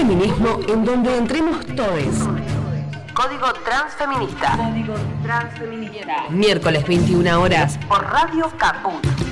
Feminismo 0.00 0.60
en 0.66 0.82
donde 0.82 1.14
entremos 1.14 1.66
todos. 1.76 2.26
Código 3.12 3.52
Transfeminista. 3.66 4.56
Código 4.56 4.94
Transfeminista. 5.22 6.30
Miércoles 6.30 6.86
21 6.86 7.38
horas 7.38 7.78
por 7.86 8.02
Radio 8.04 8.50
Caput. 8.56 9.29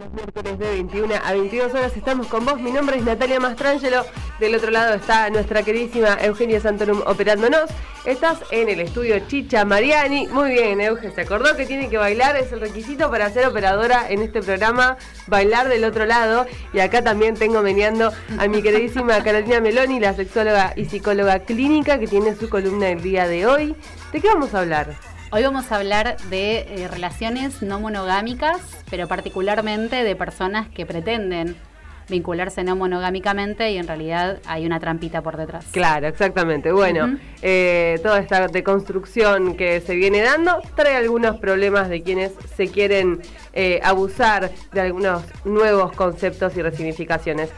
Los 0.00 0.12
miércoles 0.14 0.58
de 0.58 0.70
21 0.70 1.14
a 1.22 1.32
22 1.32 1.74
horas 1.74 1.94
estamos 1.94 2.26
con 2.28 2.46
vos. 2.46 2.58
Mi 2.58 2.72
nombre 2.72 2.96
es 2.96 3.04
Natalia 3.04 3.38
Mastrangelo. 3.38 4.06
Del 4.38 4.54
otro 4.54 4.70
lado 4.70 4.94
está 4.94 5.28
nuestra 5.28 5.62
queridísima 5.62 6.16
Eugenia 6.22 6.58
Santorum 6.58 7.02
operándonos. 7.04 7.68
Estás 8.06 8.38
en 8.50 8.70
el 8.70 8.80
estudio 8.80 9.18
Chicha 9.28 9.66
Mariani. 9.66 10.26
Muy 10.28 10.52
bien, 10.52 10.80
Euge. 10.80 11.10
¿Se 11.10 11.20
acordó 11.20 11.54
que 11.54 11.66
tiene 11.66 11.90
que 11.90 11.98
bailar? 11.98 12.36
Es 12.36 12.50
el 12.50 12.60
requisito 12.60 13.10
para 13.10 13.28
ser 13.28 13.46
operadora 13.46 14.06
en 14.08 14.22
este 14.22 14.40
programa. 14.40 14.96
Bailar 15.26 15.68
del 15.68 15.84
otro 15.84 16.06
lado. 16.06 16.46
Y 16.72 16.80
acá 16.80 17.04
también 17.04 17.34
tengo 17.34 17.60
meneando 17.60 18.10
a 18.38 18.48
mi 18.48 18.62
queridísima 18.62 19.22
Carolina 19.24 19.60
Meloni, 19.60 20.00
la 20.00 20.14
sexóloga 20.14 20.72
y 20.76 20.86
psicóloga 20.86 21.40
clínica 21.40 21.98
que 21.98 22.06
tiene 22.06 22.34
su 22.36 22.48
columna 22.48 22.88
el 22.88 23.02
día 23.02 23.28
de 23.28 23.46
hoy. 23.46 23.76
¿De 24.12 24.20
qué 24.20 24.28
vamos 24.28 24.54
a 24.54 24.60
hablar? 24.60 24.96
Hoy 25.32 25.44
vamos 25.44 25.70
a 25.70 25.76
hablar 25.76 26.16
de 26.28 26.58
eh, 26.58 26.88
relaciones 26.88 27.62
no 27.62 27.78
monogámicas, 27.78 28.60
pero 28.90 29.06
particularmente 29.06 30.02
de 30.02 30.16
personas 30.16 30.68
que 30.68 30.84
pretenden 30.86 31.54
vincularse 32.08 32.64
no 32.64 32.74
monogámicamente 32.74 33.70
y 33.70 33.76
en 33.76 33.86
realidad 33.86 34.40
hay 34.44 34.66
una 34.66 34.80
trampita 34.80 35.22
por 35.22 35.36
detrás. 35.36 35.66
Claro, 35.70 36.08
exactamente. 36.08 36.72
Bueno, 36.72 37.16
eh, 37.42 38.00
toda 38.02 38.18
esta 38.18 38.48
deconstrucción 38.48 39.56
que 39.56 39.80
se 39.80 39.94
viene 39.94 40.20
dando 40.20 40.60
trae 40.74 40.96
algunos 40.96 41.36
problemas 41.36 41.88
de 41.88 42.02
quienes 42.02 42.32
se 42.56 42.66
quieren 42.66 43.22
eh, 43.52 43.78
abusar 43.84 44.50
de 44.72 44.80
algunos 44.80 45.22
nuevos 45.44 45.92
conceptos 45.92 46.56
y 46.56 46.62
resignificaciones. 46.62 47.50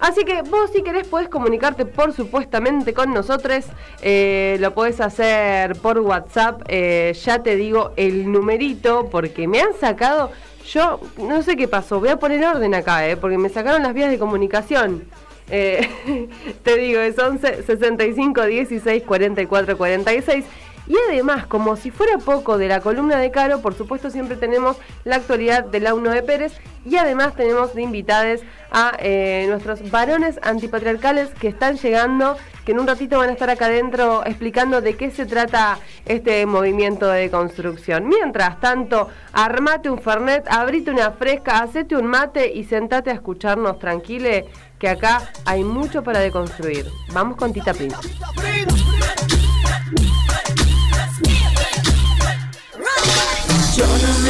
Así 0.00 0.24
que 0.24 0.40
vos 0.42 0.70
si 0.72 0.82
querés 0.82 1.06
podés 1.06 1.28
comunicarte 1.28 1.84
por 1.84 2.14
supuestamente 2.14 2.94
con 2.94 3.12
nosotros, 3.12 3.66
eh, 4.00 4.56
lo 4.58 4.72
podés 4.72 5.00
hacer 5.00 5.76
por 5.76 5.98
WhatsApp, 5.98 6.62
eh, 6.68 7.14
ya 7.22 7.42
te 7.42 7.54
digo 7.56 7.92
el 7.96 8.32
numerito 8.32 9.08
porque 9.10 9.46
me 9.46 9.60
han 9.60 9.74
sacado, 9.74 10.30
yo 10.66 11.00
no 11.18 11.42
sé 11.42 11.54
qué 11.54 11.68
pasó, 11.68 12.00
voy 12.00 12.08
a 12.08 12.18
poner 12.18 12.42
orden 12.44 12.74
acá, 12.74 13.06
eh, 13.06 13.18
porque 13.18 13.36
me 13.36 13.50
sacaron 13.50 13.82
las 13.82 13.92
vías 13.92 14.10
de 14.10 14.18
comunicación. 14.18 15.04
te 15.50 16.76
digo, 16.76 17.00
es 17.00 17.18
11 17.18 17.64
65 17.64 18.46
16 18.46 19.02
44 19.02 19.76
46 19.76 20.44
y 20.86 20.96
además, 21.08 21.46
como 21.46 21.76
si 21.76 21.90
fuera 21.90 22.18
poco 22.18 22.58
de 22.58 22.68
la 22.68 22.80
columna 22.80 23.16
de 23.18 23.30
Caro, 23.30 23.60
por 23.60 23.74
supuesto 23.74 24.10
siempre 24.10 24.36
tenemos 24.36 24.76
la 25.04 25.16
actualidad 25.16 25.64
del 25.64 25.86
Auno 25.86 26.10
de 26.10 26.22
Pérez 26.22 26.52
y 26.84 26.96
además 26.96 27.34
tenemos 27.36 27.74
de 27.74 27.82
invitades 27.82 28.42
a 28.70 28.92
eh, 28.98 29.46
nuestros 29.48 29.88
varones 29.90 30.38
antipatriarcales 30.42 31.30
que 31.30 31.48
están 31.48 31.76
llegando, 31.76 32.36
que 32.64 32.72
en 32.72 32.80
un 32.80 32.86
ratito 32.86 33.18
van 33.18 33.30
a 33.30 33.32
estar 33.32 33.50
acá 33.50 33.66
adentro 33.66 34.24
explicando 34.24 34.80
de 34.80 34.96
qué 34.96 35.10
se 35.10 35.26
trata 35.26 35.78
este 36.06 36.46
movimiento 36.46 37.08
de 37.08 37.30
construcción. 37.30 38.08
Mientras 38.08 38.60
tanto, 38.60 39.08
armate 39.32 39.90
un 39.90 40.00
fernet, 40.00 40.46
abrite 40.48 40.90
una 40.90 41.12
fresca, 41.12 41.58
hacete 41.58 41.96
un 41.96 42.06
mate 42.06 42.52
y 42.52 42.64
sentate 42.64 43.10
a 43.10 43.14
escucharnos 43.14 43.78
tranquile, 43.78 44.46
que 44.78 44.88
acá 44.88 45.30
hay 45.44 45.62
mucho 45.62 46.02
para 46.02 46.20
deconstruir. 46.20 46.86
Vamos 47.12 47.36
con 47.36 47.52
Tita 47.52 47.74
Prince. 47.74 47.96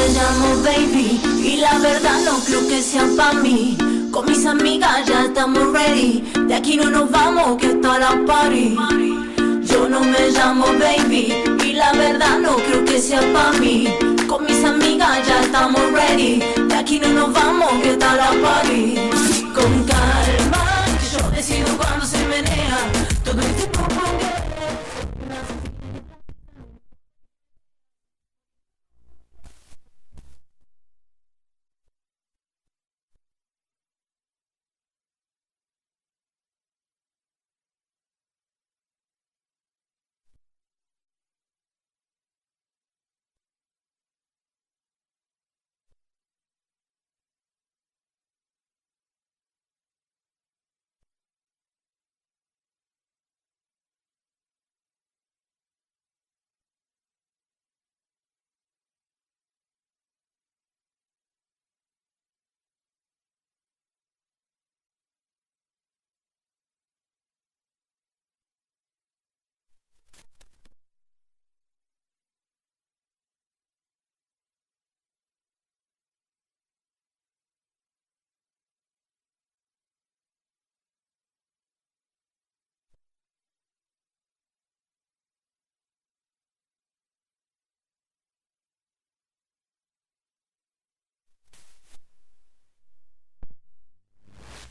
Me 0.01 0.09
llamo 0.15 0.63
baby 0.63 1.21
y 1.45 1.57
la 1.59 1.79
verdad 1.79 2.25
no 2.25 2.39
creo 2.47 2.67
que 2.67 2.81
sea 2.81 3.07
para 3.19 3.35
mí. 3.35 3.77
Con 4.11 4.25
mis 4.25 4.47
amigas 4.47 5.05
ya 5.07 5.27
estamos 5.27 5.75
ready. 5.75 6.25
De 6.47 6.55
aquí 6.55 6.79
no 6.79 6.89
nos 6.91 7.11
vamos 7.11 7.59
que 7.59 7.67
está 7.67 7.99
la 7.99 8.19
party. 8.27 8.79
Yo 9.63 9.91
no 9.91 10.01
me 10.01 10.31
llamo 10.31 10.65
baby 10.79 11.35
y 11.67 11.73
la 11.75 11.93
verdad 11.93 12.39
no 12.39 12.57
creo 12.57 12.83
que 12.87 12.99
sea 12.99 13.21
para 13.35 13.53
mí. 13.59 13.89
Con 14.27 14.47
mis 14.47 14.65
amigas 14.65 15.19
ya 15.29 15.43
estamos 15.43 15.83
ready. 15.93 16.43
De 16.67 16.75
aquí 16.77 16.99
no 16.99 17.09
nos 17.09 17.35
vamos 17.35 17.71
que 17.83 17.91
está 17.91 18.17
la 18.17 18.31
party. 18.41 19.11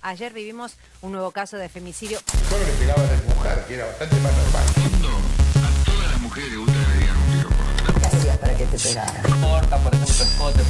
Ayer 0.02 0.32
vivimos 0.34 0.78
un 1.02 1.12
nuevo 1.12 1.32
caso 1.32 1.58
de 1.58 1.68
femicidio. 1.68 2.20
Solo 2.50 2.66
le 2.66 2.72
pegaba 2.74 3.02
a 3.02 3.06
la 3.06 3.36
mujer, 3.36 3.66
que 3.68 3.74
era 3.76 3.86
bastante 3.86 4.16
más 4.22 4.32
normal. 4.38 4.64
A 5.58 5.86
todas 5.86 6.12
las 6.12 6.22
mujeres 6.22 6.50
les 6.50 6.60
gusta 6.60 6.74
que 6.74 6.88
le 6.88 6.98
digan 7.00 7.18
un 7.18 7.32
tiro 7.34 7.50
por 7.50 8.02
¿Qué 8.02 8.08
hacías 8.08 8.38
para 8.38 8.54
que 8.56 8.66
te 8.66 8.78
pegara? 8.78 9.22
Corta, 9.42 9.78
por 9.78 9.94
ejemplo, 9.94 10.24
escote. 10.24 10.62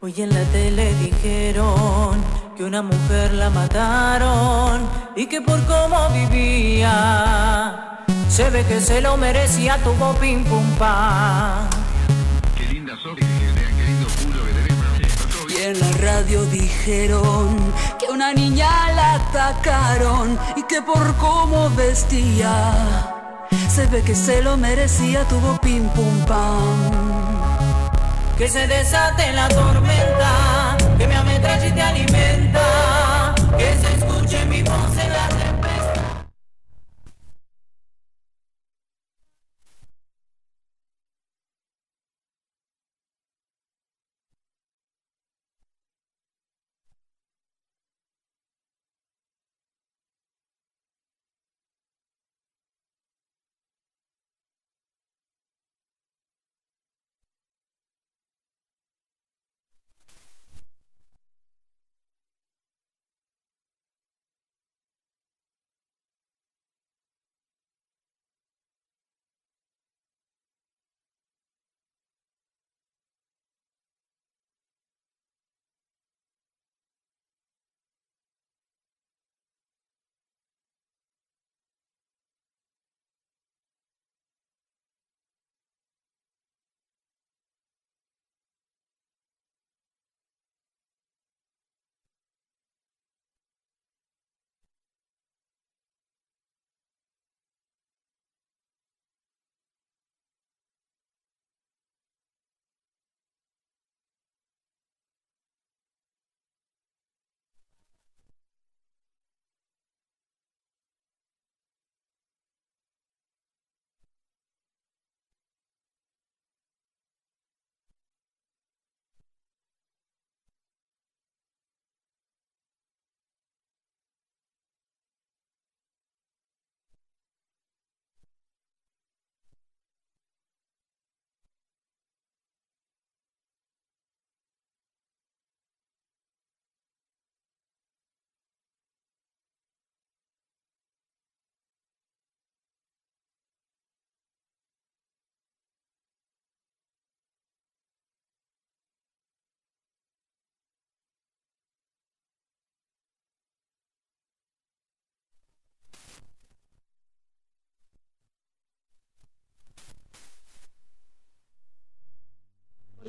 Hoy 0.00 0.14
en 0.22 0.32
la 0.32 0.44
tele 0.52 0.94
dijeron 0.94 2.22
que 2.56 2.62
una 2.64 2.82
mujer 2.82 3.32
la 3.34 3.50
mataron 3.50 4.88
y 5.16 5.26
que 5.26 5.40
por 5.40 5.60
cómo 5.66 6.08
vivía 6.10 8.04
se 8.28 8.48
ve 8.50 8.64
que 8.64 8.80
se 8.80 9.00
lo 9.00 9.16
merecía, 9.16 9.78
tuvo 9.82 10.14
pim 10.20 10.44
pum 10.44 10.70
pam. 10.76 11.68
Qué 12.56 12.66
linda 12.66 12.94
sos, 13.02 13.16
que 13.16 13.24
vean 13.24 13.76
qué 13.76 13.84
lindo 13.84 14.06
culo 14.22 14.44
que 14.44 14.52
tenés, 14.52 14.76
pero 15.46 15.50
Y 15.50 15.62
en 15.64 15.80
la 15.80 15.90
radio 15.98 16.44
dijeron 16.46 17.56
una 18.26 18.34
niña 18.34 18.68
la 18.92 19.14
atacaron 19.14 20.36
y 20.56 20.62
que 20.64 20.82
por 20.82 21.14
cómo 21.16 21.70
vestía 21.70 22.72
se 23.68 23.86
ve 23.86 24.02
que 24.02 24.16
se 24.16 24.42
lo 24.42 24.56
merecía, 24.56 25.22
tuvo 25.28 25.56
pim 25.60 25.88
pum 25.90 26.24
pam. 26.26 26.90
Que 28.36 28.48
se 28.48 28.66
desate 28.66 29.32
la 29.32 29.48
tormenta, 29.48 30.76
que 30.98 31.06
me 31.06 31.14
ametralle 31.14 31.68
y 31.68 31.72
te 31.72 31.82
alimenta, 31.82 33.34
que 33.56 33.76
se 33.78 33.94
escuche 33.94 34.44
mi 34.46 34.62
voz 34.62 34.96
en 34.98 35.12
la 35.12 35.35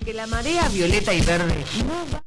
Porque 0.07 0.15
la 0.15 0.27
marea 0.27 0.69
violeta 0.69 1.13
y 1.13 1.19
verde 1.19 1.65
no 1.85 2.09
va 2.13 2.26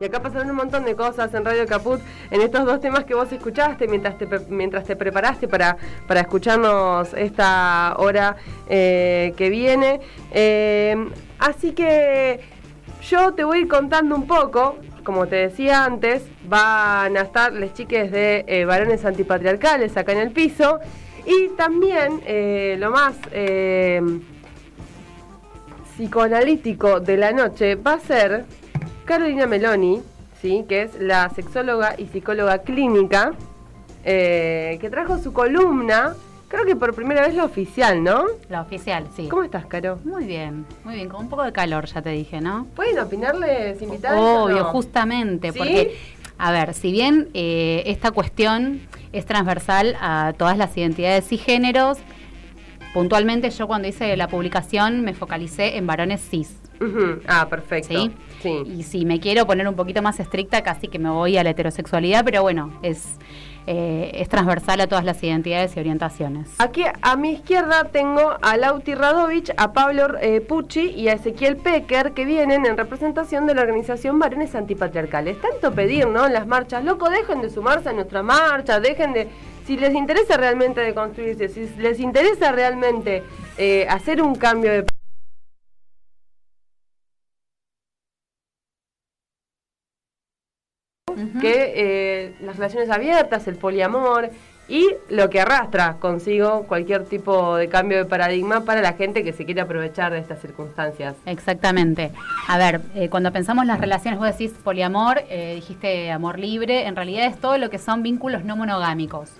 Y 0.00 0.04
acá 0.04 0.22
pasaron 0.22 0.50
un 0.50 0.56
montón 0.56 0.84
de 0.84 0.94
cosas 0.94 1.34
en 1.34 1.44
Radio 1.44 1.66
Caput, 1.66 2.00
en 2.30 2.40
estos 2.40 2.64
dos 2.64 2.80
temas 2.80 3.04
que 3.04 3.14
vos 3.14 3.32
escuchaste 3.32 3.88
mientras 3.88 4.16
te, 4.16 4.28
mientras 4.48 4.84
te 4.84 4.94
preparaste 4.94 5.48
para, 5.48 5.76
para 6.06 6.20
escucharnos 6.20 7.12
esta 7.14 7.96
hora 7.98 8.36
eh, 8.68 9.34
que 9.36 9.50
viene. 9.50 10.00
Eh, 10.30 10.94
así 11.40 11.72
que 11.72 12.40
yo 13.02 13.34
te 13.34 13.42
voy 13.42 13.58
a 13.58 13.60
ir 13.62 13.68
contando 13.68 14.14
un 14.14 14.28
poco, 14.28 14.76
como 15.02 15.26
te 15.26 15.36
decía 15.36 15.84
antes, 15.84 16.22
van 16.44 17.16
a 17.16 17.22
estar 17.22 17.52
las 17.52 17.74
chiques 17.74 18.12
de 18.12 18.44
eh, 18.46 18.64
varones 18.64 19.04
antipatriarcales 19.04 19.96
acá 19.96 20.12
en 20.12 20.18
el 20.18 20.30
piso. 20.30 20.78
Y 21.26 21.48
también 21.56 22.22
lo 22.80 22.90
más... 22.90 23.16
psicoanalítico 25.96 27.00
de 27.00 27.16
la 27.16 27.32
noche 27.32 27.74
va 27.74 27.94
a 27.94 27.98
ser 27.98 28.46
Carolina 29.08 29.46
Meloni, 29.46 30.02
¿sí? 30.42 30.66
que 30.68 30.82
es 30.82 31.00
la 31.00 31.30
sexóloga 31.30 31.94
y 31.96 32.08
psicóloga 32.08 32.58
clínica, 32.58 33.32
eh, 34.04 34.76
que 34.82 34.90
trajo 34.90 35.16
su 35.16 35.32
columna, 35.32 36.14
creo 36.48 36.66
que 36.66 36.76
por 36.76 36.94
primera 36.94 37.22
vez 37.22 37.34
la 37.34 37.46
oficial, 37.46 38.04
¿no? 38.04 38.26
La 38.50 38.60
oficial, 38.60 39.06
sí. 39.16 39.26
¿Cómo 39.28 39.44
estás, 39.44 39.64
Caro? 39.64 39.98
Muy 40.04 40.26
bien, 40.26 40.66
muy 40.84 40.94
bien, 40.94 41.08
con 41.08 41.20
un 41.20 41.30
poco 41.30 41.42
de 41.42 41.52
calor, 41.52 41.86
ya 41.86 42.02
te 42.02 42.10
dije, 42.10 42.42
¿no? 42.42 42.66
¿Pueden 42.76 42.98
opinarles 42.98 43.80
invitados? 43.80 44.20
Obvio, 44.20 44.58
no? 44.58 44.64
justamente, 44.66 45.52
¿Sí? 45.52 45.58
porque, 45.58 45.96
a 46.36 46.52
ver, 46.52 46.74
si 46.74 46.92
bien 46.92 47.30
eh, 47.32 47.84
esta 47.86 48.10
cuestión 48.10 48.82
es 49.14 49.24
transversal 49.24 49.96
a 50.02 50.34
todas 50.36 50.58
las 50.58 50.76
identidades 50.76 51.32
y 51.32 51.38
géneros, 51.38 51.96
puntualmente 52.92 53.48
yo 53.48 53.66
cuando 53.66 53.88
hice 53.88 54.14
la 54.18 54.28
publicación 54.28 55.00
me 55.00 55.14
focalicé 55.14 55.78
en 55.78 55.86
varones 55.86 56.20
cis. 56.20 56.58
Ah, 57.26 57.48
perfecto. 57.48 57.88
¿Sí? 57.88 58.12
Sí. 58.40 58.62
Y 58.66 58.82
si 58.84 59.04
me 59.04 59.20
quiero 59.20 59.46
poner 59.46 59.68
un 59.68 59.74
poquito 59.74 60.02
más 60.02 60.20
estricta, 60.20 60.62
casi 60.62 60.88
que 60.88 60.98
me 60.98 61.10
voy 61.10 61.36
a 61.36 61.44
la 61.44 61.50
heterosexualidad, 61.50 62.24
pero 62.24 62.42
bueno, 62.42 62.72
es, 62.82 63.18
eh, 63.66 64.12
es 64.14 64.28
transversal 64.28 64.80
a 64.80 64.86
todas 64.86 65.04
las 65.04 65.22
identidades 65.22 65.76
y 65.76 65.80
orientaciones. 65.80 66.48
Aquí 66.58 66.84
a 67.02 67.16
mi 67.16 67.32
izquierda 67.32 67.84
tengo 67.84 68.36
a 68.40 68.56
Lauti 68.56 68.94
Radovich, 68.94 69.52
a 69.56 69.72
Pablo 69.72 70.16
eh, 70.20 70.40
Pucci 70.40 70.90
y 70.90 71.08
a 71.08 71.14
Ezequiel 71.14 71.56
Pecker 71.56 72.12
que 72.12 72.24
vienen 72.24 72.64
en 72.64 72.76
representación 72.76 73.46
de 73.46 73.54
la 73.54 73.62
organización 73.62 74.18
Varones 74.18 74.54
Antipatriarcales. 74.54 75.40
Tanto 75.40 75.74
pedir, 75.74 76.06
¿no? 76.06 76.26
En 76.26 76.32
las 76.32 76.46
marchas, 76.46 76.84
loco, 76.84 77.10
dejen 77.10 77.40
de 77.42 77.50
sumarse 77.50 77.88
a 77.88 77.92
nuestra 77.92 78.22
marcha, 78.22 78.80
dejen 78.80 79.12
de... 79.12 79.28
Si 79.66 79.76
les 79.76 79.94
interesa 79.94 80.38
realmente 80.38 80.80
de 80.80 80.94
construirse, 80.94 81.50
si 81.50 81.68
les 81.76 82.00
interesa 82.00 82.52
realmente 82.52 83.22
eh, 83.58 83.86
hacer 83.90 84.22
un 84.22 84.34
cambio 84.34 84.72
de... 84.72 84.97
que 91.40 91.72
eh, 91.76 92.34
las 92.40 92.56
relaciones 92.56 92.90
abiertas, 92.90 93.48
el 93.48 93.56
poliamor 93.56 94.30
y 94.68 94.86
lo 95.08 95.30
que 95.30 95.40
arrastra 95.40 95.96
consigo 95.98 96.64
cualquier 96.64 97.04
tipo 97.04 97.56
de 97.56 97.68
cambio 97.68 97.96
de 97.96 98.04
paradigma 98.04 98.64
para 98.64 98.82
la 98.82 98.92
gente 98.92 99.24
que 99.24 99.32
se 99.32 99.46
quiere 99.46 99.62
aprovechar 99.62 100.12
de 100.12 100.18
estas 100.18 100.40
circunstancias. 100.40 101.16
Exactamente. 101.24 102.12
A 102.46 102.58
ver, 102.58 102.82
eh, 102.94 103.08
cuando 103.08 103.32
pensamos 103.32 103.64
las 103.64 103.80
relaciones, 103.80 104.20
vos 104.20 104.28
decís 104.28 104.52
poliamor, 104.62 105.22
eh, 105.30 105.54
dijiste 105.56 106.10
amor 106.10 106.38
libre, 106.38 106.86
en 106.86 106.96
realidad 106.96 107.24
es 107.24 107.38
todo 107.38 107.56
lo 107.56 107.70
que 107.70 107.78
son 107.78 108.02
vínculos 108.02 108.44
no 108.44 108.56
monogámicos. 108.56 109.30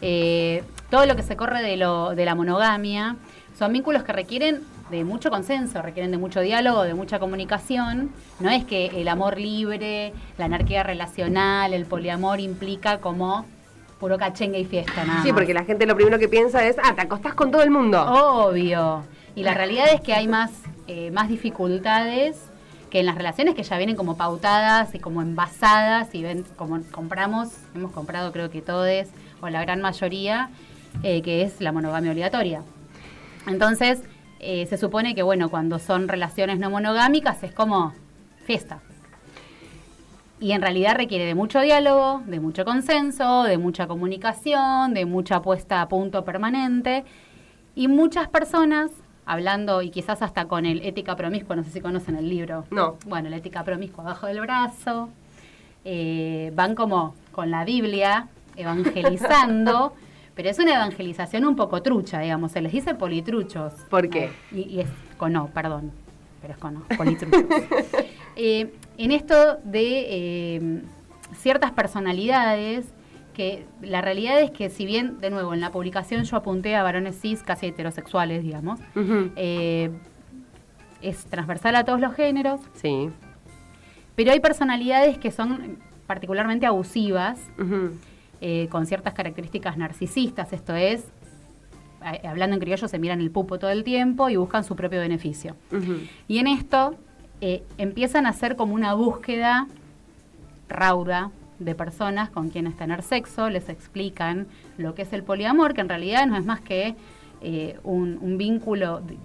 Eh, 0.00 0.64
todo 0.90 1.04
lo 1.04 1.16
que 1.16 1.22
se 1.22 1.36
corre 1.36 1.62
de, 1.62 1.76
lo, 1.76 2.14
de 2.14 2.24
la 2.24 2.34
monogamia 2.34 3.16
son 3.56 3.72
vínculos 3.72 4.02
que 4.04 4.12
requieren 4.12 4.62
de 4.92 5.04
mucho 5.04 5.30
consenso, 5.30 5.80
requieren 5.80 6.12
de 6.12 6.18
mucho 6.18 6.40
diálogo, 6.40 6.82
de 6.82 6.92
mucha 6.92 7.18
comunicación. 7.18 8.12
No 8.38 8.50
es 8.50 8.64
que 8.64 8.86
el 9.00 9.08
amor 9.08 9.40
libre, 9.40 10.12
la 10.36 10.44
anarquía 10.44 10.82
relacional, 10.82 11.72
el 11.72 11.86
poliamor 11.86 12.40
implica 12.40 12.98
como 12.98 13.46
puro 13.98 14.18
cachengue 14.18 14.60
y 14.60 14.64
fiesta, 14.66 15.04
nada 15.04 15.22
Sí, 15.22 15.32
porque 15.32 15.54
la 15.54 15.64
gente 15.64 15.86
lo 15.86 15.94
primero 15.94 16.18
que 16.18 16.28
piensa 16.28 16.64
es, 16.66 16.76
ah, 16.84 16.94
te 16.94 17.00
acostás 17.00 17.34
con 17.34 17.50
todo 17.50 17.62
el 17.62 17.70
mundo. 17.70 18.02
Obvio. 18.02 19.02
Y 19.34 19.44
la 19.44 19.54
realidad 19.54 19.86
es 19.94 20.02
que 20.02 20.12
hay 20.12 20.28
más, 20.28 20.50
eh, 20.88 21.10
más 21.10 21.28
dificultades 21.28 22.36
que 22.90 23.00
en 23.00 23.06
las 23.06 23.14
relaciones 23.14 23.54
que 23.54 23.62
ya 23.62 23.78
vienen 23.78 23.96
como 23.96 24.18
pautadas 24.18 24.94
y 24.94 24.98
como 24.98 25.22
envasadas 25.22 26.14
y 26.14 26.22
ven, 26.22 26.44
como 26.56 26.82
compramos, 26.90 27.48
hemos 27.74 27.92
comprado 27.92 28.30
creo 28.30 28.50
que 28.50 28.60
todos, 28.60 29.06
o 29.40 29.48
la 29.48 29.62
gran 29.62 29.80
mayoría, 29.80 30.50
eh, 31.02 31.22
que 31.22 31.40
es 31.42 31.62
la 31.62 31.72
monogamia 31.72 32.10
obligatoria. 32.10 32.62
Entonces, 33.46 34.02
eh, 34.42 34.66
se 34.66 34.76
supone 34.76 35.14
que 35.14 35.22
bueno, 35.22 35.48
cuando 35.50 35.78
son 35.78 36.08
relaciones 36.08 36.58
no 36.58 36.68
monogámicas 36.68 37.42
es 37.42 37.52
como 37.52 37.94
fiesta. 38.44 38.80
Y 40.40 40.50
en 40.52 40.60
realidad 40.60 40.96
requiere 40.96 41.24
de 41.24 41.36
mucho 41.36 41.60
diálogo, 41.60 42.22
de 42.26 42.40
mucho 42.40 42.64
consenso, 42.64 43.44
de 43.44 43.58
mucha 43.58 43.86
comunicación, 43.86 44.92
de 44.92 45.06
mucha 45.06 45.40
puesta 45.40 45.80
a 45.80 45.88
punto 45.88 46.24
permanente. 46.24 47.04
Y 47.76 47.86
muchas 47.86 48.28
personas, 48.28 48.90
hablando 49.24 49.80
y 49.82 49.90
quizás 49.90 50.20
hasta 50.20 50.46
con 50.46 50.66
el 50.66 50.82
ética 50.84 51.14
promiscua, 51.14 51.54
no 51.54 51.62
sé 51.62 51.70
si 51.70 51.80
conocen 51.80 52.16
el 52.16 52.28
libro. 52.28 52.64
No. 52.72 52.96
Bueno, 53.06 53.28
el 53.28 53.34
ética 53.34 53.62
promiscua 53.62 54.02
abajo 54.02 54.26
del 54.26 54.40
brazo. 54.40 55.08
eh, 55.84 56.52
van 56.54 56.74
como 56.74 57.14
con 57.30 57.50
la 57.50 57.64
Biblia 57.64 58.28
evangelizando, 58.56 59.94
pero 60.34 60.48
es 60.48 60.58
una 60.58 60.74
evangelización 60.74 61.44
un 61.44 61.56
poco 61.56 61.82
trucha, 61.82 62.20
digamos. 62.20 62.52
Se 62.52 62.60
les 62.60 62.72
dice 62.72 62.94
politruchos. 62.94 63.74
¿Por 63.90 64.08
qué? 64.08 64.30
Y, 64.50 64.62
y 64.62 64.80
es 64.80 64.88
con 65.18 65.32
no, 65.32 65.48
perdón. 65.48 65.92
Pero 66.40 66.54
es 66.54 66.58
con 66.58 66.74
no, 66.74 66.84
politruchos. 66.96 67.42
Eh, 68.34 68.72
en 68.96 69.12
esto 69.12 69.58
de 69.62 70.06
eh, 70.56 70.82
ciertas 71.36 71.70
personalidades 71.72 72.86
que 73.34 73.66
la 73.82 74.00
realidad 74.00 74.40
es 74.40 74.50
que 74.50 74.70
si 74.70 74.86
bien, 74.86 75.20
de 75.20 75.28
nuevo, 75.28 75.52
en 75.52 75.60
la 75.60 75.70
publicación 75.70 76.24
yo 76.24 76.36
apunté 76.38 76.74
a 76.74 76.82
varones 76.82 77.20
cis 77.20 77.42
casi 77.42 77.66
heterosexuales, 77.66 78.42
digamos, 78.42 78.80
eh, 79.36 79.90
es 81.02 81.26
transversal 81.26 81.76
a 81.76 81.84
todos 81.84 82.00
los 82.00 82.14
géneros, 82.14 82.62
Sí. 82.74 83.10
pero 84.14 84.32
hay 84.32 84.40
personalidades 84.40 85.18
que 85.18 85.30
son 85.30 85.76
particularmente 86.06 86.64
abusivas, 86.64 87.38
Ujú. 87.58 87.90
Eh, 88.44 88.66
con 88.70 88.84
ciertas 88.86 89.14
características 89.14 89.76
narcisistas, 89.78 90.52
esto 90.52 90.74
es, 90.74 91.04
a- 92.00 92.28
hablando 92.28 92.54
en 92.56 92.60
criollo, 92.60 92.88
se 92.88 92.98
miran 92.98 93.20
el 93.20 93.30
pupo 93.30 93.58
todo 93.58 93.70
el 93.70 93.84
tiempo 93.84 94.28
y 94.28 94.36
buscan 94.36 94.64
su 94.64 94.74
propio 94.76 94.98
beneficio. 95.00 95.54
Y 96.28 96.38
en 96.38 96.48
esto 96.48 96.96
eh, 97.40 97.62
empiezan 97.78 98.26
a 98.26 98.30
hacer 98.30 98.56
como 98.56 98.74
una 98.74 98.94
búsqueda 98.94 99.66
rauda 100.68 101.30
de 101.60 101.74
personas 101.76 102.30
con 102.30 102.48
quienes 102.50 102.76
tener 102.76 103.02
sexo, 103.02 103.48
les 103.48 103.68
explican 103.68 104.46
lo 104.78 104.94
que 104.96 105.02
es 105.02 105.12
el 105.12 105.22
poliamor, 105.22 105.72
que 105.74 105.80
en 105.82 105.88
realidad 105.88 106.26
no 106.26 106.36
es 106.36 106.44
más 106.44 106.60
que 106.60 106.96
eh, 107.42 107.78
un, 107.84 108.18
un 108.20 108.36
vínculo 108.38 109.00
de, 109.00 109.16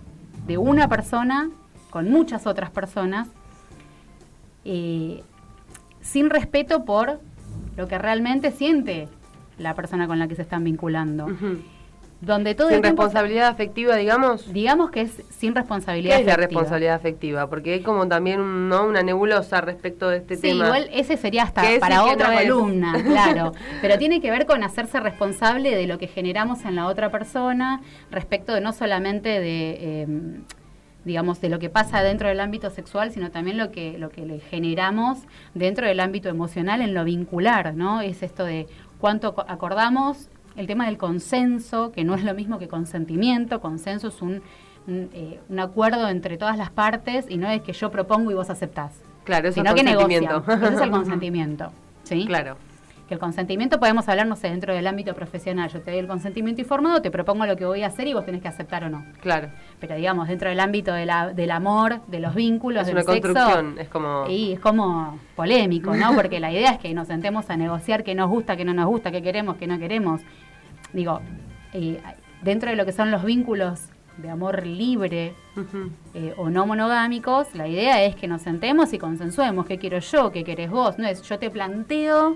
de 0.46 0.58
una 0.60 0.88
persona 0.88 1.50
con 1.90 2.10
muchas 2.12 2.46
otras 2.46 2.70
personas, 2.70 3.28
eh, 4.66 5.24
sin 6.02 6.30
respeto 6.30 6.86
por 6.86 7.20
lo 7.78 7.88
que 7.88 7.98
realmente 7.98 8.52
siente 8.52 9.08
la 9.58 9.74
persona 9.76 10.08
con 10.08 10.20
la 10.20 10.28
que 10.28 10.36
se 10.36 10.42
están 10.42 10.64
vinculando. 10.64 11.28
Donde 12.20 12.56
todo 12.56 12.70
Sin 12.70 12.78
el 12.78 12.82
tiempo- 12.82 13.04
responsabilidad 13.04 13.48
afectiva, 13.48 13.96
digamos. 13.96 14.52
digamos 14.52 14.90
que 14.90 15.02
es 15.02 15.12
sin 15.30 15.54
¿Qué 15.54 15.60
responsabilidad 15.60 16.20
es 16.20 16.26
la 16.26 16.36
responsabilidad 16.36 16.96
afectiva? 16.96 17.48
Porque 17.48 17.74
hay 17.74 17.82
como 17.82 18.08
también 18.08 18.70
¿no? 18.70 18.88
una 18.88 19.04
nebulosa 19.04 19.62
respecto 19.62 20.10
de 20.10 20.18
este 20.18 20.36
Sí, 20.36 20.42
tema. 20.42 20.66
igual 20.66 20.90
ese 20.92 21.16
sería 21.16 21.44
hasta 21.44 21.62
para 21.80 22.04
otra 22.06 22.34
columna, 22.42 22.94
claro. 23.06 23.52
Pero 23.84 24.00
tiene 24.00 24.20
que 24.20 24.32
ver 24.32 24.48
con 24.48 24.64
hacerse 24.64 25.00
responsable 25.00 25.76
de 25.76 25.86
lo 25.86 26.00
que 26.00 26.08
generamos 26.08 26.66
en 26.66 26.76
la 26.76 26.88
otra 26.88 27.12
persona 27.12 27.82
respecto 28.10 28.52
de 28.52 28.62
no 28.62 28.74
solamente 28.74 29.30
de, 29.40 29.78
eh, 29.80 30.08
digamos, 31.08 31.42
de 31.42 31.50
lo 31.50 31.58
que 31.58 31.70
pasa 31.72 32.04
dentro 32.04 32.28
del 32.28 32.40
ámbito 32.40 32.70
sexual, 32.70 33.12
sino 33.12 33.32
también 33.32 33.58
lo 33.58 33.72
que, 33.72 33.98
lo 33.98 34.10
que 34.10 34.26
le 34.26 34.40
generamos 34.40 35.20
dentro 35.56 35.88
del 35.88 36.00
ámbito 36.00 36.30
emocional 36.30 36.82
en 36.82 36.94
lo 36.94 37.04
vincular, 37.04 37.74
¿no? 37.74 38.02
Es 38.02 38.22
esto 38.22 38.44
de 38.46 38.68
cuánto 39.00 39.34
co- 39.34 39.46
acordamos, 39.48 40.30
el 40.56 40.68
tema 40.68 40.86
del 40.86 40.98
consenso, 40.98 41.92
que 41.92 42.04
no 42.04 42.14
es 42.14 42.24
lo 42.24 42.34
mismo 42.36 42.60
que 42.60 42.68
consentimiento, 42.68 43.62
consenso 43.62 44.10
es 44.10 44.22
un, 44.22 44.42
un, 44.88 45.10
eh, 45.14 45.40
un 45.50 45.60
acuerdo 45.60 46.08
entre 46.10 46.38
todas 46.38 46.58
las 46.58 46.70
partes 46.70 47.26
y 47.30 47.38
no 47.38 47.50
es 47.50 47.62
que 47.62 47.74
yo 47.74 47.90
propongo 47.90 48.30
y 48.32 48.34
vos 48.36 48.50
aceptás, 48.50 48.94
Claro, 49.24 49.50
eso 49.50 49.56
sino 49.56 49.70
es 49.76 49.82
que 49.82 49.84
consentimiento. 49.96 50.44
Ese 50.66 50.74
es 50.76 50.82
el 50.82 50.90
consentimiento, 51.00 51.72
¿sí? 52.04 52.26
Claro. 52.26 52.58
Que 53.08 53.14
el 53.14 53.20
consentimiento 53.22 53.80
podemos 53.80 54.10
hablar, 54.10 54.28
no 54.28 54.36
sé, 54.36 54.50
dentro 54.50 54.74
del 54.74 54.86
ámbito 54.86 55.14
profesional. 55.14 55.70
Yo 55.70 55.80
te 55.82 55.92
doy 55.92 56.00
el 56.02 56.08
consentimiento 56.08 56.60
informado, 56.62 57.02
te 57.02 57.10
propongo 57.10 57.46
lo 57.46 57.56
que 57.56 57.66
voy 57.66 57.84
a 57.84 57.88
hacer 57.88 58.06
y 58.08 58.14
vos 58.14 58.26
tenés 58.26 58.42
que 58.42 58.50
aceptar 58.50 58.84
o 58.84 58.90
no. 58.90 59.06
Claro. 59.22 59.48
Pero 59.80 59.96
digamos, 59.96 60.28
dentro 60.28 60.50
del 60.50 60.60
ámbito 60.60 60.92
de 60.94 61.06
la- 61.06 61.30
del 61.34 61.52
amor, 61.52 62.02
de 62.08 62.20
los 62.20 62.36
vínculos, 62.36 62.82
Es 62.82 62.88
del 62.88 62.96
una 62.96 63.04
sexo, 63.04 63.22
construcción, 63.34 63.80
es 63.80 63.88
como... 63.88 64.26
y 64.28 64.52
es 64.54 64.60
como 64.60 65.18
polémico, 65.38 65.96
¿no? 65.96 66.14
Porque 66.16 66.40
la 66.42 66.52
idea 66.52 66.72
es 66.72 66.80
que 66.80 66.94
nos 66.94 67.08
sentemos 67.08 67.50
a 67.50 67.56
negociar 67.56 68.04
qué 68.04 68.14
nos 68.14 68.30
gusta, 68.30 68.58
qué 68.58 68.66
no 68.66 68.74
nos 68.74 68.88
gusta, 68.88 69.10
qué 69.12 69.22
queremos, 69.22 69.56
qué 69.56 69.68
no 69.68 69.80
queremos. 69.80 70.22
Digo, 70.92 71.22
eh, 71.74 72.02
dentro 72.42 72.70
de 72.70 72.76
lo 72.76 72.86
que 72.86 72.92
son 72.92 73.10
los 73.12 73.24
vínculos 73.24 73.88
de 74.18 74.30
amor 74.32 74.66
libre 74.66 75.34
eh, 76.16 76.34
o 76.38 76.50
no 76.50 76.66
monogámicos, 76.66 77.54
la 77.54 77.68
idea 77.68 78.02
es 78.04 78.16
que 78.16 78.28
nos 78.28 78.42
sentemos 78.42 78.92
y 78.94 78.98
consensuemos 78.98 79.66
qué 79.68 79.78
quiero 79.78 80.00
yo, 80.00 80.32
qué 80.32 80.44
querés 80.44 80.72
vos. 80.72 80.98
No 80.98 81.08
es 81.08 81.22
yo 81.22 81.38
te 81.38 81.50
planteo 81.52 82.36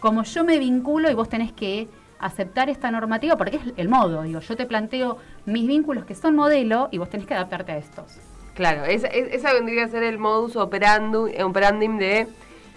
como 0.00 0.22
yo 0.24 0.44
me 0.44 0.58
vinculo 0.58 1.10
y 1.10 1.14
vos 1.14 1.28
tenés 1.28 1.52
que 1.52 1.88
aceptar 2.18 2.68
esta 2.68 2.90
normativa 2.90 3.36
porque 3.36 3.56
es 3.56 3.62
el 3.76 3.88
modo. 3.88 4.22
Digo, 4.22 4.40
yo 4.40 4.56
te 4.56 4.66
planteo 4.66 5.18
mis 5.46 5.66
vínculos 5.66 6.04
que 6.04 6.14
son 6.14 6.34
modelo 6.36 6.88
y 6.90 6.98
vos 6.98 7.08
tenés 7.08 7.26
que 7.26 7.34
adaptarte 7.34 7.72
a 7.72 7.76
estos. 7.78 8.18
Claro, 8.54 8.84
esa, 8.84 9.06
es- 9.06 9.32
esa 9.32 9.52
vendría 9.54 9.84
a 9.84 9.88
ser 9.88 10.02
el 10.02 10.18
modus 10.18 10.56
operandi, 10.56 11.40
operandum 11.42 11.96
de 11.98 12.26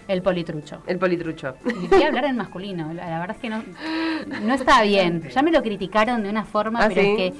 El 0.08 0.22
politrucho. 0.22 0.80
el 0.86 0.98
politrucho. 0.98 1.56
Y 1.66 1.88
voy 1.88 2.02
a 2.02 2.06
hablar 2.08 2.24
en 2.26 2.36
masculino, 2.36 2.92
la, 2.94 3.08
la 3.10 3.18
verdad 3.20 3.36
es 3.36 3.42
que 3.42 3.50
no, 3.50 3.62
no 4.42 4.54
está 4.54 4.82
bien. 4.82 5.28
Ya 5.28 5.42
me 5.42 5.50
lo 5.50 5.62
criticaron 5.62 6.22
de 6.22 6.30
una 6.30 6.44
forma, 6.44 6.80
¿Ah, 6.84 6.88
pero 6.88 7.02
sí? 7.02 7.08
es 7.08 7.16
que 7.16 7.34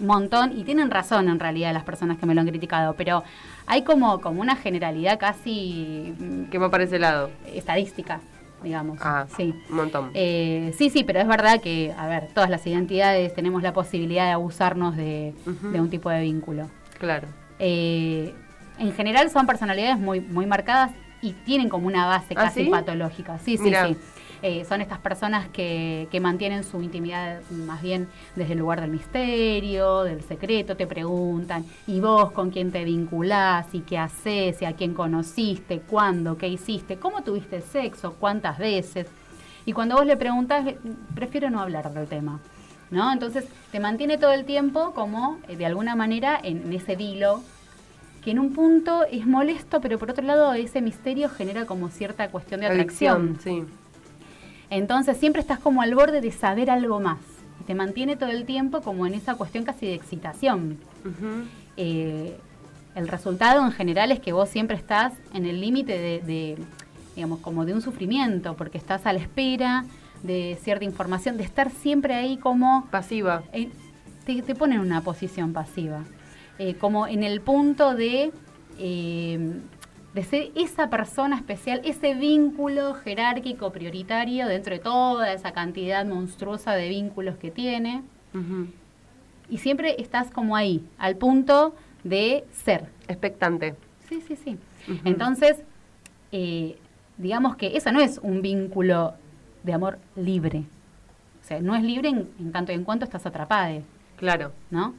un 0.00 0.06
montón, 0.06 0.56
y 0.56 0.64
tienen 0.64 0.90
razón 0.90 1.28
en 1.28 1.38
realidad 1.40 1.74
las 1.74 1.82
personas 1.84 2.16
que 2.16 2.24
me 2.24 2.34
lo 2.34 2.40
han 2.40 2.46
criticado, 2.46 2.94
pero 2.94 3.22
hay 3.66 3.82
como, 3.82 4.20
como 4.20 4.40
una 4.40 4.56
generalidad 4.56 5.18
casi 5.18 6.14
que 6.50 6.56
va 6.58 6.70
para 6.70 6.84
ese 6.84 6.98
lado. 6.98 7.28
estadística, 7.46 8.20
digamos. 8.62 8.98
Ah, 9.02 9.26
sí. 9.36 9.54
un 9.68 9.76
montón. 9.76 10.10
Eh, 10.14 10.72
sí, 10.76 10.90
sí, 10.90 11.04
pero 11.04 11.20
es 11.20 11.26
verdad 11.26 11.60
que, 11.60 11.92
a 11.96 12.06
ver, 12.06 12.28
todas 12.34 12.50
las 12.50 12.66
identidades 12.66 13.34
tenemos 13.34 13.62
la 13.62 13.72
posibilidad 13.72 14.26
de 14.26 14.32
abusarnos 14.32 14.96
de, 14.96 15.34
un 15.46 15.90
tipo 15.90 16.10
de 16.10 16.20
vínculo. 16.20 16.68
claro. 16.98 17.28
Eh, 17.62 18.34
en 18.78 18.94
general 18.94 19.28
son 19.28 19.46
personalidades 19.46 19.98
muy, 19.98 20.20
muy 20.22 20.46
marcadas 20.46 20.92
y 21.20 21.32
tienen 21.32 21.68
como 21.68 21.86
una 21.86 22.06
base 22.06 22.32
¿Ah, 22.34 22.44
casi 22.44 22.64
sí? 22.64 22.70
patológica. 22.70 23.38
Sí, 23.38 23.58
sí, 23.58 23.64
Mirá. 23.64 23.88
sí. 23.88 23.96
Eh, 24.42 24.64
son 24.64 24.80
estas 24.80 24.98
personas 24.98 25.48
que, 25.48 26.08
que 26.10 26.18
mantienen 26.18 26.64
su 26.64 26.80
intimidad 26.80 27.40
más 27.50 27.82
bien 27.82 28.08
desde 28.36 28.54
el 28.54 28.58
lugar 28.58 28.80
del 28.80 28.90
misterio, 28.90 30.02
del 30.02 30.22
secreto, 30.22 30.76
te 30.76 30.86
preguntan, 30.86 31.64
¿y 31.86 32.00
vos 32.00 32.32
con 32.32 32.50
quién 32.50 32.72
te 32.72 32.84
vinculás? 32.84 33.66
¿Y 33.74 33.80
qué 33.80 33.98
haces? 33.98 34.62
¿Y 34.62 34.64
a 34.64 34.72
quién 34.72 34.94
conociste? 34.94 35.80
¿Cuándo? 35.80 36.38
¿Qué 36.38 36.48
hiciste? 36.48 36.96
¿Cómo 36.96 37.22
tuviste 37.22 37.60
sexo? 37.60 38.14
¿Cuántas 38.18 38.58
veces? 38.58 39.06
Y 39.66 39.72
cuando 39.72 39.96
vos 39.96 40.06
le 40.06 40.16
preguntas, 40.16 40.64
prefiero 41.14 41.50
no 41.50 41.60
hablar 41.60 41.92
del 41.92 42.06
tema. 42.06 42.40
¿No? 42.90 43.12
Entonces 43.12 43.46
te 43.70 43.78
mantiene 43.78 44.18
todo 44.18 44.32
el 44.32 44.44
tiempo 44.44 44.92
como, 44.94 45.38
eh, 45.48 45.56
de 45.56 45.64
alguna 45.64 45.94
manera, 45.94 46.40
en, 46.42 46.62
en 46.62 46.72
ese 46.72 46.94
hilo 46.94 47.40
que 48.24 48.32
en 48.32 48.38
un 48.38 48.52
punto 48.52 49.04
es 49.10 49.26
molesto, 49.26 49.80
pero 49.80 49.98
por 49.98 50.10
otro 50.10 50.24
lado 50.24 50.52
ese 50.54 50.80
misterio 50.80 51.28
genera 51.28 51.66
como 51.66 51.88
cierta 51.88 52.28
cuestión 52.28 52.60
de 52.60 52.66
atracción. 52.66 53.38
sí. 53.42 53.64
Entonces 54.70 55.16
siempre 55.16 55.40
estás 55.40 55.58
como 55.58 55.82
al 55.82 55.94
borde 55.94 56.20
de 56.20 56.30
saber 56.32 56.70
algo 56.70 57.00
más. 57.00 57.18
Y 57.60 57.64
te 57.64 57.74
mantiene 57.74 58.16
todo 58.16 58.30
el 58.30 58.44
tiempo 58.44 58.80
como 58.80 59.06
en 59.06 59.14
esa 59.14 59.34
cuestión 59.34 59.64
casi 59.64 59.86
de 59.86 59.94
excitación. 59.94 60.78
Eh, 61.76 62.36
el 62.94 63.08
resultado 63.08 63.64
en 63.64 63.72
general 63.72 64.12
es 64.12 64.20
que 64.20 64.32
vos 64.32 64.48
siempre 64.48 64.76
estás 64.76 65.12
en 65.34 65.46
el 65.46 65.60
límite 65.60 65.98
de, 65.98 66.20
de, 66.20 66.58
digamos, 67.14 67.40
como 67.40 67.64
de 67.64 67.74
un 67.74 67.82
sufrimiento, 67.82 68.54
porque 68.56 68.78
estás 68.78 69.06
a 69.06 69.12
la 69.12 69.20
espera 69.20 69.84
de 70.22 70.58
cierta 70.62 70.84
información, 70.84 71.36
de 71.36 71.44
estar 71.44 71.70
siempre 71.70 72.14
ahí 72.14 72.36
como 72.36 72.86
Pasiva. 72.90 73.42
eh, 73.52 73.70
te, 74.24 74.42
te 74.42 74.54
pone 74.54 74.74
en 74.74 74.80
una 74.82 75.00
posición 75.02 75.52
pasiva. 75.52 76.04
Eh, 76.58 76.74
como 76.74 77.06
en 77.06 77.22
el 77.22 77.40
punto 77.40 77.94
de, 77.94 78.32
eh, 78.78 79.60
de 80.14 80.24
ser 80.24 80.50
esa 80.56 80.90
persona 80.90 81.36
especial, 81.36 81.80
ese 81.84 82.14
vínculo 82.14 82.94
jerárquico 82.94 83.70
prioritario 83.70 84.46
dentro 84.48 84.74
de 84.74 84.80
toda 84.80 85.32
esa 85.32 85.52
cantidad 85.52 86.04
monstruosa 86.04 86.72
de 86.74 86.88
vínculos 86.88 87.36
que 87.36 87.50
tiene. 87.50 88.02
Y 89.48 89.58
siempre 89.58 89.96
estás 90.00 90.30
como 90.30 90.56
ahí, 90.56 90.84
al 90.98 91.16
punto 91.16 91.74
de 92.04 92.44
ser. 92.52 92.88
Expectante. 93.08 93.74
Sí, 94.08 94.20
sí, 94.26 94.36
sí. 94.36 94.56
Entonces, 95.04 95.62
eh, 96.32 96.76
digamos 97.18 97.56
que 97.56 97.76
eso 97.76 97.92
no 97.92 98.00
es 98.00 98.18
un 98.22 98.42
vínculo 98.42 99.14
de 99.62 99.72
amor 99.72 99.98
libre. 100.16 100.64
O 101.40 101.44
sea, 101.44 101.60
no 101.60 101.74
es 101.74 101.82
libre 101.82 102.08
en, 102.08 102.28
en 102.38 102.52
tanto 102.52 102.72
y 102.72 102.74
en 102.76 102.84
cuanto 102.84 103.04
estás 103.04 103.26
atrapada, 103.26 103.80
Claro. 104.16 104.52
¿no? 104.70 104.94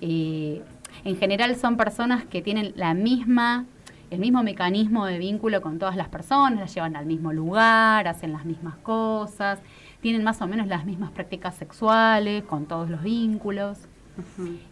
Eh, 0.00 0.62
en 1.04 1.16
general 1.16 1.54
son 1.56 1.76
personas 1.76 2.24
que 2.24 2.40
tienen 2.42 2.72
la 2.74 2.94
misma, 2.94 3.66
el 4.12 4.18
mismo 4.18 4.42
mecanismo 4.42 5.06
de 5.06 5.16
vínculo 5.16 5.62
con 5.62 5.78
todas 5.78 5.96
las 5.96 6.08
personas, 6.08 6.60
las 6.60 6.74
llevan 6.74 6.96
al 6.96 7.06
mismo 7.06 7.32
lugar, 7.32 8.06
hacen 8.06 8.30
las 8.34 8.44
mismas 8.44 8.76
cosas, 8.76 9.58
tienen 10.02 10.22
más 10.22 10.42
o 10.42 10.46
menos 10.46 10.66
las 10.66 10.84
mismas 10.84 11.12
prácticas 11.12 11.54
sexuales 11.54 12.44
con 12.44 12.66
todos 12.66 12.90
los 12.90 13.02
vínculos. 13.02 13.78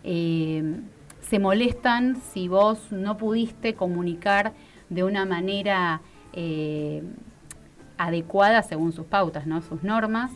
Eh, 0.04 0.80
se 1.22 1.38
molestan 1.38 2.20
si 2.20 2.48
vos 2.48 2.92
no 2.92 3.16
pudiste 3.16 3.72
comunicar 3.74 4.52
de 4.90 5.04
una 5.04 5.24
manera 5.24 6.02
eh, 6.34 7.02
adecuada 7.96 8.62
según 8.62 8.92
sus 8.92 9.06
pautas, 9.06 9.46
¿no? 9.46 9.62
sus 9.62 9.82
normas. 9.82 10.32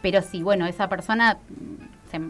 Pero 0.00 0.22
si, 0.22 0.44
bueno, 0.44 0.66
esa 0.66 0.88
persona 0.88 1.38
se 2.08 2.20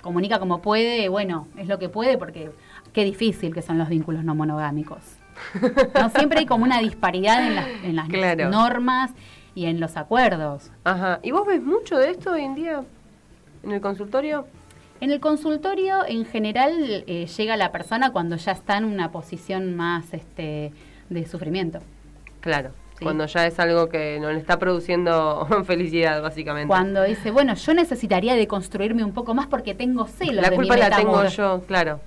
comunica 0.00 0.38
como 0.38 0.62
puede, 0.62 1.08
bueno, 1.08 1.48
es 1.56 1.66
lo 1.66 1.80
que 1.80 1.88
puede 1.88 2.18
porque 2.18 2.52
qué 2.96 3.04
difícil 3.04 3.52
que 3.52 3.60
son 3.60 3.76
los 3.76 3.90
vínculos 3.90 4.24
no 4.24 4.34
monogámicos. 4.34 5.02
¿No? 5.94 6.08
Siempre 6.08 6.38
hay 6.38 6.46
como 6.46 6.64
una 6.64 6.80
disparidad 6.80 7.46
en 7.46 7.54
las, 7.54 7.66
en 7.84 7.94
las 7.94 8.08
Claro. 8.08 8.48
normas 8.48 9.10
y 9.54 9.66
en 9.66 9.80
los 9.80 9.98
acuerdos. 9.98 10.70
Ajá. 10.82 11.20
¿Y 11.22 11.30
vos 11.30 11.46
ves 11.46 11.62
mucho 11.62 11.98
de 11.98 12.12
esto 12.12 12.32
hoy 12.32 12.40
en 12.40 12.54
día 12.54 12.84
en 13.62 13.72
el 13.72 13.82
consultorio? 13.82 14.46
En 15.02 15.10
el 15.10 15.20
consultorio, 15.20 16.06
en 16.08 16.24
general, 16.24 16.72
eh, 17.06 17.26
llega 17.36 17.58
la 17.58 17.70
persona 17.70 18.12
cuando 18.12 18.36
ya 18.36 18.52
está 18.52 18.78
en 18.78 18.86
una 18.86 19.12
posición 19.12 19.76
más 19.76 20.14
este, 20.14 20.72
de 21.10 21.26
sufrimiento. 21.26 21.80
Claro. 22.40 22.70
Sí. 22.98 23.04
Cuando 23.04 23.26
ya 23.26 23.46
es 23.46 23.58
algo 23.60 23.90
que 23.90 24.18
no 24.20 24.32
le 24.32 24.38
está 24.38 24.58
produciendo 24.58 25.46
felicidad, 25.66 26.22
básicamente. 26.22 26.68
Cuando 26.68 27.02
dice, 27.02 27.30
bueno, 27.30 27.52
yo 27.56 27.74
necesitaría 27.74 28.36
deconstruirme 28.36 29.04
un 29.04 29.12
poco 29.12 29.34
más 29.34 29.48
porque 29.48 29.74
tengo 29.74 30.06
celos 30.06 30.42
la 30.42 30.48
de 30.48 30.56
culpa 30.56 30.76
mi 30.76 30.80
la 30.80 30.88
tengo 30.96 31.22
yo, 31.26 31.60
claro. 31.66 32.00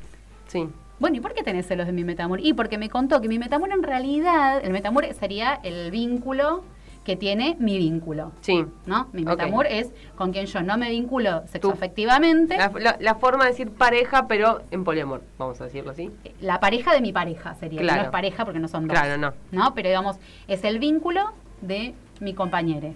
Sí. 0.50 0.68
Bueno, 1.00 1.16
¿y 1.16 1.22
por 1.22 1.34
qué 1.34 1.44
tenés 1.44 1.66
celos 1.66 1.88
de 1.88 1.94
mi 1.94 2.04
metamor? 2.04 2.42
Y 2.42 2.52
porque 2.54 2.78
me 2.78 2.90
contó 2.90 3.22
que 3.22 3.30
mi 3.30 3.40
metamor 3.40 3.72
en 3.72 3.82
realidad, 3.84 4.60
el 4.64 4.72
metamor 4.74 5.06
sería 5.18 5.60
el 5.64 5.92
vínculo 5.92 6.64
que 7.06 7.16
tiene 7.16 7.56
mi 7.60 7.78
vínculo. 7.78 8.34
Sí. 8.42 8.66
¿No? 8.86 9.08
Mi 9.14 9.24
metamor 9.24 9.66
es 9.66 9.92
con 10.18 10.34
quien 10.34 10.46
yo 10.46 10.62
no 10.62 10.78
me 10.78 10.90
vinculo 10.90 11.44
sexoafectivamente. 11.48 12.58
La, 12.58 12.70
la- 12.78 12.98
la 13.00 13.16
forma 13.16 13.46
de 13.46 13.52
decir 13.52 13.72
pareja, 13.72 14.28
pero 14.28 14.62
en 14.72 14.84
poliamor, 14.84 15.22
vamos 15.38 15.60
a 15.62 15.64
decirlo 15.64 15.92
así. 15.92 16.12
La 16.42 16.60
pareja 16.60 16.94
de 16.94 17.00
mi 17.02 17.14
pareja 17.14 17.56
sería. 17.56 17.80
Claro. 17.80 18.00
No 18.02 18.06
es 18.08 18.12
pareja 18.12 18.44
porque 18.44 18.60
no 18.60 18.68
son 18.68 18.86
dos. 18.88 18.98
Claro, 19.00 19.18
no. 19.18 19.34
¿no? 19.52 19.74
Pero 19.74 19.88
digamos, 19.88 20.18
es 20.50 20.64
el 20.66 20.78
vínculo 20.80 21.32
de 21.62 21.94
mi 22.20 22.34
compañero. 22.34 22.94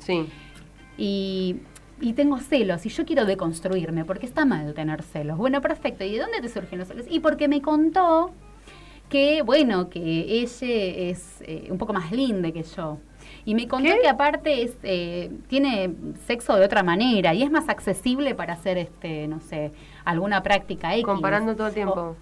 Sí. 0.00 0.28
Y, 0.98 1.56
y 2.00 2.12
tengo 2.14 2.38
celos 2.38 2.86
y 2.86 2.88
yo 2.88 3.04
quiero 3.04 3.24
deconstruirme, 3.24 4.04
porque 4.04 4.26
está 4.26 4.44
mal 4.44 4.72
tener 4.74 5.02
celos. 5.02 5.36
Bueno, 5.38 5.60
perfecto. 5.60 6.04
¿Y 6.04 6.12
de 6.14 6.18
dónde 6.20 6.40
te 6.40 6.48
surgen 6.48 6.78
los 6.78 6.88
celos? 6.88 7.06
Y 7.08 7.20
porque 7.20 7.46
me 7.48 7.60
contó 7.60 8.30
que, 9.08 9.42
bueno, 9.42 9.88
que 9.90 10.00
ella 10.00 10.46
es 11.10 11.42
eh, 11.42 11.68
un 11.70 11.78
poco 11.78 11.92
más 11.92 12.10
linda 12.12 12.50
que 12.52 12.62
yo. 12.62 12.98
Y 13.44 13.54
me 13.54 13.66
contó 13.68 13.88
¿Qué? 13.90 14.00
que 14.02 14.08
aparte 14.08 14.62
es, 14.62 14.76
eh, 14.82 15.30
tiene 15.48 15.92
sexo 16.26 16.56
de 16.56 16.64
otra 16.64 16.82
manera 16.82 17.32
y 17.34 17.42
es 17.42 17.50
más 17.50 17.68
accesible 17.68 18.34
para 18.34 18.52
hacer, 18.54 18.78
este 18.78 19.26
no 19.28 19.40
sé, 19.40 19.72
alguna 20.04 20.42
práctica 20.42 20.94
X. 20.94 21.04
Comparando 21.04 21.54
todo 21.56 21.66
el 21.68 21.72
O- 21.72 21.74
tiempo. 21.74 22.16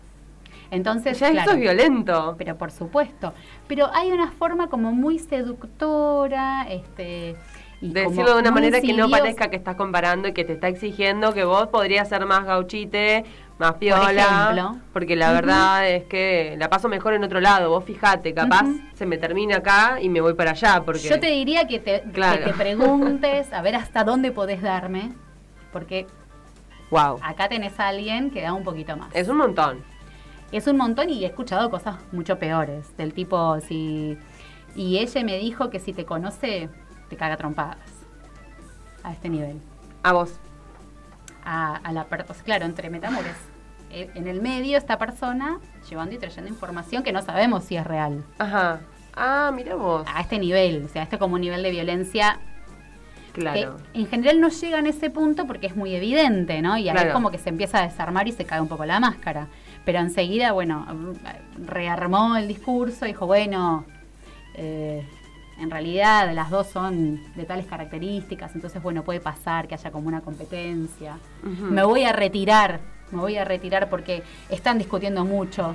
entonces, 0.71 1.19
ya 1.19 1.31
claro, 1.31 1.41
esto 1.51 1.53
es 1.55 1.61
violento. 1.61 2.35
pero 2.38 2.57
por 2.57 2.71
supuesto. 2.71 3.33
Pero 3.67 3.91
hay 3.93 4.12
una 4.12 4.31
forma 4.31 4.69
como 4.69 4.93
muy 4.93 5.19
seductora, 5.19 6.67
este... 6.71 7.37
y 7.81 7.93
De 7.93 8.05
como 8.05 8.11
decirlo 8.17 8.35
de 8.35 8.41
una 8.41 8.51
manera 8.51 8.81
que 8.81 8.93
no 8.93 9.09
parezca 9.09 9.49
que 9.51 9.57
estás 9.57 9.77
comparando 9.77 10.29
y 10.29 10.33
que 10.33 10.45
te 10.45 10.55
está 10.55 10.69
exigiendo 10.69 11.33
que 11.33 11.45
vos 11.45 11.69
podrías 11.69 12.09
ser 12.09 12.27
más 12.27 12.45
gauchite 12.45 13.25
más 13.59 13.75
piola. 13.75 14.12
ejemplo. 14.12 14.77
Porque 14.93 15.17
la 15.17 15.33
verdad 15.33 15.88
es 15.88 16.05
que 16.05 16.55
la 16.59 16.71
paso 16.71 16.88
mejor 16.88 17.14
en 17.14 17.25
otro 17.25 17.41
lado. 17.41 17.71
Vos 17.71 17.85
fijate, 17.85 18.33
capaz 18.33 18.64
se 18.95 19.05
me 19.05 19.19
termina 19.19 19.57
acá 19.57 19.99
y 20.01 20.09
me 20.09 20.21
voy 20.21 20.35
para 20.35 20.53
allá. 20.53 20.83
Porque 20.85 21.09
Yo 21.09 21.19
te 21.19 21.29
diría 21.31 21.67
que 21.67 21.79
te, 21.81 22.03
Claro. 22.12 22.38
que 22.45 22.51
te 22.51 22.57
preguntes 22.57 23.53
a 23.53 23.61
ver 23.62 23.75
hasta 23.75 24.05
dónde 24.05 24.31
podés 24.31 24.62
darme, 24.62 25.12
porque 25.73 26.07
Wow. 26.91 27.19
acá 27.23 27.49
tenés 27.49 27.79
a 27.81 27.88
alguien 27.88 28.31
que 28.31 28.43
da 28.43 28.53
un 28.53 28.62
poquito 28.64 28.97
más. 28.97 29.14
Es 29.14 29.29
un 29.29 29.37
montón. 29.38 29.83
Es 30.53 30.67
un 30.67 30.77
montón 30.79 31.11
y 31.11 31.25
he 31.25 31.27
escuchado 31.27 31.69
cosas 31.71 31.97
mucho 32.12 32.38
peores, 32.38 32.97
del 32.97 33.12
tipo 33.12 33.61
si... 33.61 34.17
Y 34.75 34.99
ella 34.99 35.25
me 35.25 35.37
dijo 35.38 35.69
que 35.69 35.81
si 35.81 35.93
te 35.93 36.05
conoce, 36.05 36.71
te 37.09 37.16
caga 37.16 37.37
trompadas. 37.37 37.79
A 39.03 39.12
este 39.12 39.29
nivel. 39.29 39.61
A 40.03 40.12
vos. 40.12 40.38
A, 41.44 41.77
a 41.77 41.92
la 41.92 42.05
pues 42.05 42.42
claro, 42.42 42.64
entre 42.66 42.90
metamores. 42.90 43.37
Eh, 43.90 44.11
En 44.14 44.27
el 44.29 44.42
medio 44.42 44.77
esta 44.77 44.99
persona 44.99 45.59
llevando 45.88 46.14
y 46.14 46.18
trayendo 46.18 46.49
información 46.51 47.03
que 47.03 47.12
no 47.12 47.23
sabemos 47.23 47.64
si 47.64 47.77
es 47.77 47.87
real. 47.87 48.23
Ajá. 48.38 48.81
Ah, 49.14 49.51
mira 49.55 49.75
vos. 49.77 50.07
A 50.12 50.21
este 50.21 50.38
nivel, 50.38 50.85
o 50.85 50.88
sea, 50.88 51.03
este 51.05 51.18
como 51.18 51.38
nivel 51.38 51.62
de 51.62 51.71
violencia 51.71 52.38
Claro. 53.33 53.77
que 53.92 54.01
en 54.01 54.07
general 54.09 54.40
no 54.40 54.49
llega 54.49 54.79
en 54.81 54.87
ese 54.87 55.11
punto 55.11 55.47
porque 55.47 55.68
es 55.68 55.77
muy 55.77 55.94
evidente, 55.94 56.61
¿no? 56.61 56.77
Y 56.77 56.88
ahí 56.88 56.94
Claro. 56.94 57.09
es 57.11 57.14
como 57.14 57.31
que 57.31 57.38
se 57.38 57.49
empieza 57.51 57.79
a 57.79 57.83
desarmar 57.83 58.27
y 58.29 58.33
se 58.33 58.44
cae 58.44 58.61
un 58.61 58.68
poco 58.68 58.85
la 58.85 58.99
máscara. 59.01 59.47
Pero 59.85 60.01
enseguida, 60.01 60.53
bueno, 60.53 60.87
rearmó 61.64 62.37
el 62.37 62.47
discurso, 62.49 63.05
dijo, 63.07 63.27
bueno, 63.27 63.85
eh, 64.55 65.07
en 65.59 65.71
realidad 65.71 66.33
las 66.35 66.51
dos 66.51 66.68
son 66.68 67.21
de 67.35 67.44
tales 67.44 67.66
características, 67.66 68.55
entonces, 68.55 68.83
bueno, 68.83 69.03
puede 69.03 69.21
pasar 69.21 69.66
que 69.68 69.75
haya 69.75 69.90
como 69.90 70.09
una 70.09 70.21
competencia. 70.21 71.16
Me 71.42 71.83
voy 71.85 72.05
a 72.05 72.12
retirar, 72.12 72.81
me 73.11 73.21
voy 73.21 73.37
a 73.37 73.44
retirar 73.44 73.88
porque 73.90 74.23
están 74.51 74.79
discutiendo 74.79 75.25
mucho 75.25 75.75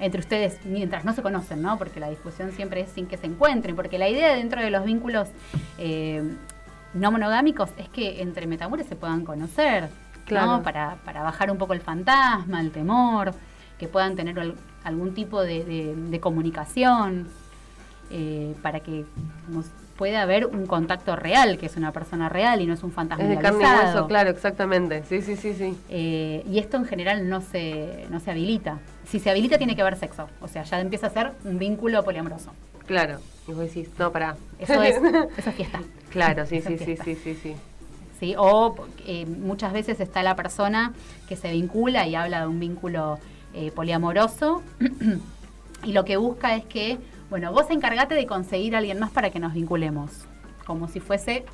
entre 0.00 0.20
ustedes 0.20 0.58
mientras 0.64 1.04
no 1.04 1.12
se 1.12 1.22
conocen, 1.22 1.60
¿no? 1.62 1.76
Porque 1.76 1.98
la 2.00 2.08
discusión 2.08 2.52
siempre 2.52 2.80
es 2.82 2.90
sin 2.90 3.06
que 3.06 3.16
se 3.16 3.26
encuentren, 3.26 3.74
porque 3.74 3.98
la 3.98 4.08
idea 4.08 4.34
dentro 4.34 4.60
de 4.60 4.70
los 4.70 4.84
vínculos 4.84 5.28
eh, 5.78 6.22
no 6.94 7.10
monogámicos 7.10 7.70
es 7.78 7.88
que 7.88 8.22
entre 8.22 8.46
metamores 8.46 8.86
se 8.86 8.96
puedan 8.96 9.24
conocer, 9.24 9.88
Claro. 10.24 10.58
¿no? 10.58 10.62
Para, 10.62 10.96
para 11.04 11.22
bajar 11.22 11.50
un 11.50 11.58
poco 11.58 11.72
el 11.72 11.80
fantasma, 11.80 12.60
el 12.60 12.70
temor, 12.70 13.32
que 13.78 13.88
puedan 13.88 14.14
tener 14.14 14.38
al- 14.38 14.54
algún 14.84 15.14
tipo 15.14 15.40
de, 15.42 15.64
de- 15.64 15.94
de 15.96 16.20
comunicación, 16.20 17.26
eh, 18.10 18.54
para 18.62 18.80
que 18.80 19.04
digamos, 19.46 19.66
pueda 19.96 20.22
haber 20.22 20.46
un 20.46 20.66
contacto 20.66 21.16
real, 21.16 21.58
que 21.58 21.66
es 21.66 21.76
una 21.76 21.92
persona 21.92 22.28
real 22.28 22.60
y 22.60 22.66
no 22.66 22.74
es 22.74 22.82
un 22.82 22.92
fantasma 22.92 23.24
Es 23.24 23.30
de 23.30 23.38
carne 23.38 23.64
y 23.64 23.86
hueso, 23.86 24.06
claro, 24.06 24.30
exactamente. 24.30 25.02
Sí, 25.08 25.22
sí, 25.22 25.36
sí, 25.36 25.54
sí. 25.54 25.76
Eh, 25.88 26.44
y 26.48 26.58
esto 26.58 26.76
en 26.76 26.84
general 26.84 27.28
no 27.28 27.40
se, 27.40 28.06
no 28.10 28.20
se 28.20 28.30
habilita. 28.30 28.78
Si 29.06 29.18
se 29.18 29.30
habilita 29.30 29.58
tiene 29.58 29.74
que 29.74 29.82
haber 29.82 29.96
sexo. 29.96 30.28
O 30.40 30.48
sea, 30.48 30.62
ya 30.62 30.80
empieza 30.80 31.08
a 31.08 31.10
ser 31.10 31.32
un 31.44 31.58
vínculo 31.58 32.04
poliamoroso. 32.04 32.52
Claro. 32.86 33.18
Y 33.46 33.52
vos 33.52 33.60
decís, 33.60 33.90
no, 33.98 34.12
pará. 34.12 34.36
Eso 34.58 34.82
es, 34.82 34.96
eso 35.36 35.50
es 35.50 35.54
fiesta. 35.56 35.80
claro, 36.10 36.46
sí, 36.46 36.56
Eso 36.56 36.68
sí, 36.68 36.78
sí, 36.78 36.96
sí, 37.04 37.14
sí, 37.16 37.34
sí. 37.34 37.56
¿sí? 38.18 38.34
O 38.36 38.74
eh, 39.06 39.26
muchas 39.26 39.72
veces 39.72 40.00
está 40.00 40.22
la 40.22 40.36
persona 40.36 40.92
que 41.28 41.36
se 41.36 41.50
vincula 41.52 42.06
y 42.06 42.14
habla 42.14 42.40
de 42.42 42.46
un 42.46 42.60
vínculo 42.60 43.18
eh, 43.54 43.70
poliamoroso 43.70 44.62
y 45.84 45.92
lo 45.92 46.04
que 46.04 46.16
busca 46.16 46.54
es 46.56 46.64
que, 46.64 46.98
bueno, 47.30 47.52
vos 47.52 47.66
encargate 47.70 48.14
de 48.14 48.26
conseguir 48.26 48.74
a 48.74 48.78
alguien 48.78 48.98
más 48.98 49.10
para 49.10 49.30
que 49.30 49.38
nos 49.38 49.52
vinculemos, 49.54 50.26
como 50.66 50.88
si 50.88 51.00
fuese 51.00 51.44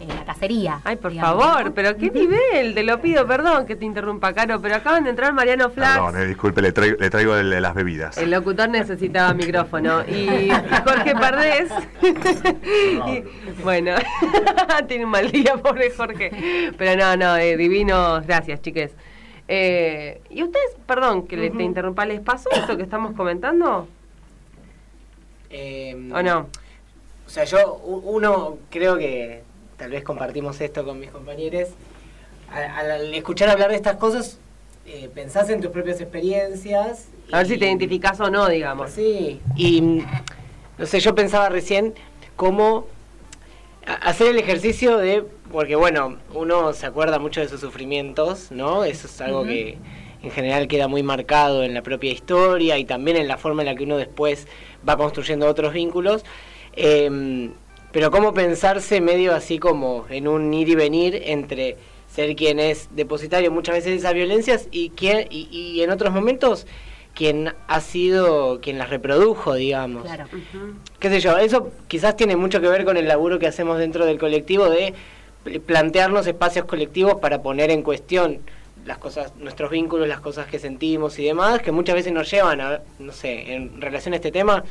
eh, 0.00 0.06
la 0.08 0.24
cacería. 0.24 0.80
Ay, 0.82 0.96
por 0.96 1.12
digamos, 1.12 1.42
favor, 1.44 1.66
¿no? 1.66 1.74
pero 1.74 1.94
qué 1.96 2.10
nivel, 2.10 2.74
te 2.74 2.82
lo 2.82 3.00
pido, 3.02 3.26
perdón 3.26 3.66
que 3.66 3.76
te 3.76 3.84
interrumpa, 3.84 4.32
Caro, 4.32 4.60
pero 4.60 4.76
acaban 4.76 5.04
de 5.04 5.10
entrar 5.10 5.32
Mariano 5.34 5.68
Flax. 5.68 5.94
Perdón, 5.94 6.22
eh, 6.22 6.26
disculpe, 6.26 6.62
le 6.62 6.72
traigo, 6.72 6.96
le 6.98 7.10
traigo 7.10 7.36
el 7.36 7.50
las 7.60 7.74
bebidas. 7.74 8.16
El 8.16 8.30
locutor 8.30 8.70
necesitaba 8.70 9.34
micrófono 9.34 10.02
y, 10.08 10.50
Jorge 10.84 11.12
Pardés. 11.12 11.70
y- 12.02 13.62
bueno, 13.62 13.92
tiene 14.88 15.04
un 15.04 15.10
mal 15.10 15.30
día, 15.30 15.56
pobre 15.58 15.90
Jorge. 15.90 16.72
Pero 16.78 16.98
no, 16.98 17.16
no, 17.16 17.36
eh, 17.36 17.56
divinos, 17.58 18.26
gracias, 18.26 18.62
chiques. 18.62 18.92
Eh, 19.48 20.22
¿Y 20.30 20.42
ustedes, 20.42 20.76
perdón 20.86 21.26
que 21.26 21.36
le 21.36 21.50
te 21.50 21.62
interrumpa, 21.62 22.06
les 22.06 22.20
pasó 22.20 22.48
esto 22.52 22.76
que 22.76 22.84
estamos 22.84 23.14
comentando? 23.14 23.86
Eh, 25.50 26.10
¿O 26.14 26.22
no? 26.22 26.48
O 27.26 27.30
sea, 27.30 27.44
yo, 27.44 27.74
uno, 27.76 28.58
creo 28.70 28.96
que 28.96 29.42
tal 29.76 29.90
vez 29.90 30.02
compartimos 30.02 30.60
esto 30.60 30.84
con 30.84 30.98
mis 30.98 31.10
compañeros. 31.10 31.68
Al, 32.52 32.90
al 32.90 33.14
escuchar 33.14 33.48
hablar 33.48 33.70
de 33.70 33.76
estas 33.76 33.96
cosas, 33.96 34.38
eh, 34.86 35.08
pensás 35.14 35.48
en 35.50 35.60
tus 35.60 35.70
propias 35.70 36.00
experiencias. 36.00 37.08
A 37.30 37.38
ver 37.38 37.46
si 37.46 37.58
te 37.58 37.66
identificás 37.66 38.18
o 38.20 38.30
no, 38.30 38.48
digamos. 38.48 38.90
Sí, 38.90 39.40
y 39.56 40.02
no 40.78 40.86
sé, 40.86 40.98
yo 40.98 41.14
pensaba 41.14 41.48
recién 41.48 41.94
cómo 42.34 42.86
hacer 44.02 44.28
el 44.28 44.38
ejercicio 44.38 44.96
de, 44.96 45.24
porque 45.52 45.76
bueno, 45.76 46.16
uno 46.34 46.72
se 46.72 46.86
acuerda 46.86 47.18
mucho 47.18 47.40
de 47.40 47.48
sus 47.48 47.60
sufrimientos, 47.60 48.50
¿no? 48.50 48.84
Eso 48.84 49.06
es 49.06 49.20
algo 49.20 49.44
que 49.44 49.78
en 50.22 50.30
general 50.30 50.68
queda 50.68 50.88
muy 50.88 51.02
marcado 51.02 51.62
en 51.62 51.74
la 51.74 51.82
propia 51.82 52.10
historia 52.10 52.78
y 52.78 52.84
también 52.84 53.16
en 53.16 53.28
la 53.28 53.36
forma 53.36 53.62
en 53.62 53.66
la 53.66 53.74
que 53.74 53.84
uno 53.84 53.96
después 53.96 54.48
va 54.88 54.96
construyendo 54.96 55.46
otros 55.46 55.72
vínculos. 55.72 56.24
Em, 56.74 57.52
pero 57.92 58.10
cómo 58.10 58.32
pensarse 58.32 59.00
medio 59.00 59.34
así 59.34 59.58
como 59.58 60.06
en 60.10 60.28
un 60.28 60.52
ir 60.54 60.68
y 60.68 60.74
venir 60.76 61.20
entre 61.26 61.76
ser 62.08 62.34
quien 62.36 62.60
es 62.60 62.88
depositario 62.94 63.50
muchas 63.50 63.74
veces 63.76 63.90
de 63.92 63.96
esas 63.98 64.14
violencias 64.14 64.68
y, 64.70 64.90
quien, 64.90 65.26
y, 65.30 65.48
y 65.50 65.82
en 65.82 65.90
otros 65.90 66.12
momentos 66.12 66.66
quien 67.14 67.52
ha 67.66 67.80
sido 67.80 68.60
quien 68.60 68.78
las 68.78 68.88
reprodujo, 68.90 69.54
digamos. 69.54 70.04
Claro. 70.04 70.26
Qué 71.00 71.08
sé 71.08 71.20
yo, 71.20 71.36
eso 71.38 71.70
quizás 71.88 72.14
tiene 72.16 72.36
mucho 72.36 72.60
que 72.60 72.68
ver 72.68 72.84
con 72.84 72.96
el 72.96 73.08
laburo 73.08 73.40
que 73.40 73.48
hacemos 73.48 73.78
dentro 73.78 74.06
del 74.06 74.18
colectivo 74.18 74.70
de 74.70 74.94
pl- 75.42 75.58
plantearnos 75.60 76.26
espacios 76.28 76.66
colectivos 76.66 77.16
para 77.20 77.42
poner 77.42 77.70
en 77.72 77.82
cuestión 77.82 78.38
las 78.84 78.98
cosas, 78.98 79.34
nuestros 79.36 79.70
vínculos, 79.70 80.08
las 80.08 80.20
cosas 80.20 80.46
que 80.46 80.58
sentimos 80.58 81.18
y 81.18 81.24
demás, 81.24 81.60
que 81.60 81.72
muchas 81.72 81.94
veces 81.94 82.12
nos 82.12 82.30
llevan 82.30 82.60
a, 82.60 82.80
no 82.98 83.12
sé, 83.12 83.54
en 83.54 83.80
relación 83.80 84.14
a 84.14 84.16
este 84.16 84.32
tema, 84.32 84.64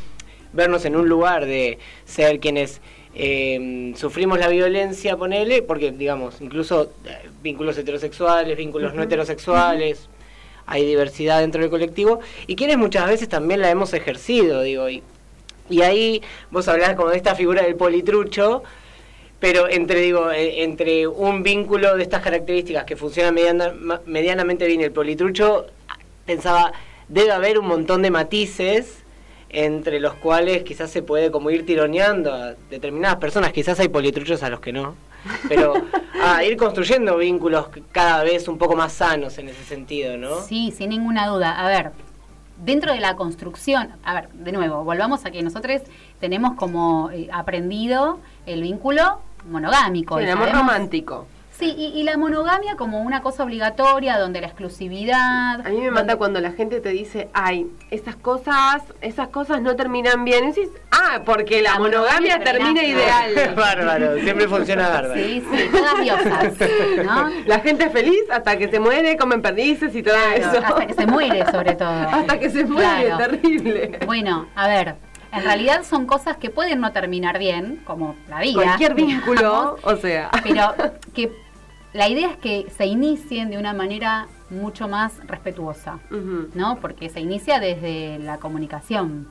vernos 0.54 0.86
en 0.86 0.96
un 0.96 1.08
lugar 1.08 1.46
de 1.46 1.78
ser 2.06 2.40
quienes 2.40 2.82
eh, 3.16 3.94
sufrimos 3.96 4.40
la 4.40 4.50
violencia, 4.50 5.18
ponele, 5.18 5.62
porque 5.62 5.92
digamos, 5.92 6.42
incluso 6.42 6.92
eh, 7.06 7.30
vínculos 7.42 7.78
heterosexuales, 7.78 8.58
vínculos 8.58 8.94
no 8.94 9.04
heterosexuales, 9.04 10.10
hay 10.66 10.86
diversidad 10.86 11.40
dentro 11.40 11.62
del 11.62 11.70
colectivo, 11.70 12.20
y 12.48 12.56
quienes 12.56 12.78
muchas 12.78 13.08
veces 13.08 13.30
también 13.30 13.62
la 13.62 13.70
hemos 13.70 13.94
ejercido, 13.94 14.62
digo, 14.62 14.90
y, 14.90 15.02
y 15.70 15.82
ahí 15.82 16.22
vos 16.52 16.68
hablás 16.68 16.96
como 16.96 17.10
de 17.10 17.18
esta 17.18 17.36
figura 17.36 17.64
del 17.64 17.76
politrucho, 17.76 18.64
pero 19.40 19.70
entre 19.70 20.00
digo 20.02 20.32
eh, 20.32 20.64
entre 20.64 21.08
un 21.08 21.44
vínculo 21.44 21.96
de 21.96 22.04
estas 22.04 22.22
características 22.22 22.84
que 22.86 22.96
funciona 22.96 23.32
mediana- 23.32 23.74
medianamente 24.06 24.68
bien 24.68 24.82
el 24.82 24.92
politrucho 24.92 25.66
pensaba 26.26 26.74
debe 27.08 27.32
haber 27.32 27.58
un 27.60 27.68
montón 27.68 28.02
de 28.02 28.12
matices 28.12 29.04
entre 29.50 30.00
los 30.00 30.14
cuales 30.16 30.64
quizás 30.64 30.92
se 30.92 31.02
puede 31.02 31.32
como 31.32 31.50
ir 31.50 31.66
tironeando 31.66 32.32
a 32.32 32.54
determinadas 32.70 33.18
personas. 33.18 33.52
Quizás 33.52 33.80
hay 33.80 33.88
politruchos 33.88 34.44
a 34.44 34.50
los 34.50 34.60
que 34.60 34.72
no. 34.72 34.94
Pero 35.48 35.74
a 36.22 36.44
ir 36.46 36.56
construyendo 36.56 37.18
vínculos 37.18 37.68
cada 37.92 38.24
vez 38.24 38.48
un 38.48 38.60
poco 38.60 38.76
más 38.76 38.94
sanos 38.94 39.40
en 39.40 39.50
ese 39.50 39.64
sentido 39.64 40.18
no 40.18 40.42
Sí, 40.42 40.72
sin 40.72 40.90
ninguna 40.92 41.28
duda. 41.28 41.60
A 41.60 41.68
ver, 41.68 41.92
dentro 42.64 42.94
de 42.94 43.00
la 43.00 43.16
construcción, 43.16 43.90
a 44.04 44.14
ver, 44.14 44.30
de 44.34 44.52
nuevo, 44.52 44.84
volvamos 44.84 45.26
a 45.26 45.32
que 45.32 45.42
nosotros 45.42 45.82
tenemos 46.20 46.54
como 46.56 47.10
eh, 47.12 47.28
aprendido 47.34 48.20
el 48.46 48.62
vínculo 48.62 49.20
monogámico. 49.50 50.18
Sí, 50.18 50.24
el 50.24 50.30
amor 50.32 50.50
sabemos- 50.50 50.68
romántico. 50.68 51.28
Sí, 51.52 51.76
y, 51.78 51.88
y 51.88 52.04
la 52.04 52.16
monogamia 52.16 52.78
como 52.78 53.02
una 53.02 53.22
cosa 53.22 53.44
obligatoria 53.44 54.18
donde 54.18 54.40
la 54.40 54.48
exclusividad... 54.48 55.60
A 55.60 55.70
mí 55.70 55.82
me 55.82 55.92
mata 55.92 56.16
cuando 56.16 56.40
la 56.40 56.52
gente 56.54 56.80
te 56.80 56.88
dice, 56.88 57.28
ay, 57.34 57.68
esas 57.92 58.16
cosas, 58.16 58.82
esas 59.02 59.28
cosas 59.28 59.62
no 59.62 59.76
terminan 59.76 60.24
bien. 60.24 60.54
Y 60.56 60.62
ah, 60.92 61.22
porque 61.26 61.62
la, 61.62 61.74
La 61.74 61.80
monogamia, 61.80 62.38
monogamia 62.38 62.44
termina 62.46 62.80
termina- 62.82 63.32
ideal. 63.34 63.56
bárbaro 63.58 64.16
siempre 64.20 64.48
funciona 64.48 64.88
bárbaro 64.88 65.16
Sí, 65.22 65.44
sí, 65.52 65.70
todas 65.70 66.00
diosas, 66.02 66.54
¿no? 67.06 67.30
La 67.46 67.60
gente 67.60 67.84
es 67.86 67.92
feliz 67.92 68.22
hasta 68.32 68.58
que 68.58 68.70
se 68.70 68.80
muere, 68.80 69.18
comen 69.18 69.42
perdices 69.42 69.94
y 69.94 70.02
todo 70.02 70.16
Claro, 70.16 70.36
eso. 70.58 70.66
hasta 70.66 70.88
que 70.88 70.94
se 70.94 71.08
muere, 71.08 71.46
sobre 71.52 71.74
todo. 71.76 71.90
Hasta 72.10 72.40
que 72.40 72.50
se 72.50 72.64
muere, 72.64 73.06
Claro. 73.08 73.18
terrible. 73.32 74.00
Bueno, 74.06 74.48
a 74.56 74.68
ver, 74.70 74.96
en 75.32 75.44
realidad 75.44 75.84
son 75.84 76.06
cosas 76.06 76.38
que 76.38 76.50
pueden 76.50 76.80
no 76.80 76.92
terminar 76.92 77.40
bien, 77.40 77.82
como 77.86 78.16
la 78.30 78.40
vida. 78.40 78.64
Cualquier 78.64 78.96
vínculo, 78.96 79.76
digamos, 79.76 79.84
o 79.84 79.98
sea. 79.98 80.32
pero 80.44 80.74
que 81.14 81.32
la 81.94 82.08
idea 82.08 82.32
es 82.32 82.38
que 82.38 82.68
se 82.76 82.86
inicien 82.86 83.50
de 83.50 83.58
una 83.58 83.74
manera 83.74 84.28
mucho 84.50 84.88
más 84.88 85.14
respetuosa. 85.28 86.00
¿no? 86.54 86.80
Porque 86.80 87.10
se 87.10 87.20
inicia 87.20 87.60
desde 87.60 88.20
la 88.20 88.38
comunicación, 88.38 89.28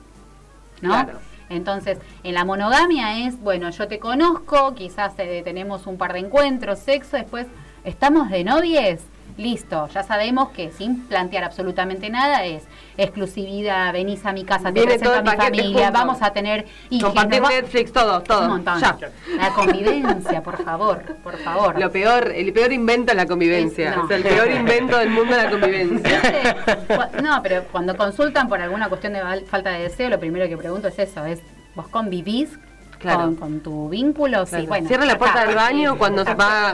¿no? 0.81 0.89
Claro. 0.89 1.19
Entonces, 1.49 1.97
en 2.23 2.35
la 2.35 2.45
monogamia 2.45 3.25
es, 3.27 3.39
bueno, 3.41 3.71
yo 3.71 3.87
te 3.87 3.97
conozco, 3.97 4.75
quizás 4.75 5.13
eh, 5.17 5.41
tenemos 5.43 5.87
un 5.87 5.97
par 5.97 6.13
de 6.13 6.19
encuentros, 6.19 6.77
sexo, 6.79 7.17
después 7.17 7.47
estamos 7.83 8.29
de 8.29 8.43
novies, 8.43 9.01
listo, 9.39 9.87
ya 9.87 10.03
sabemos 10.03 10.49
que 10.49 10.71
sin 10.71 11.05
plantear 11.07 11.43
absolutamente 11.45 12.09
nada 12.09 12.45
es 12.45 12.63
exclusividad, 12.97 13.91
venís 13.93 14.25
a 14.25 14.33
mi 14.33 14.43
casa, 14.43 14.71
te 14.71 14.83
presento 14.83 15.13
a 15.13 15.21
mi 15.21 15.29
familia, 15.31 15.85
junto. 15.85 15.99
vamos 15.99 16.21
a 16.21 16.31
tener 16.31 16.65
hijos, 16.89 17.09
Compartir 17.09 17.43
va- 17.43 17.49
Netflix, 17.49 17.91
todo, 17.91 18.21
todo. 18.21 18.41
un 18.43 18.47
montón. 18.49 18.79
Ya. 18.79 18.97
La 19.37 19.49
convivencia, 19.49 20.43
por 20.43 20.63
favor, 20.63 21.03
por 21.23 21.37
favor. 21.37 21.79
Lo 21.79 21.91
peor, 21.91 22.31
el 22.35 22.51
peor 22.53 22.71
invento 22.73 23.11
es 23.11 23.17
la 23.17 23.25
convivencia. 23.25 23.91
Es- 23.91 23.95
no. 23.97 24.05
Es 24.05 24.11
el 24.11 24.23
peor 24.23 24.51
invento 24.51 24.97
del 24.97 25.09
mundo 25.09 25.35
la 25.35 25.49
convivencia. 25.49 26.21
Cu- 26.87 27.21
No, 27.23 27.41
pero 27.41 27.63
cuando 27.71 27.95
consultan 27.97 28.47
por 28.49 28.61
alguna 28.61 28.89
cuestión 28.89 29.13
de 29.13 29.21
falta 29.45 29.71
de 29.71 29.83
deseo, 29.83 30.09
lo 30.09 30.19
primero 30.19 30.47
que 30.47 30.57
pregunto 30.57 30.87
es 30.89 30.99
eso, 30.99 31.25
es 31.25 31.39
¿vos 31.75 31.87
convivís 31.87 32.59
Claro. 32.99 33.19
con, 33.23 33.35
con 33.37 33.59
tu 33.61 33.89
vínculo? 33.89 34.45
Sí, 34.45 34.51
Claro. 34.51 34.67
bueno. 34.67 34.87
Cierra 34.87 35.05
la 35.05 35.17
puerta 35.17 35.39
acá. 35.39 35.47
del 35.47 35.55
baño 35.55 35.97
cuando 35.97 36.25
se 36.25 36.33
va 36.33 36.73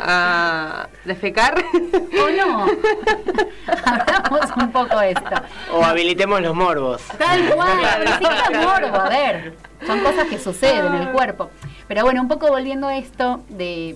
a 0.83 0.89
defecar. 1.05 1.63
¿O 1.73 2.29
no? 2.29 2.65
Hablamos 3.85 4.51
un 4.57 4.71
poco 4.71 4.99
de 4.99 5.11
esto. 5.11 5.35
O 5.73 5.83
habilitemos 5.83 6.41
los 6.41 6.55
morbos. 6.55 7.01
Tal 7.17 7.49
cual, 7.55 7.77
morbo, 8.53 8.97
a 8.97 9.09
ver. 9.09 9.55
Son 9.85 9.99
cosas 10.01 10.25
que 10.27 10.39
suceden 10.39 10.85
en 10.87 11.01
el 11.03 11.09
cuerpo. 11.11 11.49
Pero 11.87 12.03
bueno, 12.03 12.21
un 12.21 12.27
poco 12.27 12.47
volviendo 12.47 12.87
a 12.87 12.97
esto 12.97 13.41
de, 13.49 13.95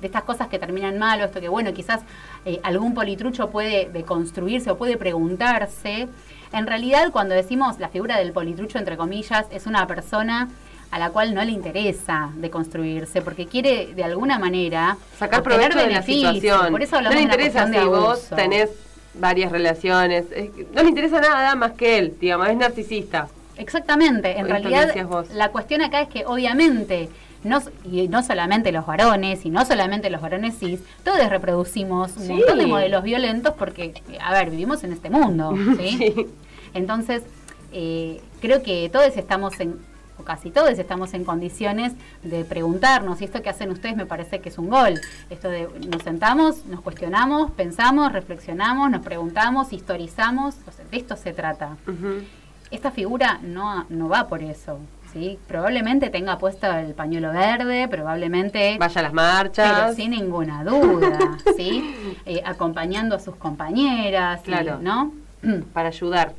de 0.00 0.06
estas 0.06 0.22
cosas 0.22 0.46
que 0.48 0.58
terminan 0.58 0.98
mal, 0.98 1.20
o 1.20 1.24
esto 1.24 1.40
que 1.40 1.48
bueno, 1.48 1.72
quizás 1.74 2.00
eh, 2.44 2.60
algún 2.62 2.94
politrucho 2.94 3.50
puede 3.50 3.88
deconstruirse 3.92 4.70
o 4.70 4.76
puede 4.78 4.96
preguntarse. 4.96 6.08
En 6.52 6.66
realidad, 6.68 7.10
cuando 7.10 7.34
decimos 7.34 7.80
la 7.80 7.88
figura 7.88 8.18
del 8.18 8.32
politrucho, 8.32 8.78
entre 8.78 8.96
comillas, 8.96 9.46
es 9.50 9.66
una 9.66 9.86
persona 9.88 10.48
a 10.90 10.98
la 10.98 11.10
cual 11.10 11.34
no 11.34 11.44
le 11.44 11.52
interesa 11.52 12.30
deconstruirse, 12.36 13.22
porque 13.22 13.46
quiere 13.46 13.94
de 13.94 14.04
alguna 14.04 14.38
manera 14.38 14.96
Sacar 15.18 15.42
provecho 15.42 15.78
de 15.78 15.90
la 15.90 16.02
situación. 16.02 16.70
Por 16.70 16.82
eso 16.82 17.00
no 17.00 17.10
le 17.10 17.22
interesa 17.22 17.66
si 17.66 17.78
vos 17.86 18.28
tenés 18.34 18.70
varias 19.14 19.50
relaciones. 19.50 20.26
Es 20.32 20.50
que 20.50 20.66
no 20.74 20.82
le 20.82 20.88
interesa 20.88 21.20
nada 21.20 21.54
más 21.54 21.72
que 21.72 21.98
él, 21.98 22.14
digamos, 22.20 22.48
es 22.48 22.56
narcisista. 22.56 23.28
Exactamente, 23.58 24.38
en 24.38 24.48
realidad 24.48 24.94
la 25.32 25.48
cuestión 25.50 25.80
acá 25.80 26.02
es 26.02 26.08
que 26.08 26.26
obviamente, 26.26 27.08
no, 27.42 27.62
y 27.90 28.06
no 28.08 28.22
solamente 28.22 28.70
los 28.70 28.84
varones, 28.84 29.46
y 29.46 29.50
no 29.50 29.64
solamente 29.64 30.10
los 30.10 30.20
varones 30.20 30.58
cis, 30.58 30.80
todos 31.02 31.26
reproducimos 31.30 32.16
un 32.18 32.28
montón 32.28 32.58
de 32.58 32.66
modelos 32.66 33.02
violentos 33.02 33.54
porque, 33.54 33.94
a 34.20 34.32
ver, 34.32 34.50
vivimos 34.50 34.84
en 34.84 34.92
este 34.92 35.08
mundo, 35.08 35.54
¿sí? 35.78 35.96
Sí. 35.96 36.26
Entonces, 36.74 37.22
eh, 37.72 38.20
creo 38.40 38.62
que 38.62 38.90
todos 38.90 39.16
estamos 39.16 39.58
en, 39.60 39.78
casi 40.26 40.50
todos 40.50 40.78
estamos 40.78 41.14
en 41.14 41.24
condiciones 41.24 41.94
de 42.22 42.44
preguntarnos, 42.44 43.22
y 43.22 43.24
esto 43.24 43.40
que 43.40 43.48
hacen 43.48 43.70
ustedes 43.70 43.96
me 43.96 44.04
parece 44.04 44.40
que 44.40 44.50
es 44.50 44.58
un 44.58 44.68
gol, 44.68 45.00
esto 45.30 45.48
de 45.48 45.68
nos 45.90 46.02
sentamos, 46.02 46.66
nos 46.66 46.82
cuestionamos, 46.82 47.50
pensamos, 47.52 48.12
reflexionamos, 48.12 48.90
nos 48.90 49.00
preguntamos, 49.02 49.72
historizamos, 49.72 50.56
o 50.68 50.72
sea, 50.72 50.84
de 50.90 50.96
esto 50.98 51.16
se 51.16 51.32
trata 51.32 51.76
esta 52.70 52.90
figura 52.90 53.38
no, 53.42 53.86
no 53.88 54.08
va 54.08 54.26
por 54.26 54.42
eso. 54.42 54.80
¿sí? 55.12 55.38
Probablemente 55.46 56.10
tenga 56.10 56.36
puesto 56.36 56.66
el 56.70 56.94
pañuelo 56.94 57.32
verde, 57.32 57.86
probablemente, 57.88 58.76
Vaya 58.78 58.98
a 59.00 59.02
las 59.04 59.12
pero 59.12 59.22
marchas. 59.22 59.94
sin 59.94 60.10
ninguna 60.10 60.64
duda, 60.64 61.38
¿sí? 61.56 61.94
Eh, 62.26 62.42
acompañando 62.44 63.14
a 63.14 63.20
sus 63.20 63.36
compañeras, 63.36 64.40
Claro. 64.42 64.78
¿no? 64.82 65.12
Para 65.72 65.88
ayudar. 65.88 66.34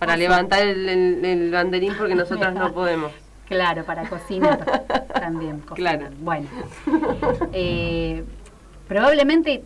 Para 0.00 0.16
levantar 0.16 0.62
el, 0.62 0.88
el- 0.88 1.24
el 1.24 1.50
banderín 1.52 1.94
porque 1.96 2.14
nosotros 2.16 2.52
no 2.54 2.72
podemos. 2.72 3.12
Claro, 3.46 3.84
para 3.84 4.08
cocinar 4.08 4.58
también. 5.12 5.60
cocinar. 5.60 5.98
Claro. 5.98 6.14
Bueno, 6.20 6.48
eh, 7.52 8.24
probablemente 8.88 9.62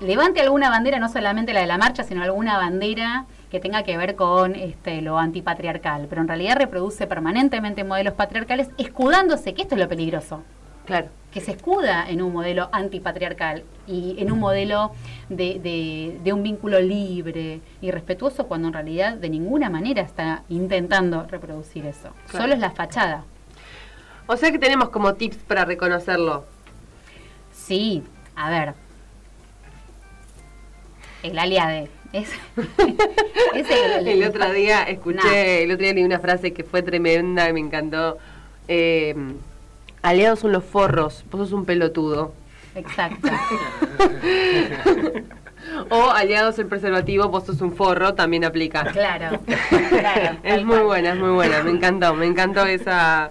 levante 0.00 0.40
alguna 0.40 0.70
bandera, 0.70 0.98
no 0.98 1.08
solamente 1.08 1.52
la 1.52 1.60
de 1.60 1.66
la 1.66 1.78
marcha, 1.78 2.02
sino 2.04 2.22
alguna 2.22 2.56
bandera 2.58 3.26
que 3.50 3.60
tenga 3.60 3.82
que 3.84 3.96
ver 3.96 4.16
con 4.16 4.54
este, 4.56 5.02
lo 5.02 5.18
antipatriarcal, 5.18 6.06
pero 6.08 6.20
en 6.22 6.28
realidad 6.28 6.56
reproduce 6.56 7.06
permanentemente 7.06 7.84
modelos 7.84 8.14
patriarcales, 8.14 8.68
escudándose, 8.78 9.54
que 9.54 9.62
esto 9.62 9.74
es 9.74 9.80
lo 9.80 9.88
peligroso, 9.88 10.42
Claro. 10.86 11.08
que 11.32 11.40
se 11.40 11.52
escuda 11.52 12.04
en 12.10 12.20
un 12.20 12.32
modelo 12.32 12.68
antipatriarcal 12.72 13.64
y 13.86 14.16
en 14.18 14.30
un 14.32 14.38
modelo 14.38 14.92
de, 15.30 15.58
de- 15.60 16.18
de 16.22 16.32
un 16.32 16.42
vínculo 16.42 16.78
libre 16.80 17.60
y 17.80 17.90
respetuoso, 17.90 18.46
cuando 18.48 18.68
en 18.68 18.74
realidad 18.74 19.14
de 19.14 19.30
ninguna 19.30 19.70
manera 19.70 20.02
está 20.02 20.42
intentando 20.50 21.26
reproducir 21.30 21.86
eso. 21.86 22.10
Claro. 22.28 22.44
Solo 22.44 22.54
es 22.54 22.60
la 22.60 22.70
fachada. 22.72 23.24
O 24.26 24.36
sea 24.36 24.50
que 24.52 24.58
tenemos 24.58 24.90
como 24.90 25.14
tips 25.14 25.36
para 25.38 25.64
reconocerlo. 25.64 26.44
Sí, 27.52 28.02
a 28.36 28.50
ver. 28.50 28.74
El 31.22 31.38
aliade. 31.38 31.88
Es, 32.12 32.28
es 33.54 33.70
el, 33.70 34.06
El 34.08 34.24
otro 34.28 34.52
día 34.52 34.82
escuché, 34.82 35.16
Nah. 35.24 35.32
el 35.62 35.70
otro 35.70 35.84
día 35.84 35.94
leí 35.94 36.04
una 36.04 36.18
frase 36.18 36.52
que 36.52 36.62
fue 36.64 36.82
tremenda 36.82 37.48
y 37.48 37.52
me 37.54 37.60
encantó. 37.60 38.18
Eh, 38.68 39.14
aliados 40.02 40.40
son 40.40 40.52
los 40.52 40.64
forros, 40.64 41.24
vos 41.30 41.40
sos 41.48 41.52
un 41.52 41.64
pelotudo. 41.64 42.32
Exacto. 42.74 43.28
O 45.90 46.10
aliados 46.10 46.58
el 46.58 46.66
preservativo, 46.66 47.28
vos 47.28 47.44
sos 47.46 47.60
un 47.60 47.74
forro, 47.74 48.14
también 48.14 48.44
aplica. 48.44 48.82
Claro. 48.86 49.38
claro 49.88 50.38
Es 50.42 50.64
muy 50.64 50.74
cual. 50.74 50.84
buena, 50.86 51.12
es 51.12 51.18
muy 51.18 51.30
buena, 51.30 51.62
me 51.62 51.70
encantó, 51.70 52.14
me 52.14 52.26
encantó 52.26 52.66
esa... 52.66 53.30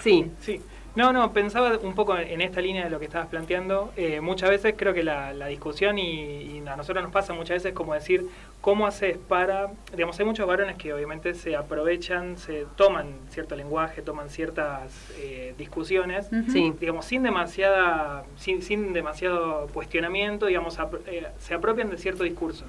Sí, 0.00 0.30
Sí, 0.40 0.60
no, 0.96 1.12
no, 1.12 1.32
pensaba 1.32 1.76
un 1.82 1.94
poco 1.94 2.16
en 2.16 2.40
esta 2.40 2.60
línea 2.60 2.84
de 2.84 2.90
lo 2.90 2.98
que 2.98 3.06
estabas 3.06 3.28
planteando. 3.28 3.92
Eh, 3.96 4.20
muchas 4.20 4.50
veces 4.50 4.74
creo 4.76 4.94
que 4.94 5.02
la, 5.02 5.32
la 5.32 5.46
discusión, 5.46 5.98
y, 5.98 6.42
y 6.42 6.62
a 6.66 6.76
nosotros 6.76 7.02
nos 7.02 7.12
pasa 7.12 7.32
muchas 7.34 7.62
veces 7.62 7.72
como 7.72 7.94
decir, 7.94 8.26
¿cómo 8.60 8.86
haces 8.86 9.18
para...? 9.28 9.70
Digamos, 9.92 10.18
hay 10.18 10.26
muchos 10.26 10.46
varones 10.46 10.76
que 10.76 10.92
obviamente 10.92 11.34
se 11.34 11.56
aprovechan, 11.56 12.38
se 12.38 12.66
toman 12.76 13.06
cierto 13.30 13.56
lenguaje, 13.56 14.02
toman 14.02 14.30
ciertas 14.30 14.92
eh, 15.18 15.54
discusiones, 15.58 16.28
sí. 16.48 16.72
digamos, 16.80 17.04
sin 17.04 17.22
demasiada 17.22 18.24
sin, 18.36 18.62
sin 18.62 18.92
demasiado 18.92 19.66
cuestionamiento, 19.74 20.46
digamos, 20.46 20.78
apro- 20.78 21.00
eh, 21.06 21.26
se 21.38 21.54
apropian 21.54 21.90
de 21.90 21.98
cierto 21.98 22.22
discurso. 22.24 22.64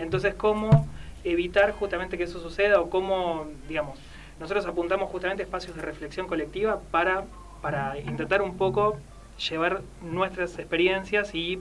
Entonces, 0.00 0.34
¿cómo 0.34 0.88
evitar 1.22 1.72
justamente 1.72 2.16
que 2.18 2.24
eso 2.24 2.40
suceda 2.40 2.80
o 2.80 2.90
cómo, 2.90 3.46
digamos, 3.68 3.98
nosotros 4.40 4.64
apuntamos 4.66 5.10
justamente 5.10 5.42
espacios 5.42 5.76
de 5.76 5.82
reflexión 5.82 6.26
colectiva 6.26 6.80
para, 6.90 7.24
para 7.60 7.98
intentar 7.98 8.42
un 8.42 8.56
poco 8.56 8.98
llevar 9.48 9.82
nuestras 10.02 10.58
experiencias 10.58 11.34
y 11.34 11.58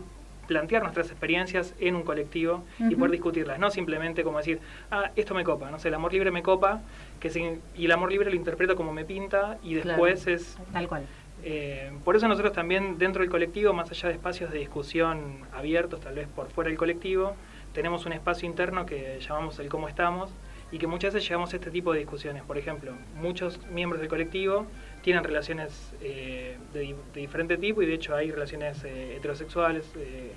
plantear 0.47 0.81
nuestras 0.81 1.11
experiencias 1.11 1.75
en 1.79 1.95
un 1.95 2.01
colectivo 2.03 2.65
y 2.79 2.95
poder 2.95 3.11
discutirlas, 3.11 3.59
no 3.59 3.69
simplemente 3.69 4.23
como 4.23 4.39
decir, 4.39 4.59
ah, 4.89 5.11
esto 5.15 5.35
me 5.35 5.43
copa, 5.43 5.69
no 5.69 5.77
sé, 5.77 5.89
el 5.89 5.93
amor 5.93 6.11
libre 6.11 6.31
me 6.31 6.41
copa, 6.41 6.81
que 7.19 7.29
sin- 7.29 7.61
y 7.75 7.85
el 7.85 7.91
amor 7.91 8.11
libre 8.11 8.31
lo 8.31 8.35
interpreto 8.35 8.75
como 8.75 8.91
me 8.91 9.05
pinta 9.05 9.59
y 9.61 9.75
Claro. 9.79 9.87
después 10.03 10.25
es 10.27 10.57
Tal 10.73 10.87
cual. 10.87 11.05
eh, 11.43 11.91
por 12.03 12.15
eso 12.15 12.27
nosotros 12.27 12.51
también 12.53 12.97
dentro 12.97 13.21
del 13.21 13.29
colectivo, 13.29 13.73
más 13.73 13.91
allá 13.91 14.09
de 14.09 14.15
espacios 14.15 14.51
de 14.51 14.57
discusión 14.57 15.41
abiertos, 15.53 15.99
tal 16.01 16.15
vez 16.15 16.27
por 16.27 16.49
fuera 16.49 16.69
del 16.69 16.77
colectivo, 16.79 17.35
tenemos 17.73 18.07
un 18.07 18.13
espacio 18.13 18.47
interno 18.49 18.87
que 18.87 19.19
llamamos 19.21 19.59
el 19.59 19.69
cómo 19.69 19.87
estamos 19.87 20.31
y 20.71 20.79
que 20.79 20.87
muchas 20.87 21.13
veces 21.13 21.29
llevamos 21.29 21.53
a 21.53 21.57
este 21.57 21.69
tipo 21.69 21.93
de 21.93 21.99
discusiones. 21.99 22.41
Por 22.43 22.57
ejemplo, 22.57 22.93
muchos 23.15 23.59
miembros 23.71 23.99
del 24.01 24.09
colectivo 24.09 24.65
tienen 25.09 25.23
relaciones 25.23 25.71
eh, 26.03 26.55
de, 26.71 26.95
de 27.15 27.19
diferente 27.19 27.57
tipo 27.57 27.81
y 27.81 27.87
de 27.87 27.95
hecho 27.95 28.15
hay 28.15 28.29
relaciones 28.29 28.83
eh, 28.83 29.15
heterosexuales 29.17 29.83
eh, 29.97 30.33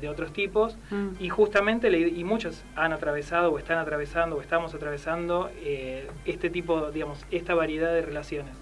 de 0.00 0.08
otros 0.08 0.32
tipos 0.32 0.78
Mm. 0.90 1.08
y 1.20 1.28
justamente 1.28 1.90
le- 1.90 2.08
y 2.08 2.24
muchos 2.24 2.64
han 2.74 2.94
atravesado 2.94 3.52
o 3.52 3.58
están 3.58 3.76
atravesando 3.76 4.36
o 4.36 4.40
estamos 4.40 4.74
atravesando 4.74 5.50
eh, 5.62 6.06
este 6.24 6.48
tipo, 6.48 6.90
digamos, 6.90 7.26
esta 7.30 7.54
variedad 7.54 7.92
de 7.92 8.00
relaciones. 8.00 8.54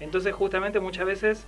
Entonces 0.00 0.34
justamente 0.34 0.80
muchas 0.80 1.06
veces 1.06 1.46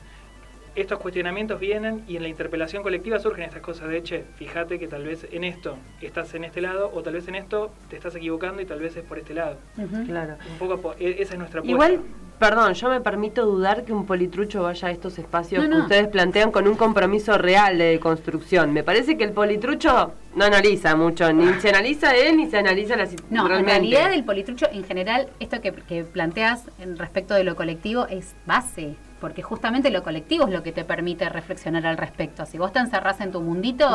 estos 0.76 1.00
cuestionamientos 1.00 1.58
vienen 1.58 2.04
y 2.06 2.14
en 2.18 2.22
la 2.22 2.28
interpelación 2.28 2.84
colectiva 2.84 3.18
surgen 3.18 3.42
estas 3.44 3.62
cosas 3.62 3.88
de, 3.88 4.00
che, 4.04 4.22
fíjate 4.36 4.78
que 4.78 4.86
tal 4.86 5.02
vez 5.04 5.26
en 5.32 5.42
esto 5.42 5.76
estás 6.00 6.32
en 6.34 6.44
este 6.44 6.60
lado 6.60 6.88
o 6.94 7.02
tal 7.02 7.14
vez 7.14 7.26
en 7.26 7.34
esto 7.34 7.72
te 7.88 7.96
estás 7.96 8.14
equivocando 8.14 8.62
y 8.62 8.66
tal 8.66 8.78
vez 8.78 8.94
es 8.96 9.02
por 9.02 9.18
este 9.18 9.34
lado. 9.34 9.56
Ujú. 9.76 10.04
Claro. 10.06 10.36
Un 10.52 10.58
poco 10.58 10.80
po- 10.80 10.94
e- 11.00 11.16
esa 11.18 11.32
es 11.34 11.38
nuestra 11.40 11.58
apuesta. 11.60 11.72
Igual, 11.92 12.04
perdón, 12.40 12.72
yo 12.72 12.88
me 12.88 13.00
permito 13.02 13.44
dudar 13.44 13.84
que 13.84 13.92
un 13.92 14.06
politrucho 14.06 14.62
vaya 14.62 14.88
a 14.88 14.90
estos 14.90 15.18
espacios 15.18 15.68
No, 15.68 15.76
que 15.76 15.82
ustedes 15.82 16.08
plantean 16.08 16.50
con 16.50 16.66
un 16.66 16.74
compromiso 16.74 17.36
real 17.36 17.76
de 17.76 18.00
construcción. 18.00 18.72
Me 18.72 18.82
parece 18.82 19.18
que 19.18 19.24
el 19.24 19.32
politrucho 19.32 20.14
no 20.34 20.44
analiza 20.46 20.96
mucho, 20.96 21.30
ni 21.32 21.52
se 21.60 21.68
analiza 21.68 22.16
él 22.16 22.38
ni 22.38 22.50
se 22.50 22.56
analiza 22.56 22.96
la 22.96 23.04
situación. 23.06 23.46
No, 23.46 23.54
en 23.54 23.66
realidad 23.66 24.12
el 24.14 24.24
politrucho 24.24 24.66
en 24.72 24.84
general, 24.84 25.28
esto 25.38 25.60
que, 25.60 25.72
que 25.72 26.02
planteas 26.02 26.64
en 26.80 26.96
respecto 26.96 27.34
de 27.34 27.44
lo 27.44 27.54
colectivo 27.56 28.06
es 28.06 28.34
base, 28.46 28.96
porque 29.20 29.42
justamente 29.42 29.90
lo 29.90 30.02
colectivo 30.02 30.46
es 30.46 30.52
lo 30.52 30.62
que 30.62 30.72
te 30.72 30.84
permite 30.84 31.28
reflexionar 31.28 31.86
al 31.86 31.98
respecto. 31.98 32.46
Si 32.46 32.56
vos 32.56 32.72
te 32.72 32.78
encerrás 32.78 33.20
en 33.20 33.32
tu 33.32 33.42
mundito, 33.42 33.86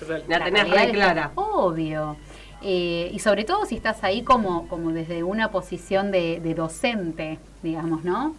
Total. 0.00 0.24
La 0.26 0.42
tenés 0.42 0.68
re 0.68 0.90
clara. 0.90 1.30
Obvio. 1.36 2.16
Eh, 2.62 3.10
y 3.12 3.18
sobre 3.18 3.44
todo 3.44 3.66
si 3.66 3.76
estás 3.76 4.04
ahí 4.04 4.22
como, 4.22 4.68
como 4.68 4.92
desde 4.92 5.22
una 5.22 5.50
posición 5.50 6.10
de, 6.10 6.40
de 6.40 6.54
docente, 6.54 7.38
digamos, 7.62 8.04
¿no? 8.04 8.34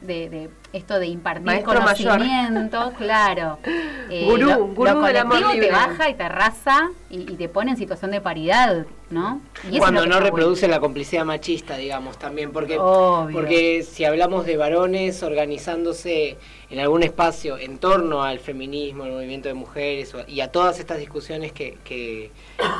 de, 0.00 0.30
de 0.30 0.50
esto 0.72 0.98
de 0.98 1.06
impartir 1.08 1.44
Maestro 1.44 1.80
mayor. 1.80 2.18
conocimiento, 2.18 2.92
claro. 2.96 3.58
Eh, 4.10 4.24
Gurú, 4.24 4.46
lo, 4.46 4.66
gurú 4.68 4.84
lo 4.94 5.02
del 5.02 5.18
amor 5.18 5.42
colectivo 5.42 5.52
libre. 5.52 5.66
te 5.66 5.72
baja 5.74 6.08
y 6.08 6.14
te 6.14 6.22
arrasa 6.22 6.88
y, 7.10 7.30
y 7.30 7.36
te 7.36 7.46
pone 7.50 7.72
en 7.72 7.76
situación 7.76 8.10
de 8.10 8.22
paridad, 8.22 8.86
¿no? 9.10 9.42
Y 9.70 9.78
Cuando 9.78 10.06
no 10.06 10.18
reproduce 10.18 10.66
la 10.66 10.80
complicidad 10.80 11.26
machista, 11.26 11.76
digamos, 11.76 12.18
también. 12.18 12.50
Porque, 12.50 12.78
Obvio. 12.78 13.36
porque 13.36 13.82
si 13.82 14.06
hablamos 14.06 14.46
de 14.46 14.56
varones 14.56 15.22
organizándose 15.22 16.38
en 16.70 16.80
algún 16.80 17.02
espacio 17.02 17.58
en 17.58 17.78
torno 17.78 18.22
al 18.22 18.38
feminismo, 18.40 19.04
al 19.04 19.12
movimiento 19.12 19.48
de 19.48 19.54
mujeres 19.54 20.12
y 20.26 20.40
a 20.40 20.48
todas 20.52 20.78
estas 20.78 20.98
discusiones 20.98 21.52
que, 21.52 21.78
que, 21.84 22.30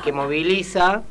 que 0.05 0.13
moviliza, 0.13 1.03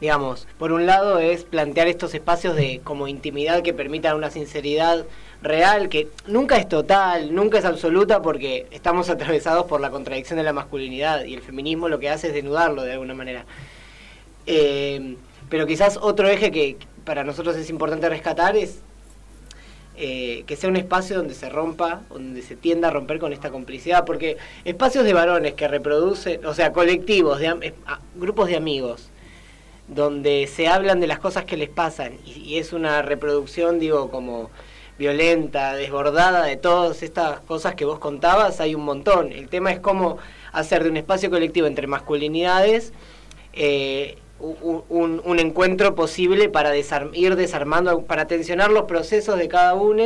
digamos, 0.00 0.48
por 0.58 0.72
un 0.72 0.86
lado 0.86 1.20
es 1.20 1.44
plantear 1.44 1.86
estos 1.86 2.14
espacios 2.14 2.56
de 2.56 2.80
como 2.82 3.06
intimidad 3.06 3.62
que 3.62 3.72
permitan 3.72 4.16
una 4.16 4.30
sinceridad 4.30 5.06
real, 5.42 5.88
que 5.88 6.08
nunca 6.26 6.56
es 6.56 6.68
total, 6.68 7.32
nunca 7.32 7.58
es 7.58 7.64
absoluta 7.64 8.22
porque 8.22 8.66
estamos 8.72 9.08
atravesados 9.10 9.66
por 9.66 9.80
la 9.80 9.90
contradicción 9.90 10.38
de 10.38 10.42
la 10.42 10.52
masculinidad 10.52 11.24
y 11.24 11.34
el 11.34 11.42
feminismo 11.42 11.88
lo 11.88 12.00
que 12.00 12.10
hace 12.10 12.28
es 12.28 12.34
denudarlo 12.34 12.82
de 12.82 12.92
alguna 12.92 13.14
manera. 13.14 13.44
Eh, 14.46 15.16
pero 15.48 15.66
quizás 15.66 15.98
otro 16.00 16.28
eje 16.28 16.50
que 16.50 16.76
para 17.04 17.22
nosotros 17.22 17.54
es 17.56 17.70
importante 17.70 18.08
rescatar 18.08 18.56
es 18.56 18.80
eh, 19.96 20.44
que 20.46 20.56
sea 20.56 20.70
un 20.70 20.76
espacio 20.76 21.16
donde 21.16 21.34
se 21.34 21.48
rompa, 21.48 22.02
donde 22.08 22.42
se 22.42 22.56
tienda 22.56 22.88
a 22.88 22.90
romper 22.90 23.18
con 23.18 23.32
esta 23.32 23.50
complicidad, 23.50 24.04
porque 24.04 24.38
espacios 24.64 25.04
de 25.04 25.12
varones 25.12 25.54
que 25.54 25.68
reproducen, 25.68 26.44
o 26.46 26.54
sea, 26.54 26.72
colectivos, 26.72 27.40
grupos 28.14 28.48
de 28.48 28.56
amigos, 28.56 29.10
donde 29.88 30.48
se 30.52 30.68
hablan 30.68 31.00
de 31.00 31.06
las 31.06 31.18
cosas 31.18 31.44
que 31.44 31.56
les 31.56 31.68
pasan 31.68 32.14
y, 32.24 32.56
es 32.56 32.72
una 32.72 33.02
reproducción, 33.02 33.78
digo, 33.78 34.10
como 34.10 34.50
violenta, 34.98 35.74
desbordada 35.74 36.44
de 36.44 36.56
todas 36.56 37.02
estas 37.02 37.40
cosas 37.40 37.74
que 37.74 37.84
vos 37.84 37.98
contabas, 37.98 38.60
hay 38.60 38.74
un 38.74 38.84
montón. 38.84 39.32
El 39.32 39.48
tema 39.48 39.72
es 39.72 39.80
cómo 39.80 40.18
hacer 40.52 40.84
de 40.84 40.90
un 40.90 40.96
espacio 40.96 41.30
colectivo 41.30 41.66
entre 41.66 41.86
masculinidades 41.86 42.92
eh, 43.52 44.16
un, 44.42 45.22
un 45.24 45.38
encuentro 45.38 45.94
posible 45.94 46.48
para 46.48 46.74
desarm- 46.74 47.10
ir 47.14 47.36
desarmando, 47.36 48.02
para 48.02 48.26
tensionar 48.26 48.70
los 48.70 48.84
procesos 48.84 49.38
de 49.38 49.48
cada 49.48 49.74
uno 49.74 50.02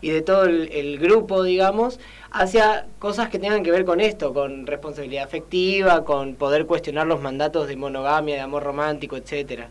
y 0.00 0.10
de 0.10 0.22
todo 0.22 0.44
el, 0.44 0.70
el 0.72 0.98
grupo, 0.98 1.42
digamos, 1.42 2.00
hacia 2.30 2.86
cosas 2.98 3.28
que 3.28 3.38
tengan 3.38 3.62
que 3.62 3.70
ver 3.70 3.84
con 3.84 4.00
esto, 4.00 4.32
con 4.32 4.66
responsabilidad 4.66 5.24
afectiva, 5.24 6.04
con 6.04 6.34
poder 6.34 6.66
cuestionar 6.66 7.06
los 7.06 7.20
mandatos 7.20 7.68
de 7.68 7.76
monogamia, 7.76 8.34
de 8.36 8.40
amor 8.40 8.62
romántico, 8.62 9.16
etcétera. 9.16 9.68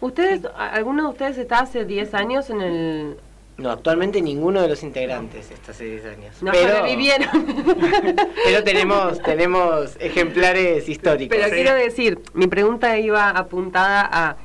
¿Ustedes, 0.00 0.42
alguno 0.56 1.04
de 1.04 1.08
ustedes 1.10 1.38
está 1.38 1.60
hace 1.60 1.84
10 1.84 2.12
años 2.14 2.50
en 2.50 2.60
el... 2.60 3.16
No, 3.58 3.70
actualmente 3.70 4.20
ninguno 4.20 4.60
de 4.60 4.68
los 4.68 4.82
integrantes 4.82 5.50
está 5.50 5.72
hace 5.72 5.84
10 5.84 6.04
años. 6.06 6.42
No 6.42 6.52
pero, 6.52 6.76
sobrevivieron? 6.76 7.46
pero 8.44 8.62
tenemos, 8.64 9.22
tenemos 9.22 9.96
ejemplares 9.98 10.88
históricos. 10.88 11.34
Pero 11.36 11.48
Sí. 11.48 11.54
quiero 11.54 11.74
decir, 11.74 12.20
mi 12.34 12.48
pregunta 12.48 12.98
iba 12.98 13.30
apuntada 13.30 14.06
a 14.12 14.36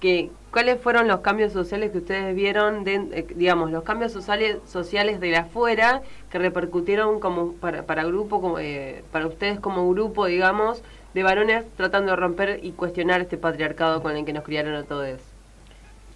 que 0.00 0.30
cuáles 0.50 0.78
fueron 0.80 1.08
los 1.08 1.20
cambios 1.20 1.52
sociales 1.52 1.92
que 1.92 1.98
ustedes 1.98 2.34
vieron, 2.34 2.84
de, 2.84 2.94
eh, 3.12 3.26
digamos, 3.36 3.70
los 3.70 3.84
cambios 3.84 4.12
sociales 4.12 4.58
sociales 4.66 5.18
de 5.20 5.34
afuera 5.36 6.02
que 6.30 6.38
repercutieron 6.38 7.20
como 7.20 7.54
para, 7.54 7.84
para 7.84 8.04
grupo, 8.04 8.40
como, 8.40 8.58
eh, 8.58 9.02
para 9.12 9.26
ustedes 9.26 9.60
como 9.60 9.88
grupo, 9.90 10.26
digamos, 10.26 10.82
de 11.14 11.22
varones 11.22 11.64
tratando 11.76 12.10
de 12.12 12.16
romper 12.16 12.60
y 12.62 12.72
cuestionar 12.72 13.22
este 13.22 13.38
patriarcado 13.38 14.02
con 14.02 14.14
el 14.14 14.26
que 14.26 14.34
nos 14.34 14.44
criaron 14.44 14.74
a 14.74 14.84
todos. 14.84 15.20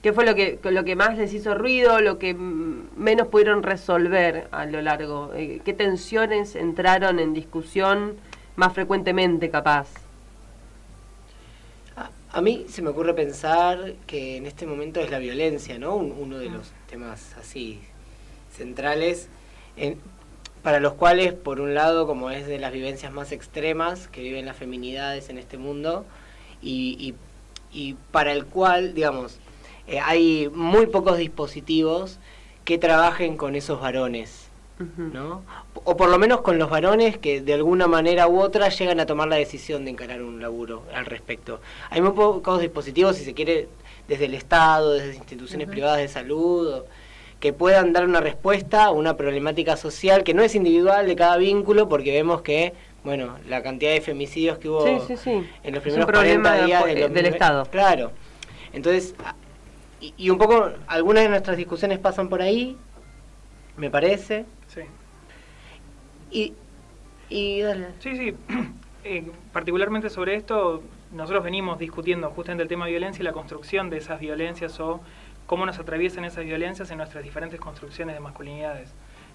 ¿Qué 0.02 0.12
fue 0.12 0.24
lo 0.26 0.34
que, 0.34 0.58
lo 0.64 0.84
que 0.84 0.96
más 0.96 1.16
les 1.16 1.32
hizo 1.32 1.54
ruido, 1.54 2.00
lo 2.00 2.18
que 2.18 2.34
menos 2.34 3.28
pudieron 3.28 3.62
resolver 3.62 4.48
a 4.50 4.66
lo 4.66 4.82
largo? 4.82 5.32
Eh, 5.34 5.60
¿Qué 5.64 5.72
tensiones 5.72 6.56
entraron 6.56 7.20
en 7.20 7.32
discusión 7.34 8.16
más 8.56 8.72
frecuentemente, 8.72 9.48
capaz? 9.48 9.88
A, 11.96 12.10
a 12.32 12.42
mí 12.42 12.66
se 12.68 12.82
me 12.82 12.88
ocurre 12.90 13.14
pensar 13.14 13.94
que 14.08 14.36
en 14.38 14.46
este 14.46 14.66
momento 14.66 14.98
es 15.00 15.10
la 15.10 15.18
violencia, 15.20 15.78
¿no? 15.78 15.94
Un- 15.94 16.12
uno 16.18 16.38
de 16.38 16.50
los 16.50 16.72
temas 16.90 17.36
así 17.38 17.78
centrales, 18.56 19.28
en- 19.76 19.98
para 20.64 20.80
los 20.80 20.94
cuales, 20.94 21.32
por 21.32 21.60
un 21.60 21.74
lado, 21.74 22.08
como 22.08 22.30
es 22.30 22.48
de 22.48 22.58
las 22.58 22.72
vivencias 22.72 23.12
más 23.12 23.30
extremas 23.30 24.08
que 24.08 24.20
viven 24.22 24.46
las 24.46 24.56
feminidades 24.56 25.28
en 25.28 25.38
este 25.38 25.58
mundo, 25.58 26.04
y, 26.60 26.96
y- 26.98 27.14
y 27.72 27.94
para 28.10 28.32
el 28.32 28.44
cual, 28.46 28.94
digamos, 28.94 29.38
eh, 29.86 30.00
hay 30.00 30.48
muy 30.54 30.86
pocos 30.86 31.18
dispositivos 31.18 32.18
que 32.64 32.78
trabajen 32.78 33.36
con 33.36 33.54
esos 33.56 33.80
varones. 33.80 34.48
¿no? 34.96 35.42
O 35.84 35.96
por 35.96 36.08
lo 36.08 36.18
menos 36.18 36.40
con 36.40 36.58
los 36.58 36.68
varones 36.68 37.16
que 37.16 37.40
de 37.40 37.54
alguna 37.54 37.86
manera 37.86 38.26
u 38.26 38.40
otra 38.40 38.68
llegan 38.68 38.98
a 38.98 39.06
tomar 39.06 39.28
la 39.28 39.36
decisión 39.36 39.84
de 39.84 39.92
encarar 39.92 40.22
un 40.22 40.42
laburo 40.42 40.82
al 40.92 41.06
respecto. 41.06 41.60
Hay 41.90 42.00
muy 42.00 42.12
pocos 42.12 42.60
dispositivos, 42.60 43.14
si 43.16 43.24
se 43.24 43.32
quiere, 43.32 43.68
desde 44.08 44.24
el 44.24 44.34
Estado, 44.34 44.94
desde 44.94 45.14
instituciones 45.14 45.68
privadas 45.68 45.98
de 45.98 46.08
salud, 46.08 46.66
o- 46.68 46.86
que 47.38 47.52
puedan 47.52 47.92
dar 47.92 48.04
una 48.04 48.20
respuesta 48.20 48.84
a 48.86 48.90
una 48.90 49.16
problemática 49.16 49.76
social 49.76 50.24
que 50.24 50.34
no 50.34 50.42
es 50.42 50.54
individual 50.56 51.06
de 51.06 51.14
cada 51.14 51.36
vínculo, 51.36 51.88
porque 51.88 52.10
vemos 52.12 52.42
que, 52.42 52.72
bueno, 53.04 53.36
la 53.48 53.62
cantidad 53.62 53.92
de 53.92 54.00
femicidios 54.00 54.58
que 54.58 54.68
hubo 54.68 54.84
Sí, 54.84 54.96
sí, 55.06 55.16
sí. 55.16 55.46
en 55.62 55.74
los 55.74 55.82
primeros 55.82 56.06
problema 56.06 56.50
40 56.50 56.66
días 56.66 56.82
de- 56.82 56.88
del, 56.88 56.94
del 56.96 57.02
2020. 57.08 57.28
Estado. 57.36 57.64
Claro. 57.66 58.10
Entonces, 58.72 59.14
y, 60.02 60.14
y 60.16 60.30
un 60.30 60.38
poco, 60.38 60.70
algunas 60.88 61.22
de 61.22 61.28
nuestras 61.30 61.56
discusiones 61.56 61.98
pasan 61.98 62.28
por 62.28 62.42
ahí, 62.42 62.76
me 63.76 63.88
parece. 63.88 64.44
Sí. 64.66 64.82
Y, 66.30 66.54
y 67.28 67.60
dale. 67.60 67.88
Sí, 68.00 68.16
sí. 68.16 68.34
Eh, 69.04 69.28
particularmente 69.52 70.08
sobre 70.10 70.36
esto, 70.36 70.80
nosotros 71.10 71.42
venimos 71.42 71.76
discutiendo 71.76 72.30
justamente 72.30 72.62
el 72.62 72.68
tema 72.68 72.84
de 72.84 72.92
violencia 72.92 73.20
y 73.20 73.24
la 73.24 73.32
construcción 73.32 73.90
de 73.90 73.96
esas 73.96 74.20
violencias 74.20 74.78
o 74.78 75.00
cómo 75.46 75.66
nos 75.66 75.80
atraviesan 75.80 76.24
esas 76.24 76.44
violencias 76.44 76.88
en 76.92 76.98
nuestras 76.98 77.24
diferentes 77.24 77.58
construcciones 77.58 78.14
de 78.14 78.20
masculinidades. 78.20 78.94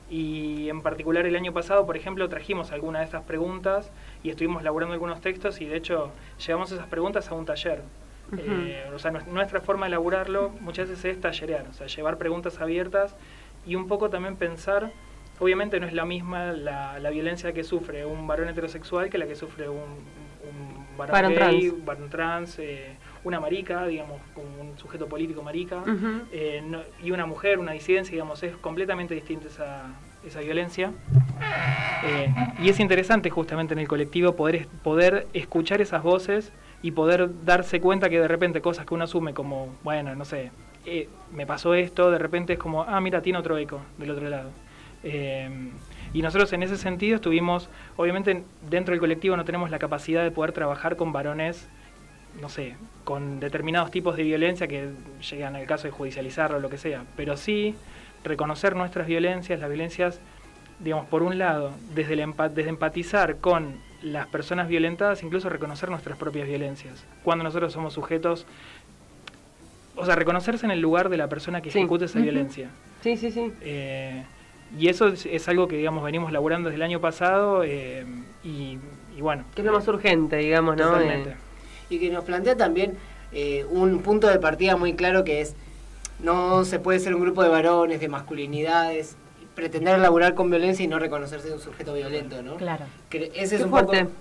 Y 0.10 0.69
en 0.69 0.82
particular 0.82 1.25
el 1.25 1.36
año 1.36 1.51
pasado, 1.51 1.86
por 1.86 1.97
ejemplo, 1.97 2.30
trajimos 2.30 2.71
algunas 2.71 3.01
de 3.01 3.06
estas 3.08 3.23
preguntas 3.23 3.91
y 4.23 4.30
estuvimos 4.30 4.62
elaborando 4.62 4.93
algunos 4.93 5.19
textos 5.19 5.60
y 5.60 5.65
de 5.65 5.75
hecho 5.75 6.12
llevamos 6.45 6.71
esas 6.71 6.88
preguntas 6.88 7.30
a 7.30 7.34
un 7.34 7.45
taller. 7.45 7.82
Ujú. 8.32 8.42
Eh, 8.42 8.84
o 8.94 9.00
sea, 9.00 9.12
nues- 9.12 9.26
nuestra 9.28 9.62
forma 9.62 9.86
de 9.86 9.90
elaborarlo 9.90 10.50
muchas 10.60 10.90
veces 10.90 11.06
es 11.16 11.22
tallerear, 11.22 11.66
o 11.70 11.74
sea, 11.74 11.88
llevar 11.88 12.18
preguntas 12.18 12.60
abiertas 12.60 13.16
y 13.66 13.76
un 13.76 13.88
poco 13.88 14.10
también 14.10 14.36
pensar, 14.36 14.92
obviamente 15.40 15.80
no 15.80 15.88
es 15.88 15.94
la 15.94 16.06
misma 16.06 16.52
la, 16.52 17.00
la 17.00 17.10
violencia 17.10 17.54
que 17.54 17.63
sufre 17.63 18.06
un 18.06 18.28
varón 18.28 18.50
heterosexual 18.50 19.10
que 19.10 19.18
la 19.18 19.28
que 19.28 19.36
sufre 19.36 19.70
un, 19.70 19.78
un 19.80 20.98
varón, 20.98 21.13
Varón 21.13 21.32
gay, 21.36 21.38
trans. 21.70 21.86
varón 21.86 22.10
trans, 22.10 22.60
eh, 22.60 22.96
una 23.24 23.40
marica, 23.40 23.86
digamos, 23.88 24.20
un 24.36 24.78
sujeto 24.78 25.08
político 25.08 25.42
marica, 25.44 25.78
Ujú. 25.78 26.22
eh, 26.32 26.62
no- 26.66 26.82
y 27.04 27.12
una 27.12 27.26
mujer, 27.26 27.60
una 27.60 27.72
disidencia, 27.74 28.12
digamos, 28.13 28.42
es 28.44 28.56
completamente 28.58 29.13
distinta 29.13 29.48
esa, 29.48 29.86
esa 30.26 30.40
violencia. 30.42 30.92
Eh, 32.04 32.34
y 32.60 32.70
es 32.70 32.80
interesante 32.80 33.30
justamente 33.30 33.74
en 33.74 33.80
el 33.80 33.88
colectivo 33.88 34.36
poder, 34.36 34.68
poder 34.84 35.28
escuchar 35.34 35.82
esas 35.82 36.04
voces 36.04 36.52
y 36.82 36.92
poder 36.92 37.30
darse 37.44 37.82
cuenta 37.82 38.10
que 38.10 38.20
de 38.20 38.28
repente 38.28 38.62
cosas 38.62 38.86
que 38.86 38.94
uno 38.94 39.06
asume 39.06 39.34
como, 39.34 39.76
bueno, 39.84 40.16
no 40.16 40.26
sé, 40.26 40.52
eh, 40.86 41.10
me 41.34 41.46
pasó 41.46 41.74
esto, 41.74 42.12
de 42.12 42.18
repente 42.18 42.54
es 42.54 42.60
como, 42.60 42.84
ah, 42.84 43.02
mira, 43.02 43.22
tiene 43.22 43.40
otro 43.40 43.58
eco 43.58 43.82
del 43.98 44.12
otro 44.12 44.30
lado. 44.30 44.52
Eh, 45.04 45.50
y 46.13 46.22
nosotros 46.22 46.52
en 46.54 46.63
ese 46.63 46.78
sentido 46.78 47.16
estuvimos, 47.16 47.70
obviamente 47.98 48.44
dentro 48.70 48.94
del 48.94 49.00
colectivo 49.00 49.36
no 49.36 49.46
tenemos 49.46 49.70
la 49.70 49.80
capacidad 49.80 50.24
de 50.24 50.32
poder 50.32 50.54
trabajar 50.54 50.96
con 50.96 51.12
varones, 51.12 51.68
no 52.42 52.50
sé, 52.50 52.76
con 53.04 53.40
determinados 53.40 53.92
tipos 53.92 54.16
de 54.16 54.24
violencia 54.24 54.68
que 54.68 54.90
llegan 55.30 55.56
al 55.56 55.66
caso 55.66 55.84
de 55.84 55.92
judicializarlo 55.92 56.58
o 56.58 56.60
lo 56.60 56.70
que 56.70 56.78
sea, 56.78 57.04
pero 57.16 57.36
sí 57.36 57.76
reconocer 58.24 58.76
nuestras 58.76 59.08
violencias, 59.08 59.60
las 59.60 59.70
violencias, 59.70 60.22
digamos, 60.80 61.08
por 61.08 61.24
un 61.24 61.38
lado, 61.38 61.72
desde, 61.94 62.13
el 62.13 62.34
desde 62.54 62.70
empatizar 62.70 63.38
con 63.38 63.80
las 64.13 64.28
personas 64.28 64.67
violentadas, 64.67 65.24
incluso 65.24 65.50
reconocer 65.50 65.89
nuestras 65.89 66.17
propias 66.17 66.48
violencias, 66.48 67.04
cuando 67.24 67.43
nosotros 67.43 67.72
somos 67.74 67.93
sujetos, 67.93 68.46
o 69.96 70.06
sea, 70.06 70.15
reconocerse 70.15 70.65
en 70.65 70.72
el 70.72 70.80
lugar 70.80 71.10
de 71.10 71.17
la 71.17 71.28
persona 71.28 71.62
que 71.62 71.72
Sí. 71.72 71.80
ejecuta 71.80 72.06
esa 72.06 72.20
violencia. 72.20 72.70
Sí, 73.02 73.17
sí, 73.17 73.32
sí. 73.32 73.52
Eh, 73.62 74.24
y 74.78 74.89
eso 74.89 75.08
es, 75.08 75.26
es 75.26 75.48
algo 75.48 75.67
que, 75.67 75.78
digamos, 75.78 76.04
venimos 76.04 76.32
laburando 76.32 76.70
desde 76.70 76.76
el 76.78 76.82
año 76.84 77.00
pasado 77.00 77.63
eh, 77.63 78.06
y, 78.43 78.78
y 79.15 79.22
bueno. 79.22 79.46
Que 79.56 79.62
es 79.62 79.65
lo 79.65 79.74
más 79.74 79.88
urgente, 79.88 80.36
digamos, 80.38 80.76
¿no? 80.78 80.86
Totalmente. 80.89 81.32
Eh, 81.32 81.36
Y 81.89 82.00
que 82.00 82.10
nos 82.10 82.24
plantea 82.26 82.56
también 82.58 82.96
eh, 83.32 83.65
un 83.70 84.00
punto 84.02 84.28
de 84.28 84.39
partida 84.39 84.76
muy 84.78 84.93
claro 84.93 85.24
que 85.24 85.41
es, 85.41 85.56
no 86.22 86.65
se 86.65 86.80
puede 86.80 87.00
ser 87.00 87.15
un 87.15 87.22
grupo 87.22 87.43
de 87.43 87.50
varones, 87.50 88.00
de 88.00 88.08
masculinidades, 88.10 89.15
pretender 89.62 89.98
laburar 89.98 90.36
con 90.36 90.52
violencia 90.52 90.86
y 90.86 90.88
no 90.88 91.00
reconocerse 91.00 91.52
un 91.52 91.60
sujeto 91.60 91.96
violento, 91.96 92.43
¿no? 92.43 92.58
Claro. 92.58 92.86
Que 93.10 93.32
ese 93.34 93.56
es 93.56 93.62
Qué 93.62 93.63
un 93.63 93.70
fuerte. 93.72 94.04
poco... 94.06 94.12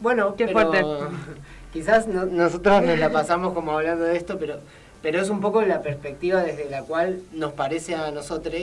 Bueno, 0.00 0.34
Qué 0.34 0.46
pero 0.46 0.52
fuerte. 0.72 0.84
quizás 1.72 2.08
no- 2.08 2.26
nosotros 2.26 2.82
nos 2.82 2.98
la 2.98 3.10
pasamos 3.12 3.54
como 3.54 3.70
hablando 3.72 4.04
de 4.04 4.16
esto, 4.16 4.36
pero 4.38 4.58
pero 5.00 5.20
es 5.20 5.28
un 5.28 5.40
poco 5.40 5.60
la 5.62 5.80
perspectiva 5.82 6.42
desde 6.42 6.68
la 6.70 6.82
cual 6.82 7.20
nos 7.32 7.52
parece 7.52 7.94
a 7.94 8.10
nosotros 8.10 8.54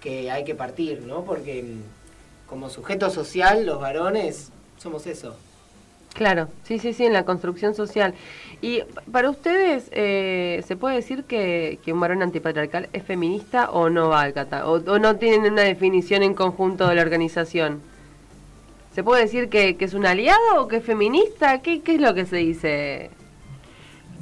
que 0.00 0.30
hay 0.30 0.44
que 0.44 0.54
partir, 0.54 1.00
¿no? 1.02 1.24
Porque 1.24 1.62
mm, 1.62 2.48
como 2.48 2.68
sujeto 2.70 3.10
social, 3.10 3.66
los 3.66 3.80
varones 3.80 4.50
somos 4.78 5.06
eso. 5.08 5.34
Claro, 6.14 6.48
sí, 6.62 6.78
sí, 6.78 6.92
sí, 6.92 7.06
en 7.06 7.14
la 7.14 7.24
construcción 7.24 7.74
social. 7.74 8.14
Y 8.60 8.82
para 9.10 9.30
ustedes, 9.30 9.88
eh, 9.92 10.62
¿se 10.66 10.76
puede 10.76 10.96
decir 10.96 11.24
que, 11.24 11.78
un 11.86 12.00
varón 12.00 12.22
antipatriarcal 12.22 12.88
es 12.92 13.02
feminista 13.02 13.70
o 13.70 13.88
no 13.88 14.10
va 14.10 14.22
al? 14.22 14.34
O, 14.64 14.98
no 14.98 15.16
tienen 15.16 15.52
una 15.52 15.62
definición 15.62 16.22
en 16.22 16.34
conjunto 16.34 16.86
de 16.86 16.94
la 16.94 17.02
organización? 17.02 17.80
¿Se 18.94 19.02
puede 19.02 19.22
decir 19.22 19.48
que, 19.48 19.76
que 19.76 19.86
es 19.86 19.94
un 19.94 20.04
aliado 20.04 20.60
o 20.60 20.68
que 20.68 20.76
es 20.76 20.84
feminista? 20.84 21.62
¿Qué, 21.62 21.80
¿Qué 21.80 21.94
es 21.94 22.00
lo 22.00 22.12
que 22.12 22.26
se 22.26 22.36
dice? 22.36 23.10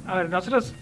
A 0.07 0.15
ver, 0.15 0.29
nosotros 0.29 0.73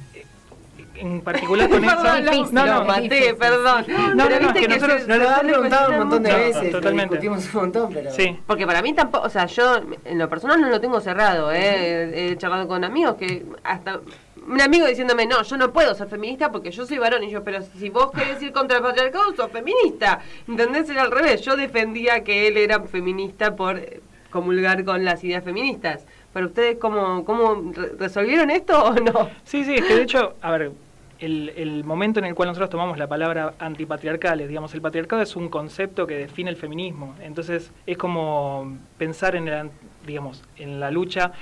en 1.00 1.22
particular 1.22 1.70
con 1.70 1.82
Perdón, 1.86 2.28
eso... 2.30 2.52
lo- 2.54 2.66
lo 2.66 2.86
maté, 2.86 3.34
perdón. 3.34 3.86
No, 3.88 3.96
Pero 3.96 4.16
no, 4.16 4.16
no, 4.16 4.30
viste 4.40 4.46
es 4.48 4.54
que 4.54 4.60
que 4.62 4.68
nosotros 4.68 5.08
Nos 5.08 5.18
lo 5.20 5.30
han 5.30 5.48
preguntado 5.48 5.92
un 5.92 5.98
montón 6.00 6.24
de 6.24 6.34
veces, 6.34 6.64
lo 6.64 6.72
totalmente. 6.72 7.16
discutimos 7.16 7.54
un 7.56 7.62
montón, 7.62 7.94
pero... 7.94 8.12
Sí, 8.12 8.40
Porque 8.48 8.66
para 8.68 8.82
mí 8.82 8.94
tampoco, 8.94 9.26
o 9.26 9.30
sea, 9.30 9.46
yo 9.46 9.78
en 10.06 10.18
lo 10.20 10.30
personal 10.30 10.60
no 10.62 10.70
lo 10.70 10.80
tengo 10.82 11.00
cerrado, 11.02 11.52
¿eh? 11.52 12.12
He, 12.14 12.32
he 12.32 12.38
charlado 12.38 12.68
con 12.68 12.84
amigos 12.84 13.16
que 13.16 13.46
hasta 13.64 14.00
un 14.48 14.62
amigo 14.62 14.88
diciéndome, 14.88 15.28
no, 15.28 15.44
yo 15.44 15.58
no 15.58 15.72
puedo 15.72 15.94
ser 15.94 16.08
feminista 16.08 16.52
porque 16.52 16.72
yo 16.72 16.84
soy 16.86 16.98
varón. 16.98 17.24
Y 17.24 17.30
yo, 17.30 17.44
pero 17.44 17.62
si 17.62 17.90
vos 17.90 18.10
querés 18.12 18.42
ir 18.42 18.52
contra 18.52 18.78
el 18.78 18.84
patriarcado, 18.84 19.36
sos 19.36 19.52
feminista. 19.52 20.22
¿Entendés? 20.48 20.90
Era 20.90 21.04
al 21.04 21.12
revés. 21.12 21.42
Yo 21.42 21.56
defendía 21.56 22.24
que 22.24 22.48
él 22.48 22.58
era 22.58 22.80
feminista 22.82 23.56
por 23.56 23.78
eh, 23.78 24.02
comulgar 24.32 24.84
con 24.86 25.06
las 25.06 25.24
ideas 25.24 25.44
feministas. 25.44 26.04
Pero 26.34 26.48
ustedes, 26.48 26.78
¿cómo, 26.80 27.26
cómo 27.26 27.72
re- 27.74 27.92
resolvieron 28.00 28.50
esto 28.50 28.84
o 28.86 28.94
no? 28.96 29.30
Sí, 29.44 29.64
sí, 29.66 29.76
es 29.76 29.84
que 29.86 29.96
de 29.96 30.02
hecho, 30.04 30.34
a 30.42 30.50
ver, 30.52 30.72
el, 31.20 31.50
el 31.56 31.84
momento 31.84 32.20
en 32.20 32.26
el 32.26 32.36
cual 32.36 32.48
nosotros 32.48 32.70
tomamos 32.70 32.98
la 32.98 33.08
palabra 33.08 33.54
antipatriarcales, 33.60 34.48
digamos, 34.48 34.74
el 34.74 34.82
patriarcado 34.82 35.22
es 35.22 35.36
un 35.36 35.50
concepto 35.50 36.08
que 36.08 36.16
define 36.16 36.50
el 36.50 36.56
feminismo. 36.56 37.16
Entonces, 37.22 37.72
es 37.86 37.98
como 37.98 38.78
pensar 38.98 39.36
en, 39.36 39.48
el, 39.48 39.70
digamos, 40.06 40.44
en 40.58 40.80
la 40.80 40.92
lucha, 40.92 41.34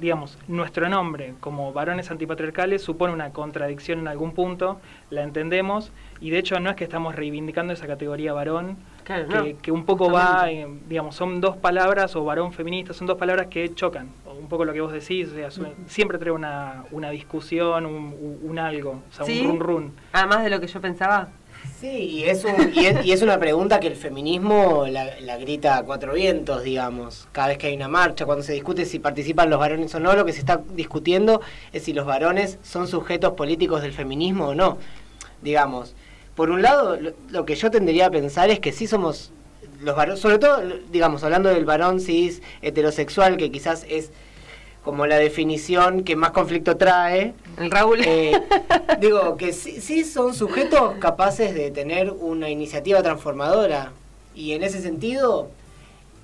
digamos, 0.00 0.38
nuestro 0.48 0.88
nombre 0.88 1.34
como 1.40 1.72
varones 1.72 2.10
antipatriarcales 2.10 2.82
supone 2.82 3.12
una 3.12 3.30
contradicción 3.30 4.00
en 4.00 4.08
algún 4.08 4.32
punto, 4.32 4.80
la 5.10 5.22
entendemos, 5.22 5.92
y 6.20 6.30
de 6.30 6.38
hecho 6.38 6.58
no 6.60 6.70
es 6.70 6.76
que 6.76 6.84
estamos 6.84 7.14
reivindicando 7.14 7.72
esa 7.72 7.86
categoría 7.86 8.32
varón, 8.32 8.76
Claro, 9.04 9.28
que, 9.28 9.52
no. 9.54 9.60
que 9.62 9.70
un 9.70 9.84
poco 9.84 10.10
va, 10.10 10.26
Justamente. 10.46 10.62
eh, 10.62 10.78
digamos, 10.88 11.14
son 11.14 11.40
dos 11.40 11.56
palabras, 11.56 12.16
o 12.16 12.24
varón 12.24 12.52
feminista, 12.52 12.92
son 12.94 13.06
dos 13.06 13.18
palabras 13.18 13.48
que 13.48 13.74
chocan, 13.74 14.08
un 14.40 14.48
poco 14.48 14.64
lo 14.64 14.72
que 14.72 14.80
vos 14.80 14.92
decís, 14.92 15.28
o 15.30 15.34
sea, 15.34 15.50
su- 15.50 15.66
siempre 15.86 16.18
trae 16.18 16.32
una, 16.32 16.84
una 16.90 17.10
discusión, 17.10 17.84
un, 17.86 17.94
un- 17.94 18.38
un 18.42 18.58
algo, 18.58 19.02
o 19.10 19.12
sea, 19.12 19.26
¿Sí? 19.26 19.42
un 19.42 19.60
run 19.60 19.60
run. 19.60 19.92
Además 20.12 20.42
de 20.44 20.50
lo 20.50 20.58
que 20.60 20.66
yo 20.66 20.80
pensaba. 20.80 21.28
Sí, 21.78 21.88
y 21.88 22.24
es, 22.24 22.44
un- 22.44 22.72
y 22.74 22.86
es, 22.86 23.04
y 23.06 23.12
es 23.12 23.20
una 23.22 23.38
pregunta 23.38 23.78
que 23.80 23.86
el 23.88 23.96
feminismo 23.96 24.86
la, 24.88 25.18
la 25.20 25.36
grita 25.38 25.76
a 25.78 25.82
cuatro 25.82 26.14
vientos, 26.14 26.62
digamos. 26.62 27.28
Cada 27.32 27.48
vez 27.48 27.58
que 27.58 27.66
hay 27.68 27.76
una 27.76 27.88
marcha, 27.88 28.24
cuando 28.26 28.42
se 28.42 28.52
discute 28.54 28.84
si 28.86 28.98
participan 28.98 29.50
los 29.50 29.58
varones 29.58 29.94
o 29.94 30.00
no, 30.00 30.14
lo 30.14 30.24
que 30.24 30.32
se 30.32 30.40
está 30.40 30.62
discutiendo 30.74 31.40
es 31.72 31.82
si 31.84 31.92
los 31.92 32.06
varones 32.06 32.58
son 32.62 32.86
sujetos 32.86 33.32
políticos 33.34 33.82
del 33.82 33.92
feminismo 33.92 34.48
o 34.48 34.54
no. 34.54 34.78
Digamos, 35.42 35.94
por 36.34 36.50
un 36.50 36.62
lado, 36.62 36.96
lo, 36.96 37.12
lo 37.30 37.44
que 37.44 37.54
yo 37.54 37.70
tendría 37.70 38.06
a 38.06 38.10
pensar 38.10 38.50
es 38.50 38.60
que 38.60 38.72
sí 38.72 38.86
somos 38.86 39.32
los 39.80 39.96
varones, 39.96 40.20
sobre 40.20 40.38
todo, 40.38 40.62
digamos, 40.90 41.22
hablando 41.24 41.48
del 41.48 41.64
varón 41.64 42.00
cis 42.00 42.42
heterosexual, 42.62 43.36
que 43.36 43.50
quizás 43.50 43.84
es 43.88 44.10
como 44.84 45.06
la 45.06 45.16
definición 45.16 46.04
que 46.04 46.14
más 46.14 46.30
conflicto 46.32 46.76
trae. 46.76 47.32
El 47.58 47.70
Raúl. 47.70 48.00
Eh, 48.04 48.38
digo 49.00 49.36
que 49.36 49.52
sí, 49.52 49.80
sí 49.80 50.04
son 50.04 50.34
sujetos 50.34 50.94
capaces 50.98 51.54
de 51.54 51.70
tener 51.70 52.10
una 52.10 52.50
iniciativa 52.50 53.02
transformadora 53.02 53.92
y 54.34 54.52
en 54.52 54.62
ese 54.62 54.82
sentido 54.82 55.48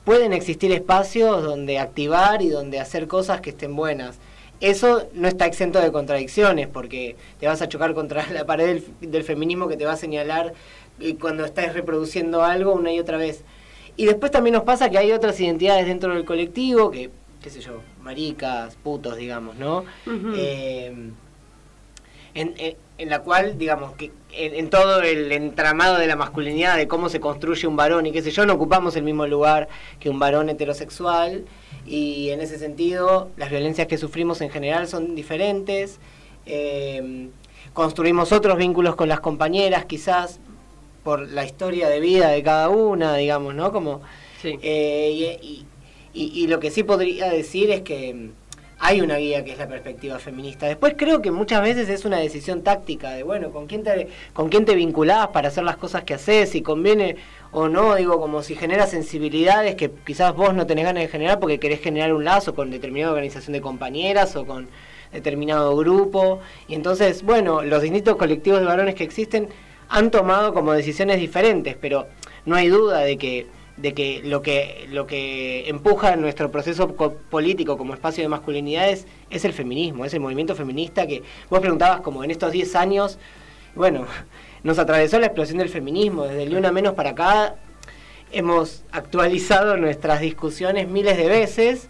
pueden 0.05 0.33
existir 0.33 0.73
espacios 0.73 1.43
donde 1.43 1.79
activar 1.79 2.43
y 2.43 2.49
donde 2.49 2.81
hacer 2.81 3.07
cosas 3.07 3.41
que 3.41 3.51
estén 3.51 3.77
buenas. 3.77 4.19
Eso 4.61 5.09
no 5.15 5.27
está 5.27 5.47
exento 5.47 5.81
de 5.81 5.91
contradicciones 5.91 6.69
porque 6.69 7.17
te 7.39 7.47
vas 7.47 7.63
a 7.63 7.69
chocar 7.69 7.95
contra 7.95 8.27
la 8.33 8.45
pared 8.45 8.67
del, 9.01 9.11
del 9.11 9.25
feminismo 9.25 9.69
que 9.69 9.77
te 9.77 9.87
va 9.87 9.93
a 9.93 9.97
señalar 9.97 10.53
eh, 11.01 11.17
cuando 11.17 11.45
estás 11.45 11.73
reproduciendo 11.73 12.43
algo 12.45 12.73
una 12.75 12.93
y 12.93 13.01
otra 13.01 13.17
vez. 13.17 13.43
Y 13.97 14.07
después 14.07 14.31
también 14.31 14.55
nos 14.55 14.65
pasa 14.65 14.91
que 14.91 14.99
hay 14.99 15.13
otras 15.13 15.41
identidades 15.41 15.87
dentro 15.87 16.15
del 16.15 16.25
colectivo 16.25 16.91
que, 16.91 17.11
qué 17.43 17.51
sé 17.51 17.61
yo, 17.61 17.81
maricas, 18.03 18.77
putos, 18.77 19.17
digamos, 19.17 19.57
¿no? 19.57 19.85
Eh, 20.37 20.93
en, 22.35 22.55
en- 22.59 22.77
en 23.01 23.09
la 23.09 23.21
cual, 23.21 23.57
digamos, 23.57 23.93
que 23.95 24.11
en, 24.33 24.55
en 24.55 24.69
todo 24.71 25.01
el 25.03 25.33
entramado 25.33 25.97
de 25.99 26.07
la 26.07 26.17
masculinidad, 26.17 26.77
de 26.77 26.87
cómo 26.87 27.09
se 27.09 27.19
construye 27.19 27.67
un 27.67 27.75
varón 27.77 28.05
y 28.07 28.13
qué 28.13 28.21
sé 28.23 28.31
yo, 28.31 28.45
no 28.45 28.53
ocupamos 28.53 28.95
el 28.97 29.03
mismo 29.05 29.27
lugar 29.27 29.69
que 29.99 30.11
un 30.11 30.19
varón 30.19 30.51
heterosexual 30.51 31.45
y 31.87 32.29
en 32.29 32.41
ese 32.43 32.59
sentido 32.59 33.31
las 33.39 33.49
violencias 33.51 33.87
que 33.87 33.97
sufrimos 33.97 34.43
en 34.43 34.51
general 34.51 34.87
son 34.87 35.15
diferentes. 35.15 35.99
Eh, 36.45 37.29
construimos 37.73 38.33
otros 38.33 38.59
vínculos 38.59 38.97
con 38.97 39.09
las 39.09 39.21
compañeras, 39.21 39.87
quizás 39.87 40.39
por 41.03 41.27
la 41.31 41.45
historia 41.47 41.89
de 41.89 42.01
vida 42.01 42.29
de 42.29 42.43
cada 42.43 42.69
una, 42.69 43.15
digamos, 43.17 43.55
¿no? 43.55 43.73
Como, 43.73 44.03
Sí. 44.43 44.59
eh, 44.63 45.39
y, 45.41 45.47
y- 45.47 45.67
y- 46.13 46.45
y 46.45 46.47
lo 46.49 46.61
que 46.61 46.71
sí 46.71 46.83
podría 46.83 47.31
decir 47.31 47.71
es 47.71 47.81
que 47.83 48.31
hay 48.83 49.03
una 49.03 49.17
guía 49.17 49.45
que 49.45 49.53
es 49.53 49.59
la 49.59 49.69
perspectiva 49.69 50.19
feminista. 50.19 50.67
Después 50.67 50.95
creo 50.97 51.21
que 51.21 51.31
muchas 51.31 51.61
veces 51.61 51.91
es 51.91 52.07
una 52.07 52.17
decisión 52.17 52.63
táctica 52.63 53.11
de, 53.11 53.23
bueno, 53.23 53.51
¿con 53.51 53.67
quién 53.67 53.85
te, 53.85 54.09
con 54.33 54.49
quién 54.49 54.65
te 54.65 54.75
vinculás 54.75 55.29
para 55.29 55.49
hacer 55.49 55.65
las 55.65 55.77
cosas 55.77 56.05
que 56.05 56.15
haces? 56.15 56.49
Si 56.49 56.63
conviene 56.63 57.17
o 57.53 57.69
no, 57.69 57.95
digo, 57.95 58.19
como 58.19 58.43
si 58.43 58.57
genera 58.57 58.87
sensibilidades 58.87 59.75
que 59.75 59.91
quizás 59.91 60.35
vos 60.35 60.55
no 60.55 60.67
tenés 60.67 60.87
ganas 60.87 61.03
de 61.03 61.09
generar 61.09 61.39
porque 61.39 61.61
querés 61.61 61.81
generar 61.81 62.15
un 62.15 62.25
lazo 62.25 62.55
con 62.55 62.71
determinada 62.71 63.13
organización 63.13 63.53
de 63.53 63.61
compañeras 63.61 64.35
o 64.37 64.47
con 64.47 64.71
determinado 65.13 65.77
grupo. 65.77 66.41
Y 66.67 66.75
entonces, 66.75 67.23
bueno, 67.23 67.63
los 67.63 67.83
distintos 67.83 68.17
colectivos 68.17 68.61
de 68.61 68.67
varones 68.67 68.95
que 68.95 69.05
existen 69.05 69.51
han 69.91 70.11
tomado 70.11 70.55
como 70.55 70.73
decisiones 70.73 71.21
diferentes, 71.21 71.77
pero 71.79 72.07
no 72.47 72.57
hay 72.57 72.69
duda 72.69 73.01
de 73.01 73.19
que 73.19 73.47
de 73.81 73.95
que 73.95 74.21
lo 74.25 74.43
que 74.43 74.87
lo 74.91 75.07
que 75.07 75.69
empuja 75.69 76.17
nuestro 76.17 76.51
proceso 76.51 76.95
co- 76.97 77.15
político 77.31 77.79
como 77.79 77.95
espacio 77.95 78.23
de 78.23 78.29
masculinidades 78.29 79.07
es 79.31 79.45
el 79.45 79.53
feminismo, 79.53 80.05
es 80.05 80.13
el 80.15 80.21
movimiento 80.21 80.55
feminista 80.55 81.07
que 81.07 81.23
vos 81.49 81.61
preguntabas 81.61 82.01
como 82.03 82.23
en 82.25 82.31
estos 82.31 82.53
10 82.53 82.77
años, 82.77 83.19
bueno, 83.75 84.07
nos 84.63 84.79
atravesó 84.79 85.19
la 85.19 85.27
explosión 85.27 85.59
del 85.59 85.69
feminismo, 85.69 86.25
desde 86.25 86.43
el 86.43 86.51
Ni 86.51 86.57
Una 86.57 86.73
Menos 86.73 86.95
para 86.95 87.11
acá 87.11 87.55
hemos 88.33 88.85
actualizado 88.93 89.77
nuestras 89.77 90.21
discusiones 90.21 90.87
miles 90.89 91.17
de 91.17 91.27
veces 91.29 91.89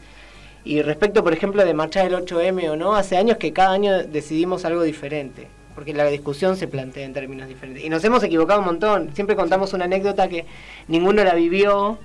y 0.64 0.82
respecto, 0.82 1.24
por 1.24 1.32
ejemplo, 1.32 1.64
de 1.64 1.74
marchar 1.74 2.06
el 2.06 2.14
8M 2.14 2.70
o 2.70 2.76
no, 2.76 2.94
hace 2.94 3.16
años 3.16 3.36
que 3.38 3.52
cada 3.52 3.72
año 3.72 4.04
decidimos 4.04 4.64
algo 4.64 4.82
diferente, 4.82 5.48
porque 5.74 5.94
la 5.94 6.04
discusión 6.06 6.56
se 6.56 6.68
plantea 6.68 7.04
en 7.04 7.12
términos 7.12 7.48
diferentes. 7.48 7.84
Y 7.84 7.88
nos 7.88 8.02
hemos 8.04 8.22
equivocado 8.22 8.60
un 8.60 8.66
montón. 8.66 9.10
Siempre 9.14 9.36
contamos 9.36 9.72
una 9.72 9.84
anécdota 9.84 10.28
que 10.28 10.44
ninguno 10.88 11.22
la 11.24 11.34
vivió, 11.34 11.98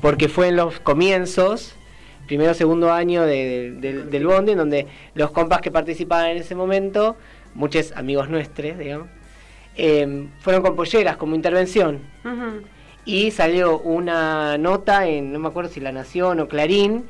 porque 0.00 0.28
fue 0.28 0.48
en 0.48 0.56
los 0.56 0.80
comienzos, 0.80 1.74
primero 2.26 2.54
segundo 2.54 2.92
año 2.92 3.22
de- 3.24 3.72
de- 3.72 3.92
del- 3.92 4.10
del 4.10 4.26
bondi, 4.26 4.52
en 4.52 4.58
donde 4.58 4.86
los 5.14 5.30
compas 5.30 5.60
que 5.60 5.70
participaban 5.70 6.30
en 6.30 6.36
ese 6.38 6.54
momento, 6.54 7.16
muchos 7.54 7.92
amigos 7.92 8.28
nuestros, 8.30 8.78
digamos, 8.78 9.08
eh, 9.76 10.28
fueron 10.40 10.62
con 10.62 10.76
polleras 10.76 11.16
como 11.16 11.34
intervención 11.34 12.00
y 13.04 13.30
salió 13.30 13.78
una 13.80 14.58
nota 14.58 15.06
en, 15.08 15.32
no 15.32 15.38
me 15.38 15.48
acuerdo 15.48 15.70
si 15.70 15.80
La 15.80 15.92
Nación 15.92 16.40
o 16.40 16.46
Clarín, 16.48 17.04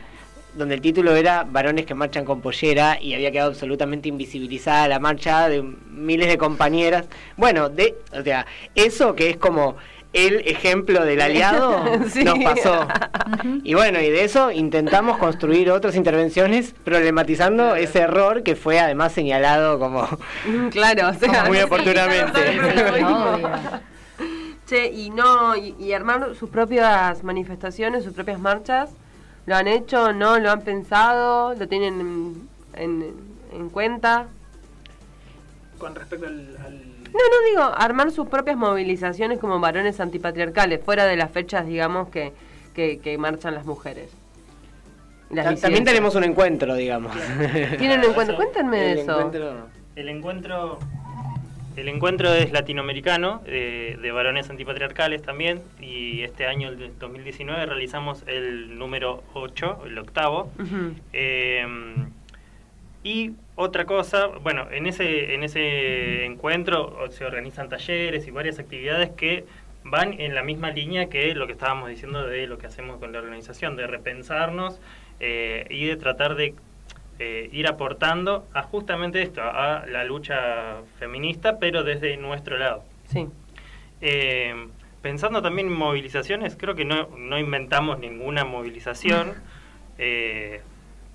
donde 0.55 0.75
el 0.75 0.81
título 0.81 1.15
era 1.17 1.45
Varones 1.49 1.87
que 1.87 1.95
marchan 1.95 2.25
con 2.25 2.41
pollera 2.41 2.99
y 3.01 3.15
había 3.15 3.31
quedado 3.33 3.51
absolutamente 3.51 4.09
invisibilizada 4.09 4.89
la 4.89 4.99
marcha 4.99 5.49
de 5.49 5.63
miles 5.63 6.29
de 6.29 6.39
compañeras. 6.39 7.07
Bueno, 7.37 7.69
de, 7.69 7.97
o 8.13 8.23
sea, 8.23 8.47
eso 8.75 9.15
que 9.15 9.31
es 9.31 9.37
como 9.39 9.77
el 10.13 10.41
ejemplo 10.47 11.07
del 11.07 11.23
aliado 11.23 11.85
Sí. 12.11 12.23
nos 12.23 12.39
pasó. 12.41 12.87
Y 13.65 13.73
bueno, 13.73 13.99
y 13.99 14.11
de 14.11 14.25
eso 14.25 14.51
intentamos 14.51 15.17
construir 15.17 15.71
otras 15.71 15.97
intervenciones 15.97 16.75
problematizando 16.85 17.75
ese 17.77 18.01
error 18.01 18.43
que 18.43 18.55
fue 18.55 18.79
además 18.79 19.13
señalado 19.13 19.79
como 19.79 20.07
Mm, 20.47 20.69
Claro, 20.69 21.09
o 21.09 21.15
sea, 21.15 21.45
Muy 21.47 21.59
oportunamente. 21.63 22.41
Che, 24.67 24.87
y 24.91 25.11
no, 25.11 25.57
y, 25.57 25.75
y 25.79 25.93
armar 25.93 26.35
sus 26.39 26.49
propias 26.49 27.23
manifestaciones, 27.25 28.05
sus 28.05 28.13
propias 28.15 28.39
marchas, 28.39 28.91
¿lo 29.47 29.57
han 29.57 29.69
hecho? 29.69 30.13
¿No? 30.13 30.39
¿Lo 30.39 30.51
han 30.51 30.63
pensado? 30.63 31.55
¿Lo 31.55 31.69
tienen 31.69 32.01
en, 32.01 32.49
en- 32.75 33.15
en 33.53 33.69
cuenta? 33.71 34.27
Con 35.79 35.95
respecto 35.95 36.27
al... 36.27 36.57
al- 36.65 37.03
No, 37.05 37.19
no 37.19 37.49
digo, 37.51 37.63
armar 37.77 38.11
sus 38.13 38.29
propias 38.29 38.57
movilizaciones 38.57 39.39
como 39.39 39.59
varones 39.61 40.01
antipatriarcales, 40.01 40.81
fuera 40.85 41.05
de 41.07 41.17
las 41.17 41.31
fechas, 41.31 41.67
digamos, 41.67 42.09
que, 42.09 42.33
que, 42.75 42.99
que 42.99 43.19
marchan 43.19 43.55
las 43.55 43.67
mujeres. 43.67 44.11
Y 45.31 45.35
las 45.35 45.45
Ta- 45.57 45.61
También 45.63 45.85
tenemos 45.85 46.15
un 46.15 46.25
encuentro, 46.25 46.75
digamos. 46.75 47.13
¿Tienen 47.79 48.01
un 48.01 48.07
encuentro? 48.11 48.37
Cuéntenme 48.37 48.79
de 48.79 49.01
eso. 49.01 49.13
encuentro- 49.21 49.67
El 49.97 50.09
encuentro, 50.09 50.79
el 51.77 51.89
encuentro 51.89 52.33
es 52.33 52.53
latinoamericano, 52.53 53.43
eh, 53.47 53.99
de 54.01 54.13
varones 54.13 54.51
antipatriarcales 54.51 55.23
también, 55.23 55.63
y 55.81 56.23
este 56.23 56.47
año, 56.47 56.69
el 56.69 56.99
2019, 56.99 57.67
realizamos 57.67 58.25
el 58.27 58.79
número 58.79 59.23
8, 59.35 59.83
el 59.87 59.99
octavo. 59.99 60.51
Eh, 61.13 61.67
y 63.05 63.33
otra 63.57 63.85
cosa, 63.85 64.27
bueno, 64.27 64.69
en 64.71 64.87
ese, 64.87 65.35
en 65.35 65.43
ese 65.43 66.25
encuentro 66.25 67.11
se 67.11 67.25
organizan 67.25 67.69
talleres 67.69 68.27
y 68.27 68.31
varias 68.31 68.59
actividades 68.59 69.11
que 69.11 69.45
van 69.85 70.21
en 70.21 70.35
la 70.35 70.43
misma 70.43 70.71
línea 70.71 71.09
que 71.09 71.35
lo 71.35 71.47
que 71.47 71.55
estábamos 71.55 71.89
diciendo 71.89 72.25
de 72.25 72.47
lo 72.47 72.59
que 72.59 72.67
hacemos 72.67 72.99
con 72.99 73.13
la 73.13 73.19
organización, 73.19 73.77
de 73.77 73.87
repensarnos 73.89 74.81
eh, 75.19 75.67
y 75.71 75.87
de 75.87 75.97
tratar 75.97 76.37
de 76.37 76.55
eh, 77.25 77.49
ir 77.53 77.69
aportando 77.69 78.49
a 78.53 78.65
justamente 78.65 79.23
esto, 79.23 79.43
a 79.45 79.87
la 79.87 80.03
lucha 80.03 80.81
feminista, 80.99 81.61
pero 81.61 81.85
desde 81.85 82.17
nuestro 82.17 82.59
lado. 82.59 82.83
Sí. 83.07 83.29
Eh, 84.01 84.67
pensando 85.03 85.41
también 85.41 85.69
en 85.69 85.75
movilizaciones, 85.75 86.57
creo 86.57 86.75
que 86.75 86.85
no, 86.85 87.07
no 87.17 87.39
inventamos 87.39 88.01
ninguna 88.01 88.45
movilización, 88.45 89.35
eh, 89.99 90.63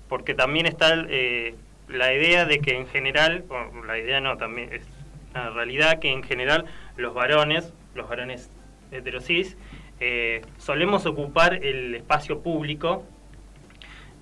porque 0.08 0.32
también 0.32 0.64
está 0.64 0.96
la 0.96 2.14
idea 2.14 2.46
de 2.46 2.60
que 2.60 2.78
en 2.78 2.86
general, 2.86 3.44
bueno, 3.46 3.84
la 3.84 3.98
idea 3.98 4.18
no, 4.22 4.38
también 4.38 4.72
es 4.72 4.88
una 5.32 5.50
realidad 5.50 5.98
que 5.98 6.10
en 6.10 6.22
general 6.22 6.64
los 6.96 7.12
varones, 7.12 7.74
los 7.94 8.08
varones 8.08 8.50
heterosis, 8.92 9.58
solemos 10.56 11.04
ocupar 11.04 11.62
el 11.62 11.94
espacio 11.94 12.40
público 12.40 13.04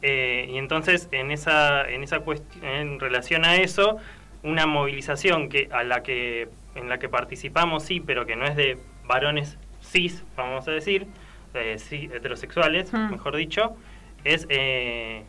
eh, 0.03 0.47
y 0.51 0.59
entonces 0.59 1.09
en 1.13 1.31
esa 1.31 1.83
en 1.89 2.03
esa 2.03 2.21
cuestión 2.21 2.65
en 2.65 3.01
relación 3.01 3.45
a 3.45 3.57
eso 3.57 3.97
una 4.43 4.67
movilización 4.67 5.49
que 5.49 5.69
a 5.73 5.83
la 5.83 6.03
que 6.03 6.49
en 6.75 6.89
la 6.89 6.99
que 6.99 7.09
participamos 7.09 7.83
sí 7.85 8.01
pero 8.01 8.27
que 8.27 8.37
no 8.37 8.45
es 8.47 8.57
de 8.57 8.79
varones 9.05 9.57
cis 9.83 10.23
vamos 10.37 10.67
a 10.69 10.71
decir 10.73 11.07
eh, 11.55 11.77
sí, 11.79 12.11
heterosexuales 12.13 12.93
Mm. 12.93 13.11
mejor 13.13 13.37
dicho 13.37 13.75
es 14.25 14.47
eh, 14.51 15.25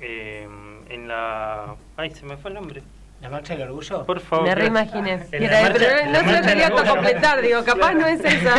eh, 0.00 0.48
en 0.88 1.08
la 1.08 1.74
ay 1.96 2.10
se 2.10 2.24
me 2.26 2.36
fue 2.36 2.50
el 2.50 2.54
nombre 2.56 2.82
¿La 3.20 3.28
marcha 3.30 3.54
del 3.56 3.64
orgullo? 3.68 4.06
por 4.06 4.20
favor 4.20 4.46
Me 4.46 4.54
reimaginé. 4.54 5.26
Era- 5.32 5.72
pero 5.72 5.86
no 6.12 6.20
se 6.20 6.40
lo 6.40 6.46
quería 6.46 6.70
completar, 6.70 7.42
digo, 7.42 7.64
capaz 7.64 7.92
no 7.94 8.06
es 8.06 8.20
esa. 8.24 8.54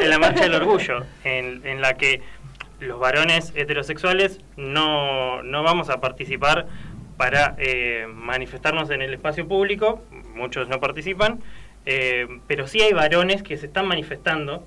en 0.00 0.08
la 0.08 0.18
marcha 0.18 0.44
del 0.44 0.54
orgullo, 0.54 1.04
en, 1.22 1.60
en 1.66 1.82
la 1.82 1.92
que 1.92 2.22
los 2.80 2.98
varones 2.98 3.52
heterosexuales 3.54 4.40
no, 4.56 5.42
no 5.42 5.62
vamos 5.62 5.90
a 5.90 6.00
participar 6.00 6.66
para 7.16 7.56
eh, 7.58 8.06
manifestarnos 8.12 8.90
en 8.90 9.02
el 9.02 9.12
espacio 9.12 9.48
público, 9.48 10.02
muchos 10.34 10.68
no 10.68 10.78
participan, 10.78 11.40
eh, 11.86 12.26
pero 12.46 12.66
sí 12.68 12.80
hay 12.80 12.92
varones 12.92 13.42
que 13.42 13.56
se 13.56 13.66
están 13.66 13.86
manifestando 13.86 14.66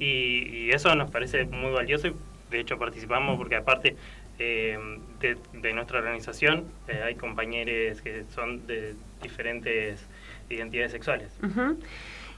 y, 0.00 0.48
y 0.48 0.70
eso 0.70 0.94
nos 0.94 1.10
parece 1.10 1.44
muy 1.44 1.70
valioso 1.70 2.08
y 2.08 2.14
de 2.50 2.60
hecho 2.60 2.78
participamos 2.78 3.36
porque 3.36 3.56
aparte 3.56 3.96
eh, 4.38 4.78
de, 5.20 5.36
de 5.52 5.72
nuestra 5.72 5.98
organización 5.98 6.64
eh, 6.88 7.02
hay 7.04 7.14
compañeros 7.14 8.00
que 8.00 8.24
son 8.34 8.66
de 8.66 8.94
diferentes 9.22 10.04
identidades 10.50 10.92
sexuales. 10.92 11.30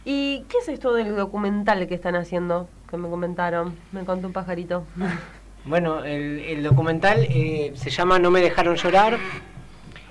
¿Y 0.04 0.40
qué 0.48 0.58
es 0.58 0.68
esto 0.68 0.92
del 0.92 1.16
documental 1.16 1.86
que 1.86 1.94
están 1.94 2.14
haciendo? 2.16 2.68
Que 2.90 2.96
me 2.96 3.08
comentaron. 3.08 3.74
Me 3.92 4.04
contó 4.04 4.26
un 4.26 4.32
pajarito. 4.32 4.84
Bueno, 5.66 6.04
el, 6.04 6.40
el 6.40 6.62
documental 6.62 7.20
eh, 7.30 7.72
se 7.74 7.88
llama 7.88 8.18
No 8.18 8.30
me 8.30 8.42
dejaron 8.42 8.76
llorar. 8.76 9.16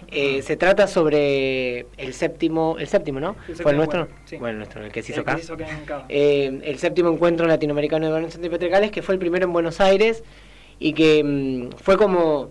Eh, 0.08 0.42
se 0.42 0.58
trata 0.58 0.88
sobre 0.88 1.86
el 1.98 2.16
séptimo, 2.16 2.76
el 2.80 2.88
séptimo, 2.88 3.20
¿no? 3.20 3.36
El 3.48 3.56
¿Fue 3.56 3.72
el 3.72 3.78
séptimo 3.78 3.78
nuestro? 3.78 4.00
encuentro, 4.02 4.22
sí. 4.26 4.38
Bueno, 4.38 4.52
el 4.54 4.58
nuestro, 4.58 4.84
el 4.84 4.92
que 4.92 5.04
se 5.04 5.12
El 5.14 5.14
hizo 5.14 5.24
que 5.26 5.32
acá. 5.32 5.40
hizo 5.40 5.54
acá. 5.54 6.06
Eh, 6.10 6.60
el 6.64 6.80
séptimo 6.80 7.10
encuentro 7.12 7.46
latinoamericano 7.46 8.08
de 8.08 8.12
varones 8.12 8.36
antipatriarcales, 8.36 8.90
que 8.90 9.04
fue 9.04 9.14
el 9.14 9.20
primero 9.20 9.46
en 9.46 9.54
Buenos 9.54 9.80
Aires 9.80 10.24
y 10.80 10.94
que 10.94 11.24
mm, 11.24 11.78
fue 11.78 11.98
como 11.98 12.50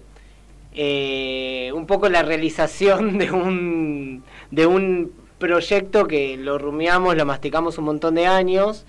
eh, 0.75 1.73
un 1.75 1.87
poco 1.87 2.09
la 2.09 2.23
realización 2.23 3.19
de 3.19 3.33
un, 3.33 4.23
de 4.53 4.67
un 4.67 5.13
proyecto 5.43 6.07
que 6.07 6.37
lo 6.37 6.57
rumiamos, 6.57 7.17
lo 7.17 7.27
masticamos 7.27 7.77
un 7.77 7.87
montón 7.87 8.15
de 8.15 8.27
años, 8.29 8.87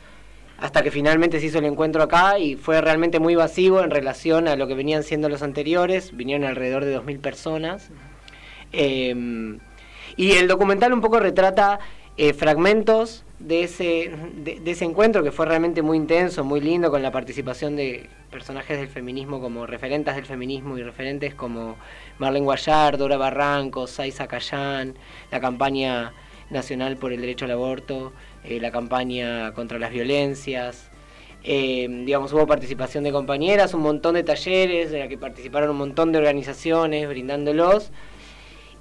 hasta 0.59 0.83
que 0.83 0.91
finalmente 0.91 1.39
se 1.39 1.47
hizo 1.47 1.57
el 1.57 1.65
encuentro 1.65 2.03
acá 2.03 2.37
y 2.37 2.55
fue 2.55 2.79
realmente 2.79 3.19
muy 3.19 3.33
vacío 3.33 3.83
en 3.83 3.89
relación 3.89 4.47
a 4.47 4.55
lo 4.55 4.67
que 4.67 4.75
venían 4.75 5.01
siendo 5.01 5.29
los 5.29 5.41
anteriores, 5.41 6.15
vinieron 6.15 6.47
alrededor 6.47 6.85
de 6.85 6.95
2.000 6.95 7.19
personas. 7.19 7.89
Eh, 8.71 9.57
y 10.15 10.31
el 10.33 10.47
documental 10.47 10.93
un 10.93 11.01
poco 11.01 11.19
retrata 11.19 11.79
eh, 12.17 12.33
fragmentos 12.33 13.23
de 13.39 13.63
ese, 13.63 14.11
de 14.43 14.71
ese 14.71 14.85
encuentro 14.85 15.23
que 15.23 15.31
fue 15.31 15.47
realmente 15.47 15.81
muy 15.81 15.97
intenso, 15.97 16.43
muy 16.43 16.61
lindo, 16.61 16.91
con 16.91 17.01
la 17.01 17.11
participación 17.11 17.75
de 17.75 18.07
personajes 18.29 18.77
del 18.79 18.87
feminismo 18.87 19.41
como 19.41 19.65
referentes 19.65 20.15
del 20.15 20.25
feminismo 20.25 20.77
y 20.77 20.83
referentes 20.83 21.35
como 21.35 21.75
Marlene 22.19 22.45
Guayar, 22.45 22.97
Dora 22.97 23.17
Barranco, 23.17 23.87
Saiza 23.87 24.27
Cayán, 24.27 24.95
la 25.31 25.39
campaña 25.39 26.13
nacional 26.49 26.97
por 26.97 27.13
el 27.13 27.21
derecho 27.21 27.45
al 27.45 27.51
aborto, 27.51 28.13
eh, 28.43 28.59
la 28.59 28.71
campaña 28.71 29.53
contra 29.53 29.79
las 29.79 29.91
violencias. 29.91 30.89
Eh, 31.43 31.87
digamos, 32.05 32.31
hubo 32.31 32.47
participación 32.47 33.03
de 33.03 33.11
compañeras, 33.11 33.73
un 33.73 33.81
montón 33.81 34.15
de 34.15 34.23
talleres, 34.23 34.91
de 34.91 34.99
la 34.99 35.07
que 35.07 35.17
participaron 35.17 35.71
un 35.71 35.77
montón 35.77 36.11
de 36.11 36.19
organizaciones 36.19 37.07
brindándolos. 37.07 37.91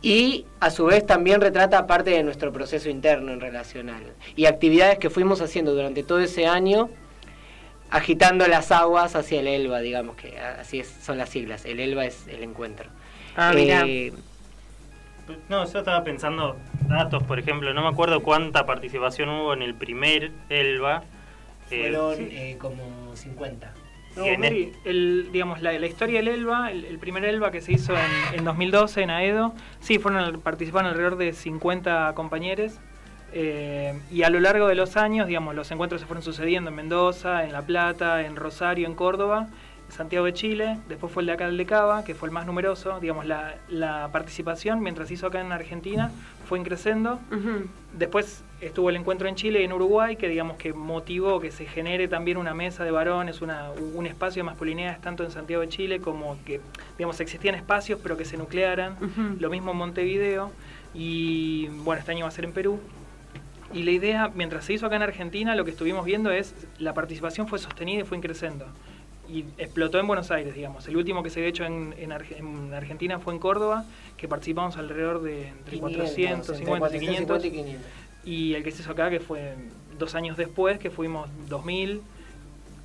Y 0.01 0.47
a 0.59 0.71
su 0.71 0.87
vez 0.87 1.07
también 1.07 1.41
retrata 1.41 1.87
parte 1.87 2.11
de 2.11 2.23
nuestro 2.25 2.53
proceso 2.53 2.89
interno 2.89 3.33
en 3.33 3.41
relación 3.41 3.89
al. 3.89 4.03
Y 4.35 4.47
actividades 4.47 4.99
que 4.99 5.11
fuimos 5.11 5.41
haciendo 5.41 5.75
durante 5.75 6.03
todo 6.03 6.21
ese 6.21 6.47
año, 6.47 6.91
agitando 7.91 8.49
las 8.49 8.73
aguas 8.73 9.15
hacia 9.15 9.41
el 9.41 9.47
ELBA, 9.47 9.81
digamos 9.81 10.17
que 10.17 10.39
así 10.39 10.81
es, 10.81 10.89
son 10.89 11.19
las 11.19 11.29
siglas. 11.29 11.65
El 11.65 11.79
ELBA 11.79 12.07
es 12.07 12.27
el 12.27 12.43
encuentro. 12.43 12.91
Ah, 13.37 13.53
mira. 13.55 13.85
Eh, 13.87 14.13
No, 15.49 15.65
yo 15.71 15.79
estaba 15.79 16.03
pensando 16.05 16.57
datos, 16.89 17.23
por 17.25 17.39
ejemplo, 17.39 17.73
no 17.75 17.83
me 17.83 17.89
acuerdo 17.89 18.23
cuánta 18.23 18.67
participación 18.67 19.29
hubo 19.29 19.53
en 19.55 19.63
el 19.63 19.75
primer 19.75 20.31
ELBA. 20.49 21.03
eh, 21.71 21.81
fueron 21.91 22.17
sí. 22.17 22.29
eh, 22.33 22.57
como 22.59 23.15
50. 23.15 23.73
No, 24.17 24.27
Y 24.27 24.29
en 24.29 24.41
Mary, 24.41 24.73
el, 24.85 25.31
digamos, 25.33 25.63
la, 25.63 25.73
la 25.73 25.87
historia 25.87 26.19
del 26.19 26.29
ELBA, 26.29 26.71
el, 26.71 26.85
el 26.85 26.99
primer 26.99 27.25
ELBA 27.25 27.51
que 27.51 27.63
se 27.63 27.73
hizo 27.73 27.95
en, 27.95 28.39
en 28.41 28.45
2012 28.45 29.03
en 29.03 29.11
Aedo, 29.11 29.55
sí, 29.81 29.99
fueron 29.99 30.23
al- 30.23 30.39
participaron 30.39 30.91
alrededor 30.91 31.17
de 31.17 31.33
50 31.33 32.13
compañeros. 32.15 32.75
eh, 33.33 33.99
y 34.11 34.23
a 34.25 34.29
lo 34.29 34.39
largo 34.41 34.69
de 34.69 34.75
los 34.75 34.99
años, 34.99 35.27
digamos, 35.27 35.55
los 35.55 35.71
encuentros 35.71 36.03
se 36.03 36.07
fueron 36.07 36.23
sucediendo 36.23 36.69
en 36.69 36.77
Mendoza, 36.77 37.45
en 37.45 37.53
La 37.53 37.63
Plata, 37.63 38.21
en 38.27 38.37
Rosario, 38.37 38.87
en 38.87 38.95
Córdoba, 38.95 39.49
Santiago 39.95 40.25
de 40.25 40.33
Chile, 40.33 40.79
después 40.89 41.13
fue 41.13 41.23
el 41.23 41.27
de 41.27 41.33
acá 41.33 41.47
el 41.47 41.57
de 41.59 41.67
Cava, 41.67 42.03
que 42.03 42.15
fue 42.15 42.29
el 42.29 42.33
más 42.33 42.47
numeroso, 42.47 42.99
digamos, 42.99 43.27
la, 43.27 43.57
la 43.69 44.09
participación 44.11 44.81
mientras 44.81 45.09
se 45.09 45.15
hizo 45.15 45.27
acá 45.27 45.41
en 45.41 45.53
Argentina 45.53 46.11
fue 46.49 46.59
increciendo. 46.59 47.19
Después 47.97 48.43
estuvo 48.61 48.91
el 48.91 48.97
encuentro 48.97 49.29
en 49.29 49.35
Chile 49.35 49.61
y 49.61 49.65
en 49.65 49.73
Uruguay, 49.73 50.17
que 50.17 50.29
digamos 50.29 50.57
que 50.57 50.73
motivó 50.73 51.41
que 51.41 51.51
se 51.51 51.67
genere 51.67 52.09
también 52.09 52.37
una 52.37 52.55
mesa 52.55 52.85
de 52.85 52.91
varones, 52.91 53.43
una, 53.43 53.71
un 53.71 54.07
espacio 54.07 54.41
de 54.41 54.45
masculinidades 54.45 55.01
tanto 55.01 55.25
en 55.25 55.31
Santiago 55.31 55.63
de 55.63 55.69
Chile 55.69 56.01
como 56.01 56.39
que, 56.45 56.61
digamos, 56.97 57.21
existían 57.21 57.55
espacios 57.55 58.01
pero 58.03 58.17
que 58.17 58.25
se 58.25 58.37
nuclearan. 58.37 58.97
Lo 59.41 59.51
mismo 59.51 59.73
en 59.73 59.77
Montevideo 59.77 60.51
y 60.95 61.69
bueno, 61.85 62.01
este 62.01 62.13
año 62.13 62.25
va 62.25 62.29
a 62.29 62.33
ser 62.33 62.45
en 62.45 62.53
Perú. 62.53 62.81
Y 63.75 63.85
la 63.85 63.91
idea, 63.91 64.31
mientras 64.35 64.67
se 64.67 64.75
hizo 64.75 64.87
acá 64.87 64.97
en 64.97 65.03
Argentina, 65.03 65.55
lo 65.55 65.65
que 65.65 65.71
estuvimos 65.71 66.05
viendo 66.05 66.31
es 66.31 66.55
la 66.79 66.93
participación 66.93 67.49
fue 67.49 67.59
sostenida 67.59 68.03
y 68.03 68.05
fue 68.05 68.19
increciendo. 68.19 68.67
Y 69.29 69.45
explotó 69.57 69.99
en 69.99 70.07
Buenos 70.07 70.31
Aires, 70.31 70.55
digamos. 70.55 70.87
El 70.89 70.97
último 70.97 71.23
que 71.23 71.31
se 71.31 71.41
había 71.41 71.51
hecho 71.51 71.65
en, 71.65 71.95
en 71.97 72.11
Arge- 72.11 72.37
en 72.37 72.75
Argentina 72.75 73.19
fue 73.19 73.33
en 73.33 73.39
Córdoba, 73.39 73.85
que 74.17 74.29
participamos 74.29 74.77
alrededor 74.77 75.23
de 75.23 75.49
entre 75.49 75.79
400, 75.79 76.57
50 76.57 76.97
y 76.97 77.01
500. 77.01 77.43
500. 77.43 77.83
Y 78.25 78.55
el 78.55 78.63
que 78.63 78.71
se 78.73 78.83
hizo 78.83 78.93
acá, 78.93 79.11
que 79.11 79.21
fue 79.21 79.55
dos 79.99 80.15
años 80.15 80.37
después, 80.37 80.79
que 80.79 80.91
fuimos 80.91 81.29
2000. 81.49 82.03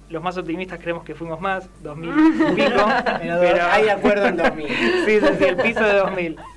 Los 0.09 0.23
más 0.23 0.37
optimistas 0.37 0.79
creemos 0.79 1.03
que 1.03 1.15
fuimos 1.15 1.41
más, 1.41 1.67
2000 1.83 2.09
y 2.09 2.13
pico. 2.55 2.85
Pero 3.19 3.65
hay 3.65 3.89
acuerdo 3.89 4.27
en 4.27 4.37
2000. 4.37 4.67
sí, 5.05 5.19
sí, 5.19 5.27
sí, 5.37 5.43
el 5.43 5.57
piso 5.57 5.83
de 5.83 5.93
2000. 5.93 6.37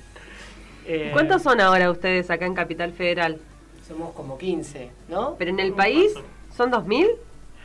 Eh, 0.83 1.11
¿Cuántos 1.13 1.43
son 1.43 1.61
ahora 1.61 1.91
ustedes 1.91 2.31
acá 2.31 2.47
en 2.47 2.55
Capital 2.55 2.91
Federal? 2.91 3.37
Somos 3.87 4.13
como 4.15 4.37
15, 4.39 4.89
¿no? 5.09 5.35
¿Pero 5.37 5.51
en 5.51 5.59
el 5.59 5.73
país 5.73 6.11
son 6.57 6.71
2.000? 6.71 7.07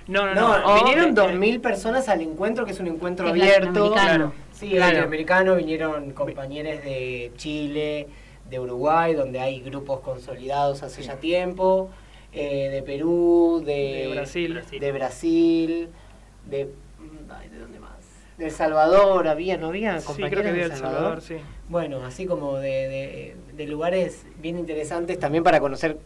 No, 0.09 0.27
no, 0.27 0.35
No, 0.35 0.59
no. 0.61 0.85
vinieron 0.85 1.11
eh, 1.11 1.13
2.000 1.15 1.61
personas 1.61 2.09
al 2.09 2.21
encuentro, 2.21 2.65
que 2.65 2.73
es 2.73 2.81
un 2.81 2.87
encuentro 2.87 3.27
Es 3.27 3.33
abierto. 3.33 3.67
latinoamericano. 3.67 4.33
Sí, 4.53 4.71
Claro. 4.71 4.87
latinoamericano. 4.87 5.57
Vinieron 5.57 6.13
compañeros 6.13 6.83
de 6.85 7.33
Chile, 7.37 8.07
de 8.49 8.61
Uruguay, 8.61 9.15
donde 9.15 9.41
hay 9.41 9.61
grupos 9.61 10.01
consolidados 10.01 10.83
hace 10.85 11.03
ya 11.03 11.17
tiempo, 11.17 11.91
eh, 12.33 12.69
de 12.71 12.83
Perú, 12.83 13.63
de, 13.67 13.73
De 13.73 14.09
Brasil. 14.15 14.61
de 14.81 14.93
Brasil, 14.93 15.89
de... 16.49 16.69
ay, 17.31 17.49
¿de 17.49 17.59
dónde 17.59 17.81
más? 17.81 17.91
del 18.39 18.51
Salvador 18.51 19.29
había, 19.29 19.57
¿no 19.57 19.69
había? 19.69 19.99
Sí, 20.01 20.13
creo 20.23 20.43
que 20.43 20.49
había 20.51 20.67
El 20.67 20.73
Salvador, 20.73 21.23
sí. 21.23 21.37
Bueno, 21.71 22.05
así 22.05 22.27
como 22.27 22.57
de, 22.59 22.69
de- 22.89 23.37
de 23.57 23.67
lugares 23.67 24.27
bien 24.43 24.59
interesantes 24.59 25.19
también 25.19 25.43
para 25.43 25.59
conocer 25.59 25.97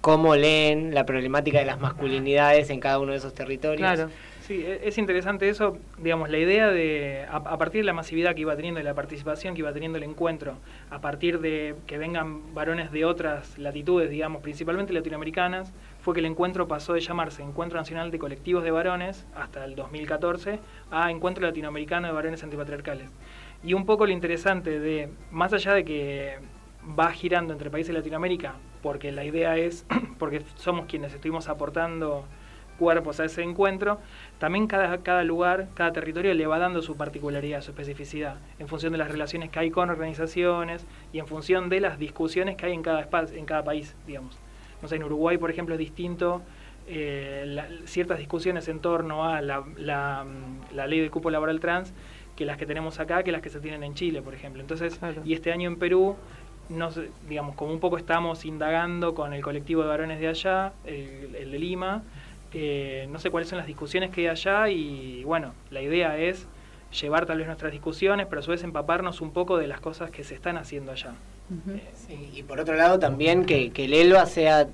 cómo 0.00 0.34
leen 0.34 0.94
la 0.94 1.04
problemática 1.04 1.58
de 1.58 1.66
las 1.66 1.80
masculinidades 1.80 2.70
en 2.70 2.80
cada 2.80 2.98
uno 2.98 3.12
de 3.12 3.18
esos 3.18 3.34
territorios. 3.34 3.80
Claro. 3.80 4.10
Sí, 4.40 4.64
e- 4.66 4.88
es 4.88 4.98
interesante 4.98 5.48
eso, 5.48 5.76
digamos, 5.98 6.30
la 6.30 6.38
idea 6.38 6.68
de, 6.68 7.24
a, 7.30 7.36
a 7.36 7.58
partir 7.58 7.82
de 7.82 7.84
la 7.84 7.92
masividad 7.92 8.34
que 8.34 8.40
iba 8.40 8.56
teniendo 8.56 8.80
y 8.80 8.82
la 8.82 8.94
participación 8.94 9.54
que 9.54 9.60
iba 9.60 9.72
teniendo 9.72 9.98
el 9.98 10.04
encuentro, 10.04 10.56
a 10.90 11.00
partir 11.00 11.38
de 11.40 11.76
que 11.86 11.98
vengan 11.98 12.54
varones 12.54 12.90
de 12.90 13.04
otras 13.04 13.58
latitudes, 13.58 14.10
digamos, 14.10 14.42
principalmente 14.42 14.92
latinoamericanas, 14.92 15.72
fue 16.00 16.14
que 16.14 16.20
el 16.20 16.26
encuentro 16.26 16.66
pasó 16.66 16.94
de 16.94 17.00
llamarse 17.00 17.42
Encuentro 17.42 17.78
Nacional 17.78 18.10
de 18.10 18.18
Colectivos 18.18 18.64
de 18.64 18.70
Varones 18.70 19.26
hasta 19.36 19.64
el 19.64 19.76
2014 19.76 20.58
a 20.90 21.10
Encuentro 21.10 21.46
Latinoamericano 21.46 22.06
de 22.08 22.12
Varones 22.14 22.42
Antipatriarcales. 22.42 23.10
Y 23.62 23.74
un 23.74 23.84
poco 23.84 24.06
lo 24.06 24.12
interesante 24.12 24.80
de, 24.80 25.10
más 25.30 25.52
allá 25.52 25.74
de 25.74 25.84
que 25.84 26.38
va 26.98 27.12
girando 27.12 27.52
entre 27.52 27.70
países 27.70 27.88
de 27.88 27.98
Latinoamérica, 27.98 28.54
porque 28.82 29.12
la 29.12 29.24
idea 29.24 29.56
es, 29.56 29.86
porque 30.18 30.42
somos 30.56 30.86
quienes 30.86 31.12
estuvimos 31.14 31.48
aportando 31.48 32.24
cuerpos 32.78 33.20
a 33.20 33.26
ese 33.26 33.42
encuentro, 33.42 33.98
también 34.38 34.66
cada, 34.66 35.02
cada 35.02 35.22
lugar, 35.22 35.68
cada 35.74 35.92
territorio 35.92 36.32
le 36.32 36.46
va 36.46 36.58
dando 36.58 36.80
su 36.80 36.96
particularidad, 36.96 37.60
su 37.60 37.72
especificidad, 37.72 38.36
en 38.58 38.68
función 38.68 38.92
de 38.92 38.98
las 38.98 39.10
relaciones 39.10 39.50
que 39.50 39.58
hay 39.58 39.70
con 39.70 39.90
organizaciones 39.90 40.86
y 41.12 41.18
en 41.18 41.26
función 41.26 41.68
de 41.68 41.80
las 41.80 41.98
discusiones 41.98 42.56
que 42.56 42.66
hay 42.66 42.72
en 42.72 42.82
cada, 42.82 43.00
espacio, 43.00 43.36
en 43.36 43.44
cada 43.44 43.64
país, 43.64 43.94
digamos. 44.06 44.38
No 44.80 44.88
sé, 44.88 44.96
en 44.96 45.04
Uruguay, 45.04 45.36
por 45.36 45.50
ejemplo, 45.50 45.74
es 45.74 45.78
distinto 45.78 46.40
eh, 46.86 47.44
la- 47.46 47.68
ciertas 47.84 48.18
discusiones 48.18 48.66
en 48.68 48.80
torno 48.80 49.28
a 49.28 49.42
la, 49.42 49.62
la, 49.76 50.24
mm, 50.24 50.74
la 50.74 50.86
ley 50.86 51.00
del 51.00 51.10
cupo 51.10 51.30
laboral 51.30 51.60
trans 51.60 51.92
que 52.36 52.44
las 52.46 52.56
que 52.56 52.64
tenemos 52.66 52.98
acá, 52.98 53.22
que 53.22 53.32
las 53.32 53.42
que 53.42 53.50
se 53.50 53.60
tienen 53.60 53.82
en 53.84 53.94
Chile, 53.94 54.22
por 54.22 54.34
ejemplo. 54.34 54.62
Entonces, 54.62 54.98
y 55.24 55.34
este 55.34 55.52
año 55.52 55.68
en 55.68 55.76
Perú, 55.78 56.16
no 56.70 56.90
sé, 56.90 57.10
digamos, 57.28 57.54
como 57.56 57.72
un 57.72 57.80
poco 57.80 57.98
estamos 57.98 58.44
indagando 58.44 59.14
con 59.14 59.34
el 59.34 59.42
colectivo 59.42 59.82
de 59.82 59.88
varones 59.88 60.20
de 60.20 60.28
allá, 60.28 60.72
el, 60.84 61.34
el 61.34 61.50
de 61.50 61.58
Lima, 61.58 62.02
eh, 62.52 63.06
no 63.10 63.18
sé 63.18 63.30
cuáles 63.30 63.48
son 63.48 63.58
las 63.58 63.66
discusiones 63.66 64.10
que 64.10 64.22
hay 64.22 64.26
allá 64.28 64.68
y 64.68 65.22
bueno, 65.24 65.54
la 65.70 65.82
idea 65.82 66.18
es 66.18 66.46
llevar 67.00 67.26
tal 67.26 67.38
vez 67.38 67.46
nuestras 67.46 67.70
discusiones, 67.70 68.26
pero 68.28 68.40
a 68.40 68.42
su 68.42 68.50
vez 68.50 68.64
empaparnos 68.64 69.20
un 69.20 69.32
poco 69.32 69.58
de 69.58 69.68
las 69.68 69.80
cosas 69.80 70.10
que 70.10 70.24
se 70.24 70.34
están 70.34 70.56
haciendo 70.56 70.92
allá. 70.92 71.14
Sí, 71.94 72.30
y 72.32 72.42
por 72.44 72.60
otro 72.60 72.74
lado 72.74 72.98
también 72.98 73.44
que, 73.44 73.70
que 73.70 73.86
el 73.86 73.94
ELVA 73.94 74.26
sea 74.26 74.68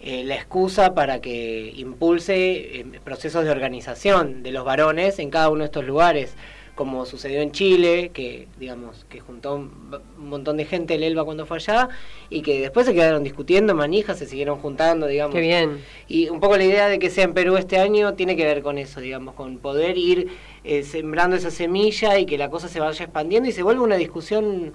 eh, 0.00 0.22
la 0.24 0.34
excusa 0.34 0.94
para 0.94 1.20
que 1.20 1.72
impulse 1.76 2.80
eh, 2.80 3.00
procesos 3.04 3.44
de 3.44 3.50
organización 3.50 4.42
de 4.42 4.52
los 4.52 4.64
varones 4.64 5.18
en 5.18 5.30
cada 5.30 5.48
uno 5.48 5.60
de 5.60 5.66
estos 5.66 5.84
lugares, 5.84 6.36
como 6.78 7.04
sucedió 7.06 7.40
en 7.40 7.50
Chile, 7.50 8.12
que 8.14 8.46
digamos 8.56 9.04
que 9.08 9.18
juntó 9.18 9.56
un, 9.56 10.00
un 10.16 10.28
montón 10.28 10.56
de 10.56 10.64
gente 10.64 10.94
el 10.94 11.02
ELVA 11.02 11.24
cuando 11.24 11.44
fue 11.44 11.56
allá 11.56 11.88
y 12.30 12.40
que 12.42 12.60
después 12.60 12.86
se 12.86 12.94
quedaron 12.94 13.24
discutiendo, 13.24 13.74
manijas, 13.74 14.16
se 14.16 14.26
siguieron 14.26 14.60
juntando, 14.60 15.08
digamos. 15.08 15.34
Qué 15.34 15.40
bien. 15.40 15.80
Y 16.06 16.28
un 16.28 16.38
poco 16.38 16.56
la 16.56 16.62
idea 16.62 16.88
de 16.88 17.00
que 17.00 17.10
sea 17.10 17.24
en 17.24 17.34
Perú 17.34 17.56
este 17.56 17.78
año 17.78 18.14
tiene 18.14 18.36
que 18.36 18.44
ver 18.44 18.62
con 18.62 18.78
eso, 18.78 19.00
digamos, 19.00 19.34
con 19.34 19.58
poder 19.58 19.98
ir 19.98 20.28
eh, 20.62 20.84
sembrando 20.84 21.34
esa 21.34 21.50
semilla 21.50 22.16
y 22.16 22.26
que 22.26 22.38
la 22.38 22.48
cosa 22.48 22.68
se 22.68 22.78
vaya 22.78 23.04
expandiendo 23.04 23.48
y 23.48 23.52
se 23.52 23.64
vuelva 23.64 23.82
una 23.82 23.96
discusión, 23.96 24.72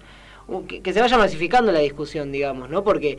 que, 0.68 0.82
que 0.82 0.92
se 0.92 1.00
vaya 1.00 1.18
masificando 1.18 1.72
la 1.72 1.80
discusión, 1.80 2.34
digamos, 2.34 2.70
¿no? 2.70 2.84
Porque 2.84 3.18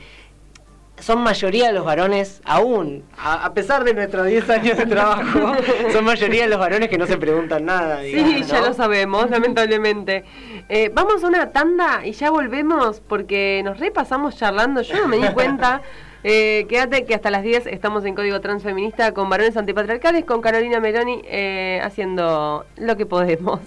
son 1.01 1.23
mayoría 1.23 1.67
de 1.67 1.73
los 1.73 1.85
varones 1.85 2.41
aún, 2.45 3.05
a, 3.19 3.45
a 3.45 3.55
pesar 3.55 3.85
de 3.85 3.95
nuestros 3.95 4.27
10 4.27 4.49
años 4.51 4.79
de 4.79 4.87
trabajo, 4.87 5.55
son 5.93 6.05
mayoría 6.05 6.45
de 6.45 6.49
los 6.49 6.59
varones 6.59 6.89
que 6.89 6.99
no 6.99 7.07
se 7.07 7.17
preguntan 7.17 7.65
nada, 7.67 8.01
digamos, 8.01 8.31
Sí, 8.33 8.43
ya 8.45 8.61
lo 8.61 8.73
sabemos, 8.75 9.29
lamentablemente. 9.31 10.25
Eh, 10.69 10.91
vamos 10.95 11.23
a 11.23 11.29
una 11.29 11.51
tanda 11.51 12.07
y 12.07 12.13
ya 12.13 12.31
volvemos 12.31 13.01
porque 13.01 13.61
nos 13.65 13.79
repasamos 13.79 14.37
charlando. 14.37 14.83
Yo 14.83 14.97
no 14.97 15.09
me 15.09 15.19
di 15.19 15.29
cuenta. 15.29 15.83
Eh, 16.27 16.65
quédate 16.71 17.05
que 17.05 17.15
hasta 17.15 17.31
las 17.31 17.43
10 17.43 17.67
estamos 17.67 18.03
en 18.07 18.15
Código 18.15 18.41
Transfeminista 18.41 19.13
con 19.13 19.29
varones 19.29 19.59
antipatriarcales, 19.59 20.25
con 20.25 20.41
Carolina 20.41 20.81
Meloni 20.81 21.21
eh, 21.27 21.83
haciendo 21.85 22.65
lo 22.79 22.97
que 22.97 23.05
podemos. 23.05 23.61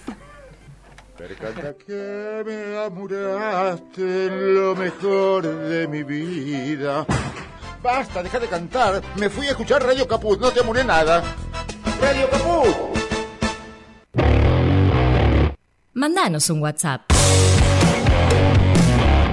Percata 1.18 1.74
que 1.76 2.44
me 2.46 2.78
amuraste 2.78 4.26
en 4.26 4.54
lo 4.54 4.76
mejor 4.76 5.42
de 5.68 5.88
mi 5.88 6.04
vida. 6.04 7.04
Basta, 7.82 8.22
deja 8.22 8.38
de 8.38 8.46
cantar. 8.46 9.02
Me 9.16 9.28
fui 9.28 9.48
a 9.48 9.50
escuchar 9.50 9.82
Radio 9.82 10.06
Caput, 10.06 10.40
no 10.40 10.52
te 10.52 10.60
amuré 10.60 10.84
nada. 10.84 11.24
Radio 12.00 12.30
Caput. 12.30 12.68
Mandanos 15.92 16.50
un 16.50 16.62
WhatsApp. 16.62 17.02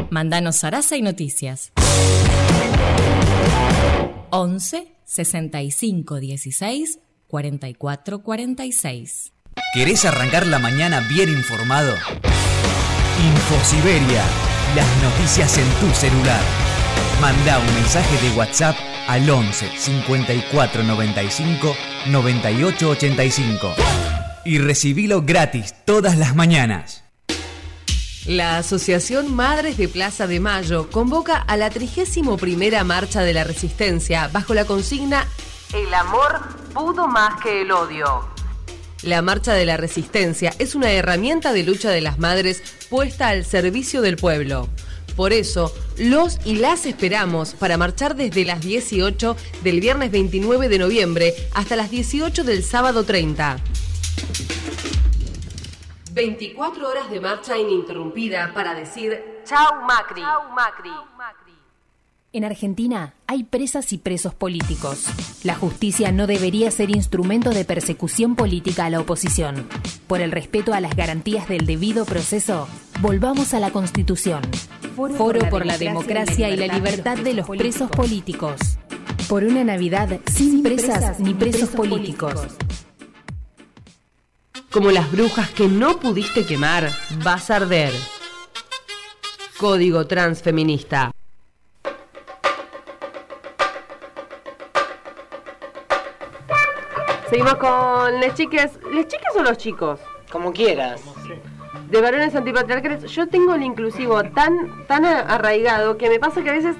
Mandanos 0.09 0.55
Sarasa 0.55 0.97
y 0.97 1.03
Noticias. 1.03 1.71
11 4.31 4.91
65 5.03 6.19
16 6.19 6.99
44 7.27 8.23
46. 8.23 9.34
¿Querés 9.73 10.05
arrancar 10.05 10.47
la 10.47 10.59
mañana 10.59 11.01
bien 11.01 11.29
informado? 11.29 11.95
Infosiberia, 13.21 14.23
las 14.75 15.03
noticias 15.03 15.57
en 15.57 15.69
tu 15.81 15.93
celular. 15.93 16.41
Manda 17.21 17.59
un 17.59 17.73
mensaje 17.75 18.17
de 18.25 18.35
WhatsApp 18.37 18.75
al 19.07 19.29
11 19.29 19.69
54 19.77 20.83
95 20.83 21.75
98 22.07 22.89
85 22.89 23.75
y 24.45 24.59
recibilo 24.59 25.23
gratis 25.23 25.73
todas 25.85 26.17
las 26.17 26.35
mañanas. 26.35 27.03
La 28.25 28.57
Asociación 28.57 29.35
Madres 29.35 29.77
de 29.77 29.87
Plaza 29.87 30.25
de 30.25 30.39
Mayo 30.39 30.89
convoca 30.89 31.37
a 31.37 31.57
la 31.57 31.69
31 31.69 32.37
Marcha 32.83 33.21
de 33.21 33.33
la 33.33 33.43
Resistencia 33.43 34.29
bajo 34.33 34.53
la 34.53 34.65
consigna 34.65 35.27
El 35.73 35.93
amor 35.93 36.41
pudo 36.73 37.07
más 37.07 37.41
que 37.41 37.61
el 37.61 37.71
odio. 37.71 38.34
La 39.05 39.21
Marcha 39.21 39.53
de 39.53 39.67
la 39.67 39.77
Resistencia 39.77 40.51
es 40.57 40.73
una 40.73 40.91
herramienta 40.91 41.53
de 41.53 41.61
lucha 41.61 41.91
de 41.91 42.01
las 42.01 42.17
madres 42.17 42.63
puesta 42.89 43.27
al 43.27 43.45
servicio 43.45 44.01
del 44.01 44.15
pueblo. 44.15 44.67
Por 45.15 45.31
eso, 45.31 45.71
los 45.99 46.39
y 46.43 46.55
las 46.55 46.87
esperamos 46.87 47.53
para 47.53 47.77
marchar 47.77 48.15
desde 48.15 48.45
las 48.45 48.61
18 48.61 49.37
del 49.63 49.79
viernes 49.79 50.09
29 50.09 50.69
de 50.69 50.79
noviembre 50.79 51.35
hasta 51.53 51.75
las 51.75 51.91
18 51.91 52.43
del 52.43 52.63
sábado 52.63 53.03
30. 53.03 53.59
24 56.13 56.89
horas 56.89 57.11
de 57.11 57.19
marcha 57.19 57.59
ininterrumpida 57.59 58.53
para 58.55 58.73
decir 58.73 59.23
Chau 59.45 59.83
Macri. 59.85 60.23
Macri. 60.55 60.89
En 62.35 62.43
Argentina 62.43 63.13
hay 63.27 63.45
presas 63.45 63.93
y 63.93 63.97
presos 63.97 64.33
políticos. 64.33 65.05
La 65.45 65.55
justicia 65.55 66.11
no 66.11 66.27
debería 66.27 66.69
ser 66.69 66.89
instrumento 66.89 67.51
de 67.51 67.63
persecución 67.63 68.35
política 68.35 68.83
a 68.83 68.89
la 68.89 68.99
oposición. 68.99 69.69
Por 70.05 70.19
el 70.19 70.33
respeto 70.33 70.73
a 70.73 70.81
las 70.81 70.97
garantías 70.97 71.47
del 71.47 71.65
debido 71.65 72.03
proceso, 72.03 72.67
volvamos 72.99 73.53
a 73.53 73.61
la 73.61 73.71
Constitución. 73.71 74.41
Foro, 74.97 75.49
por 75.49 75.65
la 75.65 75.77
democracia 75.77 76.49
y 76.49 76.57
la 76.57 76.67
libertad 76.67 77.17
de 77.17 77.35
los 77.35 77.47
presos 77.47 77.89
políticos. 77.89 78.59
Por 79.29 79.45
una 79.45 79.63
Navidad 79.63 80.19
sin 80.29 80.61
presas 80.61 81.21
ni 81.21 81.33
presos 81.33 81.69
políticos. 81.69 82.47
Como 84.71 84.91
las 84.91 85.09
brujas 85.09 85.51
que 85.51 85.69
no 85.69 86.01
pudiste 86.01 86.45
quemar, 86.45 86.91
vas 87.23 87.49
a 87.49 87.55
arder. 87.55 87.93
Código 89.57 90.05
Transfeminista. 90.05 91.13
Seguimos 97.35 97.55
con 97.55 98.21
las 98.21 98.33
chiques. 98.33 98.79
¿Les 98.93 99.09
chiques 99.09 99.35
o 99.35 99.43
los 99.43 99.57
chicos? 99.57 99.99
Como 100.31 100.53
quieras. 100.53 101.01
De 101.89 101.99
varones 101.99 102.33
antipatriarcales. 102.33 103.11
Yo 103.11 103.27
tengo 103.27 103.55
el 103.55 103.63
inclusivo 103.63 104.23
tan, 104.23 104.87
tan 104.87 105.03
arraigado 105.03 105.97
que 105.97 106.07
me 106.07 106.17
pasa 106.17 106.41
que 106.43 106.51
a 106.51 106.53
veces 106.53 106.77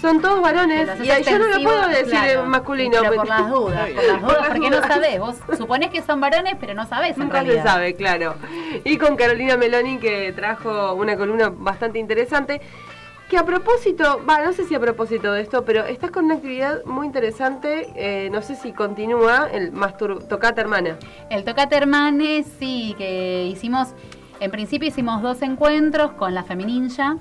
son 0.00 0.20
todos 0.20 0.42
varones 0.42 0.88
y 1.00 1.06
yo 1.06 1.38
no 1.38 1.46
lo 1.46 1.62
puedo 1.62 1.86
decir 1.86 2.10
claro. 2.10 2.42
en 2.42 2.48
masculino. 2.48 2.96
Pero 3.00 3.14
por 3.14 3.28
las 3.28 3.48
dudas, 3.48 3.90
por 3.94 4.04
las 4.04 4.20
dudas, 4.22 4.48
porque 4.48 4.70
no 4.70 4.80
sabés. 4.80 5.20
Vos 5.20 5.36
suponés 5.56 5.90
que 5.90 6.02
son 6.02 6.20
varones, 6.20 6.56
pero 6.58 6.74
no 6.74 6.84
sabés 6.88 7.16
en 7.16 7.22
Nunca 7.22 7.44
se 7.44 7.62
sabe, 7.62 7.94
claro. 7.94 8.34
Y 8.82 8.98
con 8.98 9.14
Carolina 9.14 9.56
Meloni 9.56 9.98
que 9.98 10.32
trajo 10.32 10.94
una 10.94 11.16
columna 11.16 11.52
bastante 11.54 12.00
interesante. 12.00 12.60
Que 13.32 13.38
a 13.38 13.46
propósito, 13.46 14.20
va, 14.28 14.44
no 14.44 14.52
sé 14.52 14.66
si 14.66 14.74
a 14.74 14.78
propósito 14.78 15.32
de 15.32 15.40
esto, 15.40 15.64
pero 15.64 15.86
estás 15.86 16.10
con 16.10 16.26
una 16.26 16.34
actividad 16.34 16.84
muy 16.84 17.06
interesante, 17.06 17.90
eh, 17.96 18.28
no 18.28 18.42
sé 18.42 18.56
si 18.56 18.72
continúa, 18.72 19.48
el 19.50 19.72
Mastur 19.72 20.22
Tocata 20.28 20.60
Hermana. 20.60 20.98
El 21.30 21.42
Tocate 21.42 21.74
Hermanes, 21.76 22.46
sí, 22.58 22.94
que 22.98 23.46
hicimos, 23.46 23.94
en 24.38 24.50
principio 24.50 24.86
hicimos 24.86 25.22
dos 25.22 25.40
encuentros 25.40 26.12
con 26.12 26.34
la 26.34 26.44
Femininja. 26.44 27.16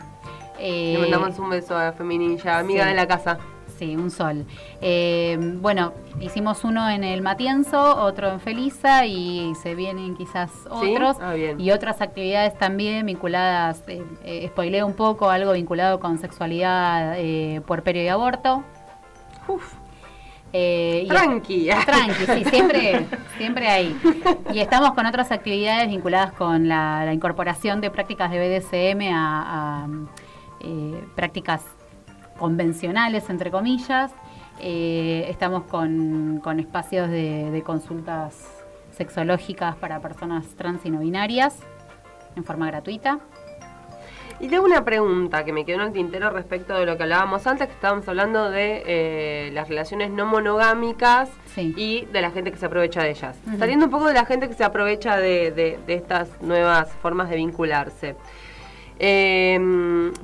Eh, 0.60 0.96
Le 0.96 1.00
mandamos 1.00 1.40
un 1.40 1.50
beso 1.50 1.78
a 1.78 1.94
Femininja, 1.94 2.60
amiga 2.60 2.84
sí. 2.84 2.90
de 2.90 2.96
la 2.96 3.08
casa. 3.08 3.38
Sí, 3.82 3.96
un 3.96 4.12
sol. 4.12 4.46
Eh, 4.80 5.40
bueno, 5.60 5.94
hicimos 6.20 6.64
uno 6.64 6.88
en 6.88 7.04
el 7.04 7.24
Matienzo, 7.24 7.96
otro 8.04 8.30
en 8.30 8.40
Felisa 8.40 9.08
y 9.08 9.56
se 9.56 9.74
vienen 9.74 10.16
quizás 10.16 10.52
¿Sí? 10.52 10.94
otros. 10.94 11.18
Ah, 11.20 11.34
bien. 11.34 11.60
Y 11.60 11.72
otras 11.72 12.00
actividades 12.00 12.56
también 12.60 13.08
vinculadas, 13.08 13.84
eh, 13.88 14.04
eh, 14.24 14.48
spoileo 14.50 14.86
un 14.86 14.94
poco, 14.94 15.32
algo 15.32 15.54
vinculado 15.54 16.00
con 16.00 16.20
sexualidad, 16.20 17.16
eh, 17.18 17.64
puerperio 17.66 18.04
y 18.04 18.08
aborto. 18.08 18.64
Eh, 20.54 21.02
y- 21.06 21.08
Tranqui. 21.08 21.68
Tranqui, 21.88 22.26
sí, 22.36 22.44
siempre, 22.52 23.08
siempre 23.40 23.68
ahí. 23.68 23.98
Y 24.54 24.60
estamos 24.60 24.92
con 24.92 25.08
otras 25.08 25.32
actividades 25.32 25.88
vinculadas 25.88 26.34
con 26.34 26.68
la, 26.68 27.04
la 27.04 27.14
incorporación 27.14 27.82
de 27.82 27.90
prácticas 27.90 28.30
de 28.30 28.38
BDSM 28.60 29.12
a, 29.12 29.42
a, 29.86 29.88
eh, 30.60 31.04
prácticas 31.16 31.64
convencionales, 32.46 33.30
entre 33.30 33.52
comillas. 33.52 34.12
Eh, 34.60 35.26
estamos 35.30 35.64
con, 35.66 36.40
con 36.44 36.60
espacios 36.60 37.08
de, 37.10 37.52
de 37.52 37.62
consultas 37.62 38.34
sexológicas 38.98 39.76
para 39.76 40.00
personas 40.02 40.46
trans 40.58 40.84
y 40.86 40.90
no 40.90 41.00
binarias 41.00 41.56
en 42.36 42.44
forma 42.44 42.66
gratuita. 42.68 43.20
Y 44.40 44.48
tengo 44.48 44.66
una 44.66 44.84
pregunta 44.84 45.46
que 45.46 45.54
me 45.54 45.66
quedó 45.66 45.82
en 45.82 45.88
el 45.90 45.94
tintero 45.94 46.32
respecto 46.32 46.74
de 46.74 46.88
lo 46.88 46.98
que 46.98 47.04
hablábamos 47.04 47.46
antes, 47.46 47.68
que 47.68 47.74
estábamos 47.76 48.08
hablando 48.08 48.50
de 48.50 48.82
eh, 48.88 49.52
las 49.54 49.70
relaciones 49.70 50.10
no 50.10 50.26
monogámicas 50.26 51.30
y 51.78 52.06
de 52.06 52.22
la 52.22 52.32
gente 52.32 52.52
que 52.52 52.58
se 52.58 52.66
aprovecha 52.66 53.04
de 53.04 53.12
ellas. 53.12 53.38
Saliendo 53.60 53.86
un 53.86 53.92
poco 53.92 54.08
de 54.08 54.16
la 54.16 54.26
gente 54.26 54.48
que 54.48 54.56
se 54.56 54.64
aprovecha 54.64 55.18
de, 55.18 55.52
de- 55.52 55.80
de 55.86 55.94
estas 55.94 56.42
nuevas 56.42 56.92
formas 57.04 57.30
de 57.30 57.36
vincularse. 57.36 58.16
Eh, 59.04 59.60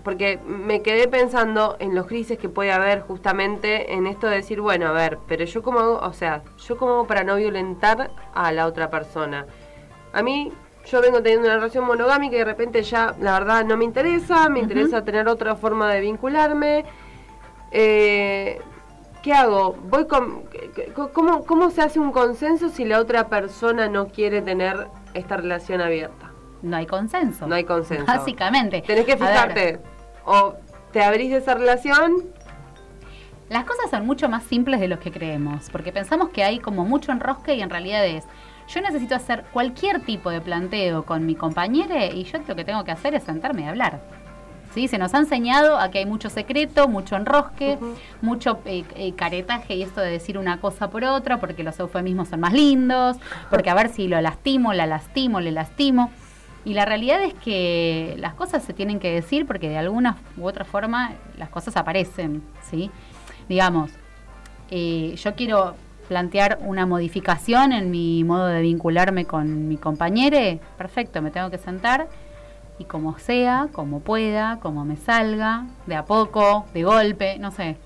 porque 0.03 0.37
me 0.45 0.83
quedé 0.83 1.07
pensando 1.07 1.77
en 1.79 1.95
los 1.95 2.07
grises 2.07 2.37
que 2.37 2.47
puede 2.47 2.71
haber 2.71 3.01
justamente 3.01 3.95
en 3.95 4.05
esto 4.05 4.27
de 4.27 4.35
decir, 4.35 4.61
bueno, 4.61 4.85
a 4.85 4.91
ver, 4.91 5.17
pero 5.27 5.45
yo 5.45 5.63
como 5.63 5.79
hago, 5.79 5.97
o 5.97 6.13
sea, 6.13 6.43
yo 6.59 6.77
como 6.77 6.93
hago 6.93 7.07
para 7.07 7.23
no 7.23 7.37
violentar 7.37 8.11
a 8.35 8.51
la 8.51 8.67
otra 8.67 8.91
persona. 8.91 9.47
A 10.13 10.21
mí, 10.21 10.51
yo 10.85 11.01
vengo 11.01 11.23
teniendo 11.23 11.47
una 11.47 11.55
relación 11.55 11.85
monogámica 11.85 12.35
y 12.35 12.37
de 12.39 12.45
repente 12.45 12.83
ya, 12.83 13.15
la 13.19 13.39
verdad, 13.39 13.65
no 13.65 13.77
me 13.77 13.83
interesa, 13.83 14.47
me 14.47 14.59
interesa 14.59 15.03
tener 15.03 15.27
otra 15.27 15.55
forma 15.55 15.91
de 15.91 16.01
vincularme. 16.01 16.85
Eh, 17.71 18.61
¿Qué 19.23 19.33
hago? 19.33 19.75
Voy 19.89 20.05
con, 20.05 20.43
¿cómo, 21.13 21.45
¿Cómo 21.45 21.71
se 21.71 21.81
hace 21.81 21.99
un 21.99 22.11
consenso 22.11 22.69
si 22.69 22.85
la 22.85 22.99
otra 22.99 23.27
persona 23.27 23.89
no 23.89 24.09
quiere 24.09 24.43
tener 24.43 24.87
esta 25.15 25.35
relación 25.35 25.81
abierta? 25.81 26.26
No 26.61 26.77
hay 26.77 26.85
consenso. 26.85 27.47
No 27.47 27.55
hay 27.55 27.63
consenso. 27.63 28.05
Básicamente. 28.05 28.81
Tenés 28.81 29.05
que 29.05 29.17
fijarte. 29.17 29.79
O 30.25 30.55
te 30.91 31.03
abrís 31.03 31.31
de 31.31 31.37
esa 31.37 31.53
relación. 31.53 32.25
Las 33.49 33.63
cosas 33.63 33.89
son 33.89 34.05
mucho 34.05 34.27
más 34.27 34.43
simples 34.43 34.79
de 34.79 34.89
lo 34.89 34.99
que 34.99 35.11
creemos, 35.11 35.69
porque 35.71 35.93
pensamos 35.93 36.29
que 36.29 36.43
hay 36.43 36.59
como 36.59 36.83
mucho 36.83 37.13
enrosque 37.13 37.55
y 37.55 37.61
en 37.61 37.69
realidad 37.69 38.05
es, 38.05 38.25
yo 38.67 38.81
necesito 38.81 39.15
hacer 39.15 39.45
cualquier 39.53 40.01
tipo 40.01 40.29
de 40.29 40.41
planteo 40.41 41.05
con 41.05 41.25
mi 41.25 41.35
compañera 41.35 42.07
y 42.07 42.25
yo 42.25 42.39
lo 42.45 42.55
que 42.57 42.65
tengo 42.65 42.83
que 42.83 42.91
hacer 42.91 43.15
es 43.15 43.23
sentarme 43.23 43.61
y 43.61 43.65
hablar. 43.65 44.01
¿Sí? 44.73 44.89
Se 44.89 44.97
nos 44.97 45.13
ha 45.13 45.19
enseñado 45.19 45.79
a 45.79 45.89
que 45.89 45.99
hay 45.99 46.05
mucho 46.05 46.29
secreto, 46.29 46.89
mucho 46.89 47.15
enrosque, 47.15 47.79
mucho 48.21 48.59
eh, 48.65 48.83
eh, 48.95 49.13
caretaje 49.13 49.75
y 49.75 49.83
esto 49.83 50.01
de 50.01 50.11
decir 50.11 50.37
una 50.37 50.59
cosa 50.59 50.89
por 50.89 51.05
otra, 51.05 51.39
porque 51.39 51.63
los 51.63 51.79
eufemismos 51.79 52.27
son 52.27 52.41
más 52.41 52.51
lindos, 52.51 53.15
porque 53.49 53.69
a 53.69 53.73
ver 53.75 53.87
si 53.89 54.09
lo 54.09 54.19
lastimo, 54.19 54.73
la 54.73 54.85
lastimo, 54.85 55.39
le 55.39 55.51
lastimo. 55.51 56.11
Y 56.67 56.73
la 56.73 56.83
realidad 56.83 57.23
es 57.23 57.33
que 57.33 58.15
las 58.17 58.33
cosas 58.33 58.61
se 58.61 58.73
tienen 58.73 58.99
que 58.99 59.09
decir 59.09 59.45
porque 59.45 59.69
de 59.69 59.77
alguna 59.77 60.17
u 60.35 60.45
otra 60.45 60.65
forma 60.65 61.13
las 61.37 61.47
cosas 61.47 61.77
aparecen, 61.77 62.43
¿sí? 62.61 62.91
Digamos, 63.47 63.89
eh, 64.69 65.15
yo 65.15 65.33
quiero 65.35 65.75
plantear 66.09 66.59
una 66.61 66.85
modificación 66.85 67.71
en 67.71 67.89
mi 67.89 68.25
modo 68.25 68.47
de 68.47 68.59
vincularme 68.59 69.23
con 69.23 69.69
mi 69.69 69.77
compañere, 69.77 70.59
perfecto, 70.77 71.21
me 71.21 71.31
tengo 71.31 71.49
que 71.49 71.57
sentar 71.57 72.09
y 72.79 72.83
como 72.83 73.17
sea, 73.17 73.69
como 73.71 74.01
pueda, 74.01 74.59
como 74.59 74.83
me 74.83 74.97
salga, 74.97 75.67
de 75.85 75.95
a 75.95 76.03
poco, 76.03 76.65
de 76.73 76.83
golpe, 76.83 77.39
no 77.39 77.51
sé, 77.51 77.77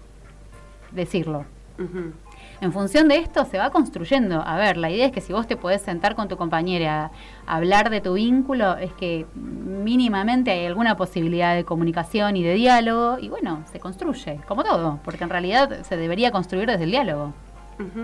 decirlo. 0.90 1.46
En 2.62 2.72
función 2.72 3.08
de 3.08 3.18
esto 3.18 3.44
se 3.46 3.58
va 3.58 3.72
construyendo. 3.72 4.42
A 4.46 4.56
ver, 4.58 4.78
la 4.78 4.92
idea 4.92 5.08
es 5.08 5.12
que 5.12 5.20
si 5.22 5.34
vos 5.34 5.48
te 5.48 5.58
podés 5.58 5.82
sentar 5.82 6.16
con 6.16 6.28
tu 6.28 6.38
compañera 6.38 7.10
a 7.48 7.56
hablar 7.56 7.90
de 7.90 8.02
tu 8.02 8.14
vínculo, 8.14 8.78
es 8.78 8.94
que 8.94 9.26
mínimamente 9.34 10.52
hay 10.52 10.68
alguna 10.68 10.96
posibilidad 10.96 11.56
de 11.56 11.64
comunicación 11.66 12.36
y 12.38 12.44
de 12.44 12.54
diálogo, 12.54 13.18
y 13.20 13.30
bueno, 13.30 13.64
se 13.72 13.80
construye, 13.80 14.40
como 14.48 14.64
todo, 14.64 15.00
porque 15.04 15.24
en 15.24 15.32
realidad 15.32 15.82
se 15.84 15.98
debería 15.98 16.32
construir 16.32 16.68
desde 16.68 16.84
el 16.84 16.92
diálogo. 16.92 17.34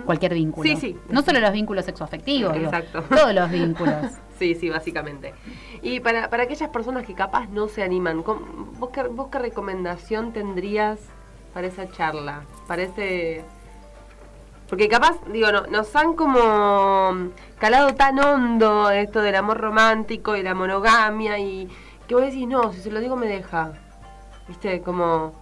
Cualquier 0.08 0.34
vínculo. 0.34 0.68
Sí, 0.68 0.76
sí. 0.76 0.98
No 1.12 1.22
solo 1.22 1.40
los 1.40 1.52
vínculos 1.52 1.86
sexoafectivos, 1.86 2.52
digo, 2.52 2.66
Exacto. 2.66 3.04
todos 3.04 3.34
los 3.34 3.50
vínculos. 3.52 3.96
Sí, 4.38 4.54
sí, 4.54 4.70
básicamente. 4.70 5.34
Y 5.82 6.00
para, 6.00 6.30
para 6.30 6.44
aquellas 6.44 6.70
personas 6.70 7.08
que 7.08 7.16
capaz 7.16 7.48
no 7.50 7.68
se 7.68 7.82
animan, 7.82 8.22
¿cómo- 8.22 8.68
¿vos 8.78 8.92
qué, 8.92 9.02
¿vos 9.02 9.30
qué 9.32 9.40
recomendación 9.40 10.32
tendrías 10.32 11.00
para 11.56 11.66
esa 11.66 11.90
charla? 11.90 12.44
Para 12.68 12.84
ese... 12.84 13.44
Porque 14.70 14.90
capaz, 14.90 15.18
digo, 15.32 15.52
no, 15.52 15.62
nos 15.68 15.96
han 15.96 16.14
como 16.14 17.30
calado 17.58 17.96
tan 17.96 18.20
hondo 18.20 18.90
esto 18.90 19.22
del 19.22 19.36
amor 19.36 19.58
romántico 19.60 20.36
y 20.36 20.44
la 20.44 20.54
monogamia 20.54 21.40
y 21.40 21.70
que 22.08 22.16
vos 22.16 22.24
decís, 22.26 22.48
no, 22.48 22.74
si 22.74 22.82
se 22.82 22.92
lo 22.92 23.00
digo 23.00 23.16
me 23.16 23.28
deja. 23.28 23.72
¿Viste? 24.48 24.82
Como... 24.82 25.34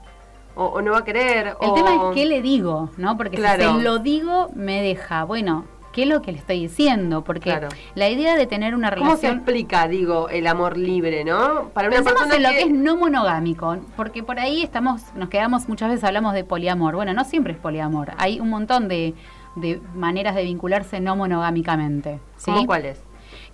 O, 0.58 0.66
o 0.68 0.82
no 0.82 0.94
va 0.94 1.00
a 1.00 1.04
querer. 1.04 1.58
El 1.60 1.70
o... 1.70 1.74
tema 1.74 1.90
es 1.96 2.16
qué 2.16 2.26
le 2.26 2.42
digo, 2.42 2.90
¿no? 2.98 3.18
Porque 3.18 3.36
Claro. 3.36 3.62
si 3.74 3.78
se 3.78 3.84
lo 3.84 4.00
digo, 4.00 4.50
me 4.56 4.82
deja. 4.82 5.26
Bueno, 5.26 5.66
¿qué 5.96 6.04
es 6.04 6.10
lo 6.10 6.22
que 6.22 6.34
le 6.34 6.40
estoy 6.40 6.60
diciendo? 6.60 7.24
Porque 7.24 7.50
Claro. 7.52 7.70
la 7.96 8.10
idea 8.10 8.36
de 8.36 8.46
tener 8.48 8.76
una 8.76 8.90
¿Cómo 8.92 9.12
se 9.16 9.22
relación... 9.22 9.36
explica, 9.38 9.88
digo, 9.88 10.28
el 10.28 10.46
amor 10.46 10.78
libre, 10.78 11.24
no? 11.24 11.70
Para 11.74 11.88
una 11.88 11.96
Pensemos 11.98 12.22
persona 12.24 12.36
en 12.36 12.44
lo 12.44 12.50
que- 12.50 12.56
que 12.56 12.62
es 12.64 12.70
no 12.70 12.98
monogámico, 12.98 13.78
porque 13.96 14.22
por 14.22 14.38
ahí 14.40 14.62
estamos, 14.62 15.02
nos 15.16 15.30
quedamos, 15.30 15.70
muchas 15.70 15.88
veces 15.90 16.04
hablamos 16.04 16.34
de 16.34 16.44
poliamor. 16.44 16.96
Bueno, 16.96 17.14
no 17.14 17.24
siempre 17.24 17.54
es 17.54 17.60
poliamor. 17.60 18.12
Hay 18.18 18.42
un 18.42 18.50
montón 18.50 18.90
de, 18.90 19.14
de 19.56 19.80
maneras 19.96 20.36
de 20.36 20.44
vincularse 20.44 21.00
no 21.00 21.16
monogámicamente. 21.16 22.20
¿sí? 22.36 22.52
¿Cómo 22.52 22.66
cuáles? 22.66 23.00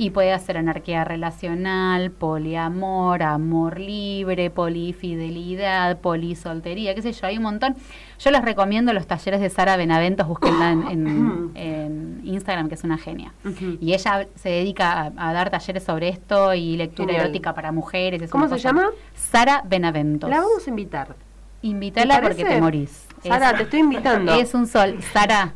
Y 0.02 0.10
puede 0.10 0.36
ser 0.39 0.58
anarquía 0.58 1.04
relacional, 1.04 2.10
poliamor, 2.10 3.22
amor 3.22 3.80
libre, 3.80 4.49
polifidelidad, 4.49 5.99
polisoltería, 5.99 6.95
qué 6.95 7.04
sé 7.04 7.12
yo, 7.14 7.28
hay 7.28 7.38
un 7.38 7.43
montón. 7.43 7.76
Yo 8.20 8.32
les 8.32 8.41
recomiendo 8.41 8.93
los 8.93 9.06
talleres 9.06 9.39
de 9.41 9.52
Sara 9.52 9.78
Benaventos, 9.78 10.28
búsquenla 10.28 10.72
en, 10.72 10.88
en- 10.88 11.52
en 11.56 12.22
Instagram, 12.24 12.68
que 12.68 12.74
es 12.76 12.84
una 12.84 12.97
genia. 12.97 13.32
Y 13.80 13.93
ella 13.93 14.28
se 14.34 14.49
dedica 14.49 15.12
a, 15.16 15.30
a 15.30 15.34
dar 15.34 15.52
talleres 15.52 15.84
sobre 15.84 16.10
esto 16.10 16.56
y 16.56 16.78
lectura 16.78 17.14
erótica 17.14 17.54
para 17.54 17.72
mujeres. 17.72 18.24
es 18.24 18.32
¿Cómo 18.32 18.45
se 18.45 18.56
cosa- 18.56 18.70
llama? 18.70 18.89
Sara 19.14 19.62
Benaventos. 19.68 20.32
La 20.32 20.38
vamos 20.41 20.66
a 20.66 20.70
invitar. 20.72 21.16
Invítala 21.62 22.16
¿Te 22.16 22.28
porque 22.28 22.43
te 22.43 22.60
morís. 22.60 23.06
Sara, 23.22 23.56
te 23.56 23.64
estoy 23.64 23.82
invitando. 23.82 24.34
Es 24.39 24.56
un 24.56 24.66
sol. 24.66 24.97
Sara, 25.14 25.54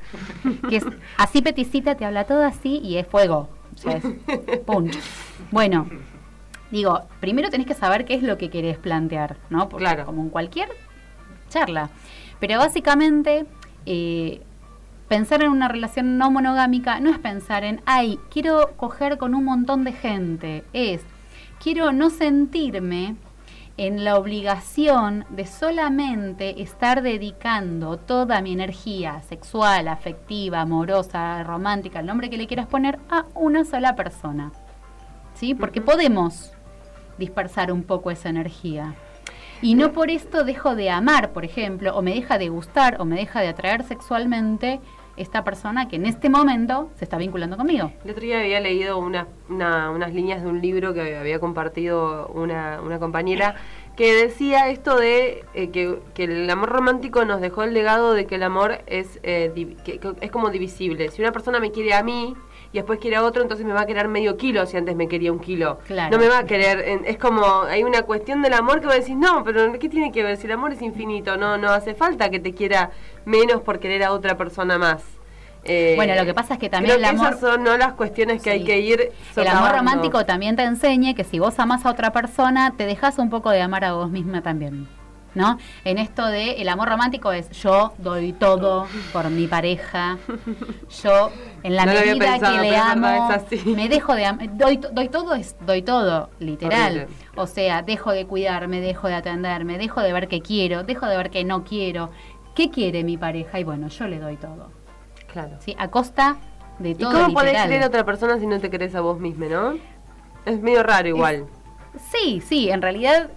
que 0.69 0.75
es 0.77 0.85
así 1.17 1.41
peticita, 1.41 1.95
te 1.95 2.05
habla 2.05 2.25
todo 2.25 2.43
así 2.43 2.79
y 2.83 2.97
es 2.97 3.07
fuego. 3.07 3.49
Punch. 4.65 4.97
Bueno, 5.51 5.87
digo, 6.71 7.01
primero 7.19 7.49
tenés 7.49 7.67
que 7.67 7.73
saber 7.73 8.05
qué 8.05 8.15
es 8.15 8.23
lo 8.23 8.37
que 8.37 8.49
querés 8.49 8.77
plantear, 8.77 9.37
¿no? 9.49 9.69
Porque 9.69 9.85
Claro. 9.85 10.05
como 10.05 10.21
en 10.23 10.29
cualquier 10.29 10.69
charla. 11.49 11.89
Pero 12.39 12.57
básicamente, 12.59 13.45
eh, 13.85 14.41
pensar 15.07 15.43
en 15.43 15.51
una 15.51 15.67
relación 15.67 16.17
no 16.17 16.31
monogámica 16.31 16.99
no 16.99 17.09
es 17.09 17.19
pensar 17.19 17.63
en, 17.63 17.81
ay, 17.85 18.19
quiero 18.29 18.71
coger 18.77 19.17
con 19.17 19.35
un 19.35 19.45
montón 19.45 19.83
de 19.83 19.93
gente. 19.93 20.63
Es, 20.73 21.01
quiero 21.63 21.91
no 21.91 22.09
sentirme 22.09 23.15
en 23.77 24.05
la 24.05 24.17
obligación 24.17 25.25
de 25.29 25.45
solamente 25.45 26.61
estar 26.61 27.01
dedicando 27.01 27.97
toda 27.97 28.41
mi 28.41 28.53
energía 28.53 29.21
sexual, 29.23 29.87
afectiva, 29.87 30.61
amorosa, 30.61 31.43
romántica, 31.43 31.99
el 31.99 32.05
nombre 32.05 32.29
que 32.29 32.37
le 32.37 32.47
quieras 32.47 32.67
poner, 32.67 32.99
a 33.09 33.25
una 33.33 33.65
sola 33.65 33.95
persona. 33.95 34.51
¿Sí? 35.33 35.53
Porque 35.53 35.81
podemos 35.81 36.53
dispersar 37.17 37.71
un 37.71 37.83
poco 37.83 38.11
esa 38.11 38.29
energía. 38.29 38.95
Y 39.61 39.75
no 39.75 39.91
por 39.91 40.09
esto 40.09 40.43
dejo 40.43 40.75
de 40.75 40.89
amar, 40.89 41.31
por 41.31 41.43
ejemplo, 41.43 41.95
o 41.97 42.01
me 42.01 42.13
deja 42.13 42.37
de 42.37 42.49
gustar, 42.49 43.01
o 43.01 43.05
me 43.05 43.15
deja 43.15 43.41
de 43.41 43.49
atraer 43.49 43.83
sexualmente 43.83 44.79
esta 45.17 45.43
persona 45.43 45.87
que 45.87 45.95
en 45.95 46.05
este 46.05 46.29
momento 46.29 46.89
se 46.95 47.05
está 47.05 47.17
vinculando 47.17 47.57
conmigo. 47.57 47.91
El 48.03 48.11
otro 48.11 48.23
día 48.23 48.39
había 48.39 48.59
leído 48.59 48.97
una, 48.97 49.27
una- 49.49 49.89
unas 49.91 50.13
líneas 50.13 50.41
de 50.43 50.49
un 50.49 50.61
libro 50.61 50.93
que 50.93 51.15
había 51.17 51.39
compartido 51.39 52.27
una, 52.27 52.81
una 52.81 52.99
compañera 52.99 53.55
que 53.95 54.13
decía 54.13 54.69
esto 54.69 54.97
de 54.97 55.45
eh, 55.53 55.69
que, 55.69 55.99
que 56.13 56.25
el 56.25 56.49
amor 56.49 56.69
romántico 56.69 57.23
nos 57.23 57.39
dejó 57.39 57.63
el 57.63 57.73
legado 57.73 58.13
de 58.13 58.25
que 58.25 58.35
el 58.35 58.43
amor 58.43 58.79
es, 58.87 59.19
eh, 59.23 59.51
que- 59.85 59.99
que 59.99 60.13
es 60.21 60.31
como 60.31 60.49
divisible. 60.49 61.09
Si 61.11 61.21
una 61.21 61.31
persona 61.31 61.59
me 61.59 61.71
quiere 61.71 61.93
a 61.93 62.03
mí 62.03 62.35
y 62.75 62.79
después 62.79 62.99
quiere 62.99 63.19
otro, 63.19 63.41
entonces 63.41 63.65
me 63.65 63.71
va 63.71 63.81
a 63.81 63.85
querer 63.85 64.09
medio 64.09 64.35
kilo 64.35 64.65
si 64.65 64.75
antes 64.75 64.97
me 64.97 65.07
quería 65.07 65.31
un 65.31 65.39
kilo. 65.39 65.79
Claro. 65.87 66.11
No 66.17 66.21
me 66.21 66.27
va 66.27 66.39
a 66.39 66.43
querer, 66.45 66.79
es 67.05 67.17
como, 67.17 67.61
hay 67.69 67.83
una 67.85 68.01
cuestión 68.01 68.41
del 68.41 68.51
amor 68.53 68.81
que 68.81 68.87
vos 68.87 68.95
decís, 68.95 69.15
no, 69.15 69.45
pero 69.45 69.71
¿qué 69.79 69.87
tiene 69.87 70.11
que 70.11 70.23
ver? 70.23 70.35
Si 70.35 70.45
el 70.45 70.51
amor 70.51 70.73
es 70.73 70.81
infinito, 70.81 71.37
no, 71.37 71.57
no 71.57 71.69
hace 71.69 71.95
falta 71.95 72.29
que 72.29 72.41
te 72.41 72.53
quiera 72.53 72.91
menos 73.23 73.61
por 73.61 73.79
querer 73.79 74.03
a 74.03 74.11
otra 74.11 74.35
persona 74.35 74.77
más. 74.77 75.01
Eh, 75.63 75.93
Bueno, 75.95 76.15
lo 76.15 76.25
que 76.25 76.33
pasa 76.33 76.55
es 76.55 76.59
que 76.59 76.69
también 76.69 76.97
creo 76.97 77.09
el 77.09 77.15
que 77.15 77.17
amor- 77.21 77.29
esas 77.33 77.39
son 77.39 77.63
no 77.63 77.77
las 77.77 77.93
cuestiones 77.93 78.43
que 78.43 78.49
hay 78.51 78.65
que 78.65 78.77
ir 78.79 79.11
El 79.37 79.47
amor 79.47 79.71
romántico 79.71 80.25
también 80.25 80.57
te 80.57 80.63
enseña 80.63 81.13
que 81.13 81.23
si 81.23 81.39
vos 81.39 81.57
amás 81.59 81.85
a 81.85 81.91
otra 81.91 82.11
persona, 82.11 82.73
te 82.77 82.85
dejas 82.85 83.17
un 83.19 83.29
poco 83.29 83.51
de 83.51 83.61
amar 83.61 83.85
a 83.85 83.93
vos 83.93 84.11
misma 84.11 84.41
también. 84.41 84.85
¿No? 85.35 85.57
En 85.83 85.97
esto 85.97 86.25
de 86.25 86.53
el 86.61 86.69
amor 86.69 86.87
romántico 86.89 87.31
es 87.33 87.49
yo 87.51 87.93
doy 87.97 88.31
todo 88.33 88.87
por 89.13 89.29
mi 89.29 89.47
pareja, 89.47 90.17
yo 91.03 91.29
en 91.61 91.75
la 91.75 91.85
No 91.85 91.91
medida 91.91 92.31
pensado, 92.31 92.55
que 92.61 92.69
le 92.69 92.77
amo, 92.77 93.29
me 93.75 93.89
dejo 93.89 94.15
de 94.15 94.25
am- 94.25 94.57
doy, 94.57 94.77
to- 94.77 94.89
doy 94.93 95.09
todo 95.09 95.35
es 95.35 95.55
doy 95.65 95.81
todo, 95.81 96.29
literal. 96.39 96.93
Horrible. 96.99 97.15
O 97.35 97.47
sea, 97.47 97.81
dejo 97.81 98.11
de 98.11 98.25
cuidarme, 98.25 98.79
dejo 98.79 99.07
de 99.09 99.15
atenderme, 99.15 99.77
dejo 99.77 100.01
de 100.01 100.13
ver 100.13 100.27
qué 100.29 100.41
quiero, 100.41 100.83
dejo 100.83 101.05
de 101.05 101.17
ver 101.17 101.29
qué 101.29 101.43
no 101.43 101.63
quiero. 101.65 102.11
¿Qué 102.55 102.69
quiere 102.71 103.03
mi 103.03 103.17
pareja? 103.17 103.59
Y 103.59 103.65
bueno, 103.65 103.89
yo 103.89 104.07
le 104.07 104.17
doy 104.19 104.37
todo. 104.37 104.71
Claro. 105.31 105.57
¿Sí? 105.59 105.75
A 105.77 105.89
costa 105.89 106.37
de 106.79 106.91
¿Y 106.91 106.95
todo. 106.95 107.11
cómo 107.11 107.33
podés 107.33 107.47
literal. 107.51 107.67
querer 107.67 107.83
a 107.83 107.87
otra 107.87 108.05
persona 108.05 108.39
si 108.39 108.47
no 108.47 108.57
te 108.61 108.69
querés 108.69 108.95
a 108.95 109.01
vos 109.01 109.19
misma, 109.19 109.47
no? 109.47 109.73
Es 110.45 110.61
medio 110.61 110.81
raro 110.81 111.09
igual. 111.09 111.47
Sí, 112.11 112.41
sí, 112.45 112.69
en 112.69 112.81
realidad 112.81 113.29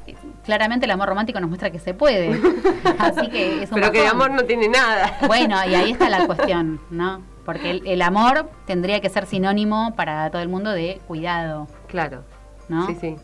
claramente 0.44 0.86
el 0.86 0.90
amor 0.90 1.09
romántico 1.09 1.40
nos 1.40 1.48
muestra 1.48 1.70
que 1.70 1.78
se 1.78 1.94
puede. 1.94 2.30
Así 2.98 3.28
que 3.28 3.62
es 3.62 3.70
un 3.70 3.76
Pero 3.76 3.92
que 3.92 4.02
bajón. 4.02 4.22
amor 4.22 4.30
no 4.32 4.44
tiene 4.44 4.68
nada. 4.68 5.18
Bueno, 5.26 5.56
y 5.68 5.74
ahí 5.74 5.92
está 5.92 6.09
la 6.09 6.26
cuestión, 6.26 6.80
¿no? 6.90 7.22
Porque 7.44 7.70
el, 7.70 7.86
el 7.86 8.02
amor 8.02 8.50
tendría 8.66 9.00
que 9.00 9.09
ser 9.09 9.26
sinónimo 9.26 9.94
para 9.96 10.30
todo 10.30 10.42
el 10.42 10.48
mundo 10.48 10.70
de 10.70 11.00
cuidado. 11.06 11.66
Claro. 11.86 12.24
¿No? 12.68 12.86
Sí, 12.86 12.96
sí. 13.00 13.16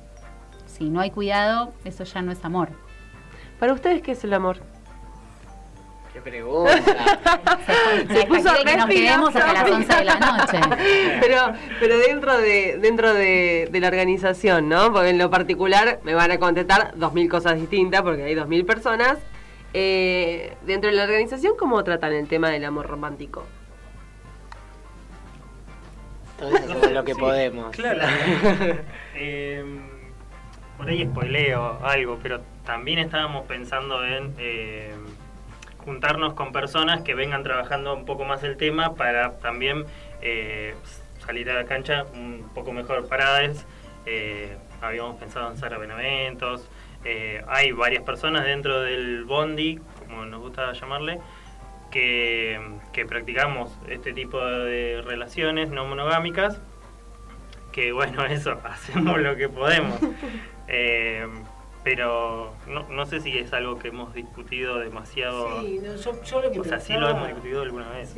Si 0.67 0.89
no 0.91 1.01
hay 1.01 1.11
cuidado, 1.11 1.73
eso 1.85 2.05
ya 2.05 2.23
no 2.23 2.33
es 2.33 2.45
amor. 2.45 2.71
Para 3.61 3.73
ustedes, 3.73 4.03
¿qué 4.03 4.13
es 4.13 4.25
el 4.25 4.33
amor? 4.33 4.59
Qué 6.15 6.21
pregunta. 6.21 6.81
Se 8.09 8.25
puso 8.27 8.51
que 8.65 8.77
nos 8.77 8.87
quedemos 8.87 9.35
hasta 9.35 9.53
las 9.53 9.69
11 9.71 9.97
de 9.97 10.05
la 10.05 10.15
noche. 10.21 10.61
pero 11.21 11.53
pero 11.81 11.99
dentro 11.99 12.39
de 12.39 12.79
dentro 12.81 13.13
de, 13.13 13.69
de 13.69 13.81
la 13.81 13.89
organización, 13.89 14.69
¿no? 14.69 14.93
Porque 14.93 15.09
en 15.11 15.19
lo 15.19 15.29
particular 15.29 15.99
me 16.05 16.15
van 16.15 16.31
a 16.31 16.39
contestar 16.39 16.93
dos 16.95 17.13
mil 17.15 17.29
cosas 17.29 17.57
distintas 17.57 18.03
porque 18.03 18.23
hay 18.23 18.35
dos 18.37 18.47
mil 18.47 18.65
personas. 18.65 19.19
Eh, 19.73 20.57
dentro 20.65 20.89
de 20.89 20.97
la 20.97 21.03
organización, 21.03 21.55
¿cómo 21.59 21.83
tratan 21.83 22.13
el 22.13 22.29
tema 22.29 22.49
del 22.49 22.65
amor 22.65 22.87
romántico? 22.87 23.45
Entonces 26.39 26.71
hacemos 26.71 26.93
lo 26.93 27.05
que 27.05 27.15
Sí, 27.15 27.21
podemos. 27.21 27.75
Claro. 27.75 28.01
Eh, 29.17 29.65
por 30.77 30.89
ahí 30.89 31.05
spoileo 31.05 31.79
algo, 31.85 32.19
pero 32.21 32.41
también 32.65 32.99
estábamos 32.99 33.47
pensando 33.47 34.05
en 34.05 34.35
eh, 34.39 34.93
juntarnos 35.85 36.35
con 36.35 36.53
personas 36.53 37.03
que 37.03 37.15
vengan 37.15 37.43
trabajando 37.43 37.95
un 37.95 38.05
poco 38.05 38.25
más 38.25 38.43
el 38.43 38.57
tema 38.57 38.95
para 38.95 39.39
también 39.39 39.85
eh, 40.23 40.75
salir 41.25 41.51
a 41.51 41.55
la 41.55 41.65
cancha 41.65 42.05
un 42.15 42.51
poco 42.55 42.73
mejor 42.73 43.09
paradas. 43.09 43.67
Eh, 44.07 44.57
habíamos 44.81 45.17
pensado 45.17 45.51
en 45.51 45.57
Sara 45.57 45.79
Benaventos. 45.79 46.69
Eh, 47.05 47.43
hay 47.49 47.73
varias 47.73 48.03
personas 48.03 48.45
dentro 48.45 48.81
del 48.81 49.25
Bondi, 49.25 49.79
como 49.99 50.25
nos 50.25 50.41
gusta 50.41 50.73
llamarle, 50.73 51.21
que, 51.91 52.61
que 52.93 53.05
practicamos 53.05 53.71
este 53.89 54.13
tipo 54.13 54.45
de 54.45 55.03
relaciones 55.05 55.71
no 55.71 55.85
monogámicas 55.85 56.61
que 57.75 57.93
bueno, 57.93 58.25
eso, 58.31 58.59
hacemos 58.65 59.19
lo 59.19 59.37
que 59.37 59.49
podemos. 59.49 59.99
Pero 61.85 62.51
no, 62.67 62.89
no 62.89 63.05
sé 63.07 63.21
si 63.21 63.37
es 63.37 63.53
algo 63.53 63.79
que 63.79 63.89
hemos 63.89 64.15
discutido 64.15 64.79
demasiado. 64.79 65.61
Sí, 65.61 65.81
no, 65.83 65.95
yo- 65.97 66.23
yo 66.25 66.41
lo 66.41 66.51
que 66.51 66.61
o 66.61 66.65
sea, 66.65 66.81
sí 66.81 66.95
pensaba- 66.95 67.11
lo 67.13 67.17
hemos 67.17 67.27
discutido 67.29 67.63
alguna 67.63 67.91
vez. 67.91 68.15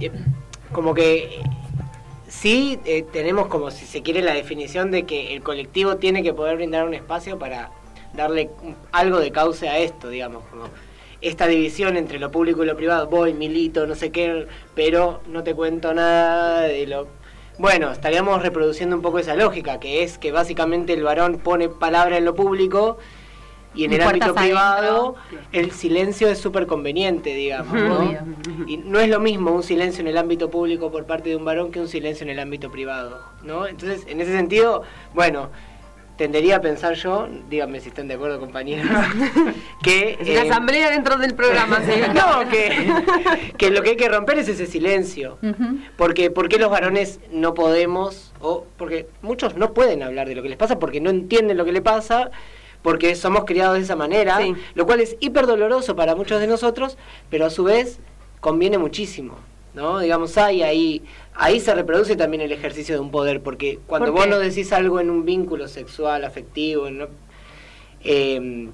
Eh, 0.00 0.12
Como 0.72 0.94
que 0.94 1.24
eh, 1.24 1.42
sí 2.28 2.78
eh, 2.84 3.04
tenemos 3.12 3.48
como 3.48 3.70
si 3.70 3.84
se 3.84 4.02
quiere 4.02 4.22
la 4.22 4.32
definición 4.34 4.90
de 4.90 5.04
que 5.04 5.34
el 5.34 5.42
colectivo 5.42 5.96
tiene 5.96 6.22
que 6.22 6.32
poder 6.32 6.56
brindar 6.56 6.86
un 6.86 6.94
espacio 6.94 7.38
para 7.38 7.70
darle 8.12 8.50
algo 8.92 9.18
de 9.18 9.30
cauce 9.32 9.68
a 9.68 9.78
esto, 9.78 10.08
digamos, 10.08 10.44
como 10.44 10.64
esta 11.20 11.46
división 11.48 11.96
entre 11.96 12.18
lo 12.18 12.30
público 12.30 12.62
y 12.62 12.66
lo 12.66 12.76
privado, 12.76 13.08
voy, 13.08 13.34
milito, 13.34 13.86
no 13.86 13.94
sé 13.94 14.10
qué, 14.12 14.46
pero 14.74 15.20
no 15.26 15.42
te 15.42 15.54
cuento 15.54 15.92
nada 15.94 16.62
de 16.62 16.86
lo... 16.86 17.08
Bueno, 17.58 17.92
estaríamos 17.92 18.42
reproduciendo 18.42 18.96
un 18.96 19.02
poco 19.02 19.18
esa 19.18 19.36
lógica, 19.36 19.78
que 19.78 20.02
es 20.02 20.18
que 20.18 20.32
básicamente 20.32 20.92
el 20.92 21.02
varón 21.04 21.38
pone 21.38 21.68
palabra 21.68 22.18
en 22.18 22.24
lo 22.24 22.34
público 22.34 22.98
y 23.74 23.84
en 23.84 23.92
Y 23.92 23.96
el 23.96 24.02
ámbito 24.02 24.34
privado 24.34 25.14
el 25.52 25.72
silencio 25.72 26.28
es 26.28 26.38
súper 26.38 26.66
conveniente, 26.66 27.34
digamos, 27.34 27.74
¿no? 27.74 28.66
Y 28.66 28.78
no 28.78 28.98
es 29.00 29.08
lo 29.08 29.20
mismo 29.20 29.52
un 29.52 29.62
silencio 29.62 30.00
en 30.00 30.08
el 30.08 30.18
ámbito 30.18 30.50
público 30.50 30.90
por 30.90 31.06
parte 31.06 31.30
de 31.30 31.36
un 31.36 31.44
varón 31.44 31.70
que 31.70 31.80
un 31.80 31.88
silencio 31.88 32.24
en 32.24 32.30
el 32.30 32.40
ámbito 32.40 32.70
privado, 32.70 33.20
¿no? 33.42 33.66
Entonces, 33.66 34.04
en 34.08 34.20
ese 34.20 34.32
sentido, 34.32 34.82
bueno, 35.12 35.50
tendería 36.16 36.56
a 36.56 36.60
pensar 36.60 36.94
yo, 36.94 37.28
díganme 37.50 37.80
si 37.80 37.88
están 37.88 38.08
de 38.08 38.14
acuerdo 38.14 38.38
compañeros, 38.38 38.86
que... 39.82 40.16
Es 40.20 40.28
una 40.28 40.44
eh, 40.44 40.50
asamblea 40.50 40.90
dentro 40.90 41.16
del 41.16 41.34
programa, 41.34 41.80
¿sí? 41.80 42.00
no, 42.14 42.48
que, 42.48 43.52
que 43.56 43.70
lo 43.70 43.82
que 43.82 43.90
hay 43.90 43.96
que 43.96 44.08
romper 44.08 44.38
es 44.38 44.48
ese 44.48 44.66
silencio. 44.66 45.38
Porque, 45.96 46.30
¿Por 46.30 46.48
qué 46.48 46.58
los 46.58 46.70
varones 46.70 47.20
no 47.30 47.54
podemos? 47.54 48.32
O 48.40 48.66
porque 48.76 49.08
muchos 49.22 49.56
no 49.56 49.74
pueden 49.74 50.02
hablar 50.02 50.28
de 50.28 50.34
lo 50.34 50.42
que 50.42 50.48
les 50.48 50.58
pasa 50.58 50.78
porque 50.78 51.00
no 51.00 51.10
entienden 51.10 51.56
lo 51.56 51.64
que 51.64 51.72
le 51.72 51.82
pasa, 51.82 52.30
porque 52.82 53.14
somos 53.14 53.44
criados 53.44 53.76
de 53.76 53.82
esa 53.82 53.96
manera, 53.96 54.38
lo 54.74 54.86
cual 54.86 55.00
es 55.00 55.16
hiper 55.20 55.46
doloroso 55.46 55.96
para 55.96 56.14
muchos 56.14 56.40
de 56.40 56.46
nosotros, 56.46 56.98
pero 57.30 57.46
a 57.46 57.50
su 57.50 57.64
vez 57.64 57.98
conviene 58.40 58.78
muchísimo. 58.78 59.38
¿No? 59.74 59.98
Digamos, 59.98 60.36
hay 60.38 60.62
ahí, 60.62 61.02
ahí 61.34 61.60
se 61.60 61.74
reproduce 61.74 62.16
también 62.16 62.40
el 62.42 62.52
ejercicio 62.52 62.94
de 62.94 63.00
un 63.00 63.10
poder, 63.10 63.42
porque 63.42 63.78
cuando 63.86 64.12
¿Por 64.12 64.20
vos 64.20 64.28
no 64.28 64.38
decís 64.38 64.72
algo 64.72 65.00
en 65.00 65.10
un 65.10 65.24
vínculo 65.24 65.68
sexual, 65.68 66.24
afectivo, 66.24 66.90
¿no? 66.90 67.08
Eh, 68.02 68.68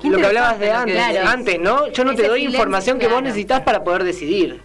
Qué 0.00 0.08
lo 0.08 0.18
que 0.18 0.26
hablabas 0.26 0.58
de 0.58 0.70
antes, 0.72 1.18
antes, 1.18 1.60
¿no? 1.60 1.88
Yo 1.88 2.04
no 2.04 2.14
te 2.14 2.26
doy 2.26 2.40
silencio, 2.40 2.58
información 2.58 2.98
que 2.98 3.06
vos 3.08 3.22
necesitas 3.22 3.60
para 3.60 3.84
poder 3.84 4.04
decidir. 4.04 4.60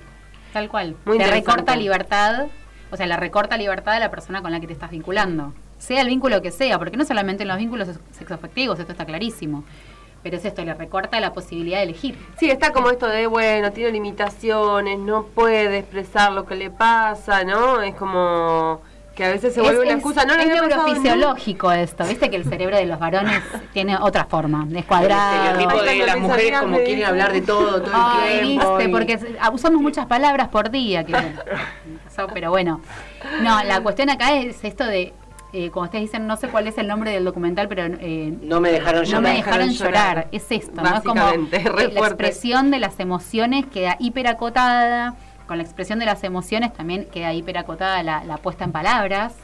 Tal 0.53 0.69
cual. 0.69 0.95
Muy 1.05 1.17
te 1.17 1.27
recorta 1.27 1.75
libertad, 1.75 2.47
o 2.89 2.97
sea, 2.97 3.05
la 3.05 3.17
recorta 3.17 3.57
libertad 3.57 3.93
de 3.93 3.99
la 3.99 4.09
persona 4.09 4.41
con 4.41 4.51
la 4.51 4.59
que 4.59 4.67
te 4.67 4.73
estás 4.73 4.89
vinculando. 4.89 5.53
Sea 5.77 6.01
el 6.01 6.07
vínculo 6.07 6.41
que 6.41 6.49
sea, 6.49 6.79
porque 6.79 6.97
no 6.97 7.05
solamente 7.05 7.43
en 7.43 7.49
los 7.49 7.57
vínculos 7.57 7.87
sex- 7.89 7.99
sexoafectivos, 8.17 8.79
esto 8.79 8.93
está 8.93 9.05
clarísimo. 9.05 9.63
Pero 10.27 10.39
es 10.39 10.45
esto, 10.45 10.61
le 10.65 10.73
recorta 10.73 11.21
la 11.21 11.31
posibilidad 11.31 11.77
de 11.77 11.83
elegir. 11.83 12.17
Sí, 12.37 12.51
está 12.51 12.73
como 12.73 12.89
esto 12.89 13.07
de, 13.07 13.27
bueno, 13.27 13.71
tiene 13.71 13.91
limitaciones, 13.91 14.99
no 14.99 15.23
puede 15.23 15.77
expresar 15.77 16.33
lo 16.33 16.45
que 16.45 16.55
le 16.55 16.69
pasa, 16.69 17.45
¿no? 17.45 17.81
Es 17.81 17.95
como 17.95 18.81
que 19.15 19.23
a 19.23 19.29
veces 19.29 19.53
se 19.53 19.61
vuelve 19.61 19.79
es, 19.79 19.85
una 19.85 19.93
excusa. 19.93 20.25
No 20.25 20.33
es 20.33 20.41
había 20.41 20.61
pensado 20.61 20.85
neurofisiológico 20.85 21.71
esto, 21.71 22.03
viste 22.03 22.29
que 22.29 22.35
el 22.35 22.43
cerebro 22.43 22.75
de 22.75 22.85
los 22.87 22.99
varones 22.99 23.41
tiene 23.73 23.95
otra 23.95 24.25
forma, 24.25 24.67
es 24.75 24.83
cuadrado. 24.83 25.43
El 25.55 25.61
estereotipo 25.61 25.83
de 25.83 26.05
las 26.05 26.19
mujeres 26.19 26.59
como 26.59 26.77
quieren 26.79 27.05
hablar 27.05 27.31
de 27.31 27.41
todo, 27.41 27.81
todo 27.81 27.85
el 27.85 27.91
Ay, 27.93 28.39
tiempo. 28.41 28.77
viste, 28.77 28.89
y- 28.89 28.91
porque 28.91 29.19
usamos 29.53 29.81
muchas 29.81 30.07
palabras 30.07 30.49
por 30.49 30.69
día, 30.69 31.05
que 31.05 31.13
pero 32.33 32.49
bueno. 32.49 32.81
No, 33.41 33.63
la 33.63 33.79
cuestión 33.79 34.09
acá 34.09 34.35
es 34.35 34.61
esto 34.65 34.83
de, 34.83 35.13
eh, 35.53 35.69
como 35.71 35.85
ustedes 35.85 36.03
dicen, 36.03 36.27
no 36.27 36.35
sé 36.37 36.49
cuál 36.49 36.67
es 36.67 36.77
el 36.77 36.87
nombre 36.87 37.11
del 37.11 37.23
documental, 37.23 37.67
pero 37.67 37.83
eh, 37.85 38.37
No 38.41 38.59
me 38.59 38.71
dejaron 38.71 39.01
no 39.01 39.07
llorar. 39.07 39.21
me 39.23 39.33
dejaron 39.33 39.69
llorar. 39.69 40.27
Es 40.31 40.51
esto, 40.51 40.81
¿no? 40.81 40.95
Es 40.97 41.01
como 41.03 41.21
re 41.25 41.91
la 41.91 41.99
expresión 42.07 42.69
de 42.71 42.79
las 42.79 42.99
emociones 42.99 43.65
queda 43.65 43.95
hiperacotada, 43.99 45.15
con 45.47 45.57
la 45.57 45.63
expresión 45.63 45.99
de 45.99 46.05
las 46.05 46.23
emociones 46.25 46.73
también 46.73 47.05
queda 47.05 47.33
hiperacotada 47.33 48.03
la, 48.03 48.23
la 48.25 48.37
puesta 48.37 48.65
en 48.65 48.71
palabras. 48.73 49.35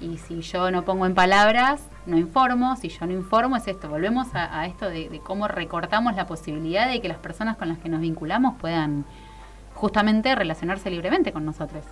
Y 0.00 0.18
si 0.18 0.40
yo 0.40 0.70
no 0.72 0.84
pongo 0.84 1.06
en 1.06 1.14
palabras, 1.14 1.80
no 2.04 2.18
informo. 2.18 2.74
Si 2.76 2.88
yo 2.88 3.06
no 3.06 3.12
informo, 3.12 3.56
es 3.56 3.66
esto. 3.68 3.88
Volvemos 3.88 4.34
a, 4.34 4.60
a 4.60 4.66
esto 4.66 4.90
de, 4.90 5.08
de 5.08 5.20
cómo 5.20 5.46
recortamos 5.46 6.16
la 6.16 6.26
posibilidad 6.26 6.88
de 6.88 7.00
que 7.00 7.08
las 7.08 7.18
personas 7.18 7.56
con 7.56 7.68
las 7.68 7.78
que 7.78 7.88
nos 7.88 8.00
vinculamos 8.00 8.56
puedan 8.60 9.04
justamente 9.74 10.34
relacionarse 10.34 10.90
libremente 10.90 11.32
con 11.32 11.44
nosotros. 11.44 11.84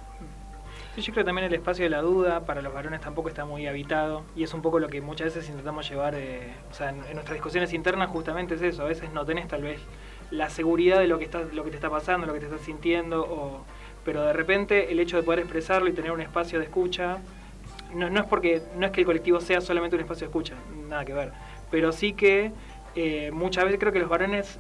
Sí, 0.95 1.01
Yo 1.01 1.12
creo 1.14 1.24
que 1.24 1.28
también 1.28 1.47
el 1.47 1.55
espacio 1.55 1.84
de 1.84 1.90
la 1.90 2.03
duda 2.03 2.45
para 2.45 2.61
los 2.61 2.72
varones 2.72 3.01
tampoco 3.01 3.30
está 3.30 3.47
muy 3.47 3.66
habitado 3.66 4.24
y 4.36 4.43
es 4.43 4.53
un 4.53 4.61
poco 4.61 4.78
lo 4.78 4.88
que 4.88 5.01
muchas 5.01 5.26
veces 5.34 5.49
intentamos 5.49 5.88
llevar, 5.88 6.14
eh, 6.14 6.53
o 6.70 6.74
sea, 6.74 6.90
en, 6.90 6.99
nuestras 6.99 7.32
discusiones 7.32 7.72
internas 7.72 8.11
justamente 8.11 8.57
es 8.57 8.62
eso, 8.62 8.82
a 8.82 8.86
veces 8.86 9.11
no 9.11 9.24
tenés 9.24 9.49
tal 9.49 9.62
vez 9.62 9.80
la 10.30 10.51
seguridad 10.51 10.99
de 10.99 11.07
lo 11.07 11.18
que, 11.18 11.24
está, 11.24 11.43
lo 11.53 11.64
que 11.64 11.70
te 11.70 11.76
está 11.76 11.88
pasando, 11.88 12.26
lo 12.26 12.34
que 12.34 12.40
te 12.40 12.47
estás 12.47 12.61
sintiendo, 12.61 13.22
o, 13.22 13.64
pero 14.05 14.22
de 14.22 14.34
repente 14.34 14.93
el 14.93 15.01
hecho 15.01 15.16
de 15.16 15.22
poder 15.22 15.40
expresarlo 15.40 15.88
y 15.88 15.93
tener 15.93 16.12
un 16.12 16.20
espacio 16.20 16.59
de 16.59 16.66
escucha, 16.66 17.18
no, 17.95 18.11
no 18.11 18.20
es 18.20 18.26
porque, 18.26 18.61
no 18.76 18.84
es 18.84 18.93
que 18.93 19.01
el 19.01 19.07
colectivo 19.07 19.40
sea 19.40 19.62
solamente 19.62 19.97
un 19.97 20.03
espacio 20.03 20.26
de 20.26 20.30
escucha, 20.30 20.57
nada 20.88 21.07
que 21.07 21.14
ver, 21.14 21.32
pero 21.70 21.93
sí 21.93 22.12
que 22.12 22.53
eh, 22.97 23.30
muchas 23.32 23.64
veces 23.64 23.80
creo 23.80 23.93
que 23.93 23.99
los 23.99 24.11
varones, 24.11 24.59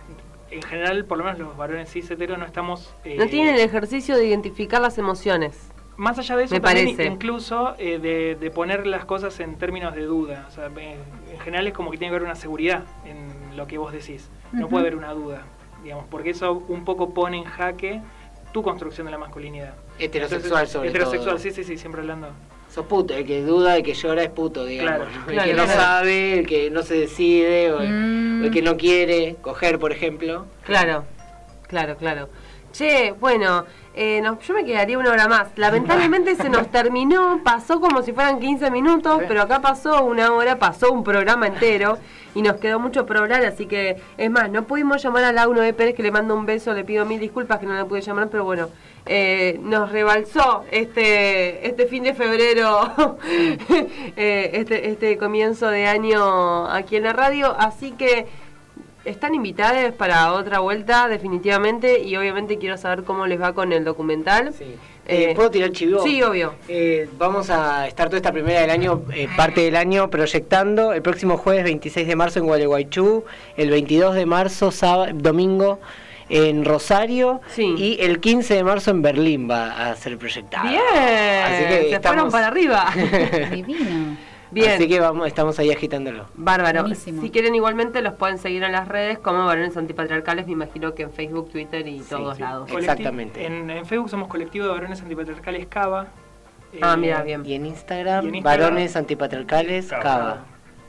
en 0.50 0.62
general, 0.62 1.04
por 1.04 1.18
lo 1.18 1.24
menos 1.24 1.38
los 1.38 1.56
varones 1.58 1.90
cis 1.90 2.10
hetero, 2.10 2.38
no 2.38 2.46
estamos... 2.46 2.94
eh, 3.04 3.16
No 3.18 3.26
tienen 3.26 3.54
el 3.54 3.60
ejercicio 3.60 4.16
de 4.16 4.26
identificar 4.26 4.80
las 4.80 4.96
emociones. 4.96 5.71
Más 6.02 6.18
allá 6.18 6.36
de 6.36 6.44
eso, 6.44 6.54
Me 6.56 6.60
también 6.60 6.96
parece. 6.96 7.04
incluso 7.04 7.74
eh, 7.78 8.00
de, 8.00 8.34
de 8.34 8.50
poner 8.50 8.88
las 8.88 9.04
cosas 9.04 9.38
en 9.38 9.56
términos 9.56 9.94
de 9.94 10.02
duda. 10.02 10.46
O 10.48 10.50
sea, 10.50 10.66
en, 10.66 10.98
en 11.30 11.38
general 11.44 11.68
es 11.68 11.72
como 11.74 11.92
que 11.92 11.96
tiene 11.96 12.10
que 12.10 12.16
haber 12.16 12.24
una 12.26 12.34
seguridad 12.34 12.82
en 13.06 13.56
lo 13.56 13.68
que 13.68 13.78
vos 13.78 13.92
decís. 13.92 14.28
No 14.52 14.68
puede 14.68 14.82
haber 14.82 14.96
una 14.96 15.12
duda, 15.12 15.42
digamos, 15.84 16.06
porque 16.10 16.30
eso 16.30 16.64
un 16.66 16.84
poco 16.84 17.14
pone 17.14 17.38
en 17.38 17.44
jaque 17.44 18.00
tu 18.52 18.62
construcción 18.64 19.06
de 19.06 19.12
la 19.12 19.18
masculinidad. 19.18 19.74
Heterosexual 20.00 20.66
sobre 20.66 20.88
Heterosexual, 20.88 21.36
todo. 21.36 21.38
sí, 21.38 21.52
sí, 21.52 21.62
sí, 21.62 21.78
siempre 21.78 22.00
hablando. 22.00 22.30
Sos 22.68 22.86
puto, 22.86 23.14
el 23.14 23.24
que 23.24 23.42
duda, 23.42 23.76
el 23.76 23.82
que 23.84 23.94
llora 23.94 24.24
es 24.24 24.30
puto, 24.30 24.64
digamos. 24.64 25.06
Claro, 25.06 25.20
el 25.28 25.32
claro, 25.34 25.50
que 25.50 25.54
no 25.56 25.66
sabe, 25.68 26.38
el 26.40 26.46
que 26.48 26.70
no 26.70 26.82
se 26.82 26.94
decide, 26.94 27.70
o, 27.70 27.78
Mm. 27.80 28.42
o 28.42 28.44
el 28.46 28.50
que 28.50 28.62
no 28.62 28.76
quiere 28.76 29.36
coger, 29.40 29.78
por 29.78 29.92
ejemplo. 29.92 30.46
Claro, 30.64 31.04
claro, 31.68 31.96
claro. 31.96 32.28
Che, 32.72 33.12
bueno, 33.20 33.66
eh, 33.94 34.22
yo 34.46 34.54
me 34.54 34.64
quedaría 34.64 34.98
una 34.98 35.10
hora 35.10 35.28
más. 35.28 35.48
Lamentablemente 35.56 36.34
se 36.34 36.48
nos 36.48 36.70
terminó, 36.70 37.40
pasó 37.44 37.80
como 37.80 38.02
si 38.02 38.12
fueran 38.12 38.40
15 38.40 38.70
minutos, 38.70 39.22
pero 39.28 39.42
acá 39.42 39.60
pasó 39.60 40.04
una 40.04 40.32
hora, 40.32 40.58
pasó 40.58 40.90
un 40.92 41.04
programa 41.04 41.46
entero 41.46 41.98
y 42.34 42.42
nos 42.42 42.56
quedó 42.56 42.80
mucho 42.80 43.04
por 43.04 43.18
hablar, 43.18 43.44
así 43.44 43.66
que 43.66 43.96
es 44.16 44.30
más, 44.30 44.50
no 44.50 44.64
pudimos 44.64 45.02
llamar 45.02 45.24
a 45.24 45.32
Launo 45.32 45.60
de 45.60 45.74
Pérez, 45.74 45.94
que 45.94 46.02
le 46.02 46.10
mando 46.10 46.34
un 46.34 46.46
beso, 46.46 46.72
le 46.72 46.84
pido 46.84 47.04
mil 47.04 47.20
disculpas 47.20 47.58
que 47.58 47.66
no 47.66 47.74
la 47.74 47.84
pude 47.84 48.00
llamar, 48.00 48.28
pero 48.30 48.44
bueno, 48.44 48.70
eh, 49.04 49.58
nos 49.62 49.92
rebalsó 49.92 50.64
este, 50.70 51.66
este 51.66 51.86
fin 51.86 52.02
de 52.04 52.14
febrero, 52.14 52.94
eh, 54.16 54.50
este, 54.54 54.88
este 54.88 55.18
comienzo 55.18 55.68
de 55.68 55.86
año 55.86 56.66
aquí 56.68 56.96
en 56.96 57.04
la 57.04 57.12
radio, 57.12 57.54
así 57.58 57.92
que... 57.92 58.26
Están 59.04 59.34
invitadas 59.34 59.92
para 59.94 60.32
otra 60.32 60.60
vuelta, 60.60 61.08
definitivamente, 61.08 62.00
y 62.02 62.16
obviamente 62.16 62.58
quiero 62.58 62.76
saber 62.76 63.02
cómo 63.02 63.26
les 63.26 63.40
va 63.40 63.52
con 63.52 63.72
el 63.72 63.84
documental. 63.84 64.54
Eh, 65.08 65.32
¿Puedo 65.34 65.50
tirar 65.50 65.72
chivo? 65.72 66.04
Sí, 66.04 66.22
obvio. 66.22 66.54
Eh, 66.68 67.08
vamos 67.18 67.50
a 67.50 67.88
estar 67.88 68.06
toda 68.06 68.18
esta 68.18 68.30
primera 68.30 68.60
del 68.60 68.70
año, 68.70 69.02
eh, 69.12 69.26
parte 69.36 69.62
del 69.62 69.74
año, 69.74 70.08
proyectando 70.08 70.92
el 70.92 71.02
próximo 71.02 71.36
jueves 71.36 71.64
26 71.64 72.06
de 72.06 72.14
marzo 72.14 72.38
en 72.38 72.46
Gualeguaychú, 72.46 73.24
el 73.56 73.70
22 73.70 74.14
de 74.14 74.26
marzo, 74.26 74.70
sábado, 74.70 75.10
domingo, 75.14 75.80
en 76.28 76.64
Rosario, 76.64 77.40
y 77.58 77.98
el 78.00 78.20
15 78.20 78.54
de 78.54 78.62
marzo 78.64 78.92
en 78.92 79.02
Berlín 79.02 79.50
va 79.50 79.90
a 79.90 79.96
ser 79.96 80.16
proyectado. 80.16 80.68
Bien, 80.68 80.80
Así 81.44 81.64
que 81.64 81.80
se 81.88 81.94
estamos- 81.96 82.02
fueron 82.14 82.30
para 82.30 82.46
arriba. 82.46 82.86
Divino. 83.50 84.16
Bien. 84.52 84.72
Así 84.72 84.86
que 84.86 85.00
vamos, 85.00 85.26
estamos 85.26 85.58
ahí 85.58 85.70
agitándolo. 85.70 86.26
Bárbaro. 86.34 86.82
Buenísimo. 86.82 87.22
Si 87.22 87.30
quieren 87.30 87.54
igualmente 87.54 88.02
los 88.02 88.14
pueden 88.14 88.38
seguir 88.38 88.62
en 88.62 88.72
las 88.72 88.86
redes 88.86 89.18
como 89.18 89.46
varones 89.46 89.76
antipatriarcales, 89.76 90.46
me 90.46 90.52
imagino 90.52 90.94
que 90.94 91.04
en 91.04 91.10
Facebook, 91.12 91.50
Twitter 91.50 91.86
y 91.88 92.00
todos 92.00 92.38
lados. 92.38 92.70
Colectivo- 92.70 93.08
En, 93.36 93.70
en 93.70 93.86
Facebook 93.86 94.10
somos 94.10 94.28
colectivo 94.28 94.66
de 94.66 94.72
varones 94.72 95.00
antipatriarcales 95.00 95.66
Cava. 95.66 96.08
Ah, 96.82 96.94
Eh, 96.94 96.96
mira, 96.98 97.22
bien. 97.22 97.44
Y 97.46 97.54
en 97.54 97.66
Instagram, 97.66 98.24
Y 98.24 98.28
en 98.28 98.34
Instagram, 98.36 98.60
varones 98.70 98.96
antipatriarcales, 98.96 99.88
Cava. 99.88 100.44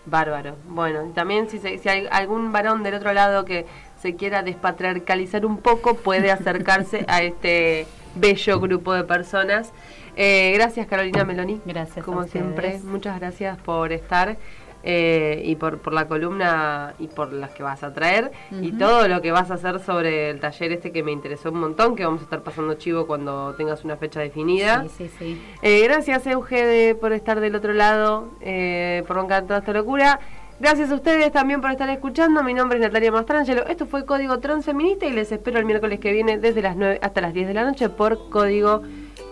Bárbaro. 0.05 0.55
Bueno, 0.67 1.07
y 1.09 1.13
también 1.13 1.49
si, 1.49 1.59
se- 1.59 1.77
si 1.77 1.87
hay 1.87 2.07
algún 2.11 2.51
varón 2.51 2.83
del 2.83 2.95
otro 2.95 3.13
lado 3.13 3.45
que 3.45 3.65
se 3.97 4.15
quiera 4.17 4.43
despatriarcalizar 4.43 5.45
un 5.45 5.57
poco, 5.59 5.95
puede 5.95 6.29
acercarse 6.31 7.05
a 7.07 7.21
este 7.23 7.87
bello 8.15 8.59
grupo 8.59 8.93
de 8.93 9.05
personas. 9.05 9.71
Eh, 10.15 10.51
gracias 10.55 10.87
Carolina 10.87 11.23
Meloni. 11.23 11.61
Gracias. 11.65 12.05
Como 12.05 12.23
siempre, 12.25 12.79
muchas 12.83 13.19
gracias 13.19 13.57
por 13.59 13.91
estar 13.91 14.37
eh, 14.85 15.41
y 15.45 15.55
por, 15.55 15.79
por 15.79 15.93
la 15.93 16.07
columna 16.07 16.93
y 16.99 17.07
por 17.07 17.31
las 17.31 17.51
que 17.51 17.63
vas 17.63 17.83
a 17.83 17.93
traer 17.93 18.31
y 18.51 18.73
todo 18.73 19.07
lo 19.07 19.21
que 19.21 19.31
vas 19.31 19.49
a 19.49 19.53
hacer 19.53 19.79
sobre 19.79 20.29
el 20.29 20.39
taller 20.41 20.73
este 20.73 20.91
que 20.91 21.03
me 21.03 21.11
interesó 21.13 21.51
un 21.51 21.59
montón, 21.61 21.95
que 21.95 22.03
vamos 22.05 22.19
a 22.21 22.25
estar 22.25 22.41
pasando 22.43 22.73
chivo 22.75 23.07
cuando 23.07 23.53
tengas 23.55 23.83
una 23.85 23.95
fecha 23.97 24.19
definida. 24.19 24.83
Sí, 24.89 25.07
sí, 25.07 25.11
sí. 25.19 25.41
Eh, 25.61 25.81
gracias 25.85 26.27
Euge 26.27 26.65
de- 26.65 26.95
por 26.95 27.13
estar 27.13 27.39
del 27.39 27.55
otro 27.55 27.73
lado, 27.73 28.29
eh, 28.41 29.03
por 29.07 29.15
bancar 29.17 29.43
toda 29.43 29.59
esta 29.59 29.71
locura. 29.73 30.19
Gracias 30.59 30.91
a 30.91 30.95
ustedes 30.95 31.31
también 31.31 31.61
por 31.61 31.71
estar 31.71 31.89
escuchando. 31.89 32.43
Mi 32.43 32.53
nombre 32.53 32.77
es 32.77 32.83
Natalia 32.85 33.11
Mastrangelo. 33.11 33.65
Esto 33.67 33.85
fue 33.85 34.05
Código 34.05 34.39
Transfeminista 34.39 35.05
y 35.05 35.11
les 35.11 35.31
espero 35.31 35.59
el 35.59 35.65
miércoles 35.65 35.99
que 35.99 36.11
viene 36.13 36.37
desde 36.37 36.61
las 36.61 36.75
9 36.75 36.99
hasta 37.01 37.21
las 37.21 37.33
10 37.33 37.47
de 37.47 37.53
la 37.53 37.63
noche 37.65 37.89
por 37.89 38.29
Código, 38.29 38.81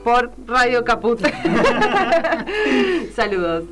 por 0.03 0.31
Radio 0.47 0.83
Caput. 0.83 1.19
Saludos. 3.15 3.63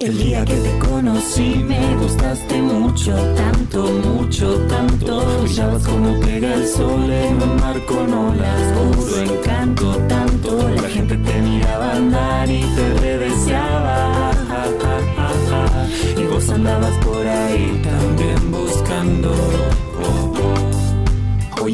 El 0.00 0.18
día 0.18 0.44
que 0.44 0.54
te 0.54 0.77
conocí 0.98 1.64
me 1.68 1.94
gustaste 1.96 2.60
mucho, 2.60 3.14
tanto, 3.36 3.82
mucho, 3.86 4.46
tanto. 4.66 5.42
Brillabas 5.42 5.86
como 5.86 6.18
pega 6.20 6.54
el 6.54 6.66
sol 6.66 7.10
en 7.10 7.40
un 7.40 7.56
mar 7.60 7.78
con 7.86 8.12
olas, 8.12 8.62
puro 8.74 9.16
encanto, 9.22 9.96
tanto. 10.08 10.68
La 10.82 10.88
gente 10.88 11.16
te 11.16 11.40
miraba 11.40 11.92
andar 11.92 12.50
y 12.50 12.62
te 12.76 12.94
redeseaba. 13.00 14.32
Y 16.16 16.24
vos 16.24 16.48
andabas 16.50 16.96
por 17.04 17.24
ahí 17.26 17.80
también 17.84 18.50
buscando. 18.50 19.30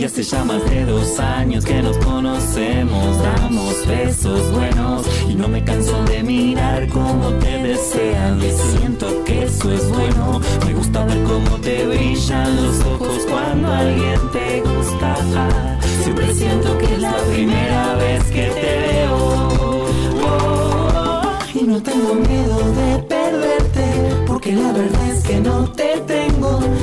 Hace 0.03 0.23
ya 0.23 0.45
más 0.45 0.63
de 0.69 0.85
dos 0.85 1.19
años 1.19 1.65
que 1.65 1.81
nos 1.81 1.97
conocemos, 1.99 3.19
damos 3.23 3.87
besos 3.87 4.53
buenos 4.53 5.07
y 5.31 5.35
no 5.35 5.49
me 5.49 5.65
canso 5.65 6.05
de 6.05 6.23
mirar 6.23 6.87
cómo 6.89 7.31
te 7.41 7.59
desean 7.63 8.39
y 8.39 8.51
siento 8.51 9.25
que 9.25 9.45
eso 9.45 9.73
es 9.73 9.89
bueno. 9.89 10.41
Me 10.67 10.75
gusta 10.75 11.05
ver 11.07 11.23
cómo 11.25 11.57
te 11.57 11.87
brillan 11.87 12.55
los 12.55 12.81
ojos 12.81 13.27
cuando 13.31 13.73
alguien 13.73 14.21
te 14.31 14.61
gusta. 14.61 15.17
Siempre 16.03 16.35
siento 16.35 16.77
que 16.77 16.85
es 16.85 17.01
la 17.01 17.17
primera 17.33 17.95
vez 17.95 18.25
que 18.25 18.51
te 18.51 18.79
veo. 18.87 19.89
Oh, 20.23 21.23
y 21.55 21.63
no 21.63 21.83
tengo 21.83 22.15
miedo 22.15 22.59
de 22.73 22.99
perderte, 23.05 24.25
porque 24.27 24.53
la 24.53 24.71
verdad 24.71 25.11
es 25.11 25.25
que 25.25 25.41
no 25.41 25.65
te 25.73 25.99
tengo. 26.07 26.34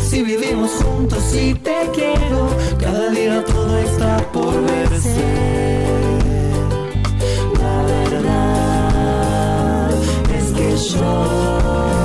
Si 0.10 0.22
vivimos 0.22 0.72
juntos 0.84 1.24
y 1.36 1.54
te 1.56 1.90
quiero, 1.94 2.50
cada 2.80 3.10
día 3.10 3.44
todo 3.46 3.78
está 3.80 4.18
por 4.32 4.54
verse. 4.64 5.86
La 7.60 7.84
verdad 7.94 9.92
es 10.38 10.52
que 10.54 10.78
yo 10.94 12.01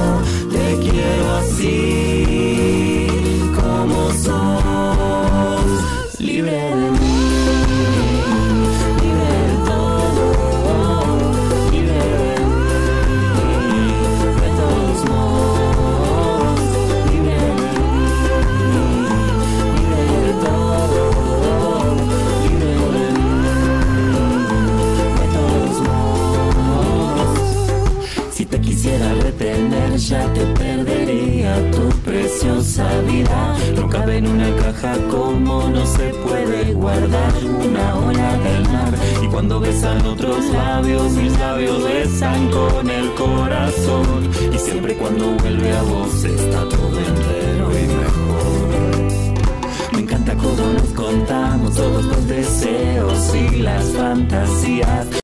preciosa 32.46 33.00
vida. 33.02 33.56
No 33.74 33.88
cabe 33.88 34.18
en 34.18 34.26
una 34.28 34.54
caja 34.56 34.96
como 35.10 35.68
no 35.68 35.84
se 35.86 36.10
puede 36.14 36.72
guardar 36.72 37.32
una 37.44 37.96
ola 37.96 38.36
del 38.38 38.62
mar. 38.70 38.94
Y 39.22 39.26
cuando 39.26 39.60
besan 39.60 40.04
otros 40.06 40.44
labios, 40.46 41.12
mis 41.12 41.38
labios 41.38 41.82
besan 41.84 42.50
con 42.50 42.90
el 42.90 43.12
corazón. 43.14 44.30
Y 44.52 44.58
siempre 44.58 44.96
cuando 44.96 45.30
vuelve 45.36 45.72
a 45.72 45.82
vos 45.82 46.24
está 46.24 46.68
todo 46.68 46.98
entero 46.98 47.70
y 47.78 47.86
mejor. 47.86 48.66
Me 49.92 50.00
encanta 50.00 50.34
cómo 50.34 50.72
nos 50.72 50.90
contamos 50.94 51.74
todos 51.74 52.04
los 52.04 52.28
deseos 52.28 53.34
y 53.34 53.56
las 53.56 53.84
fantasías. 53.92 55.06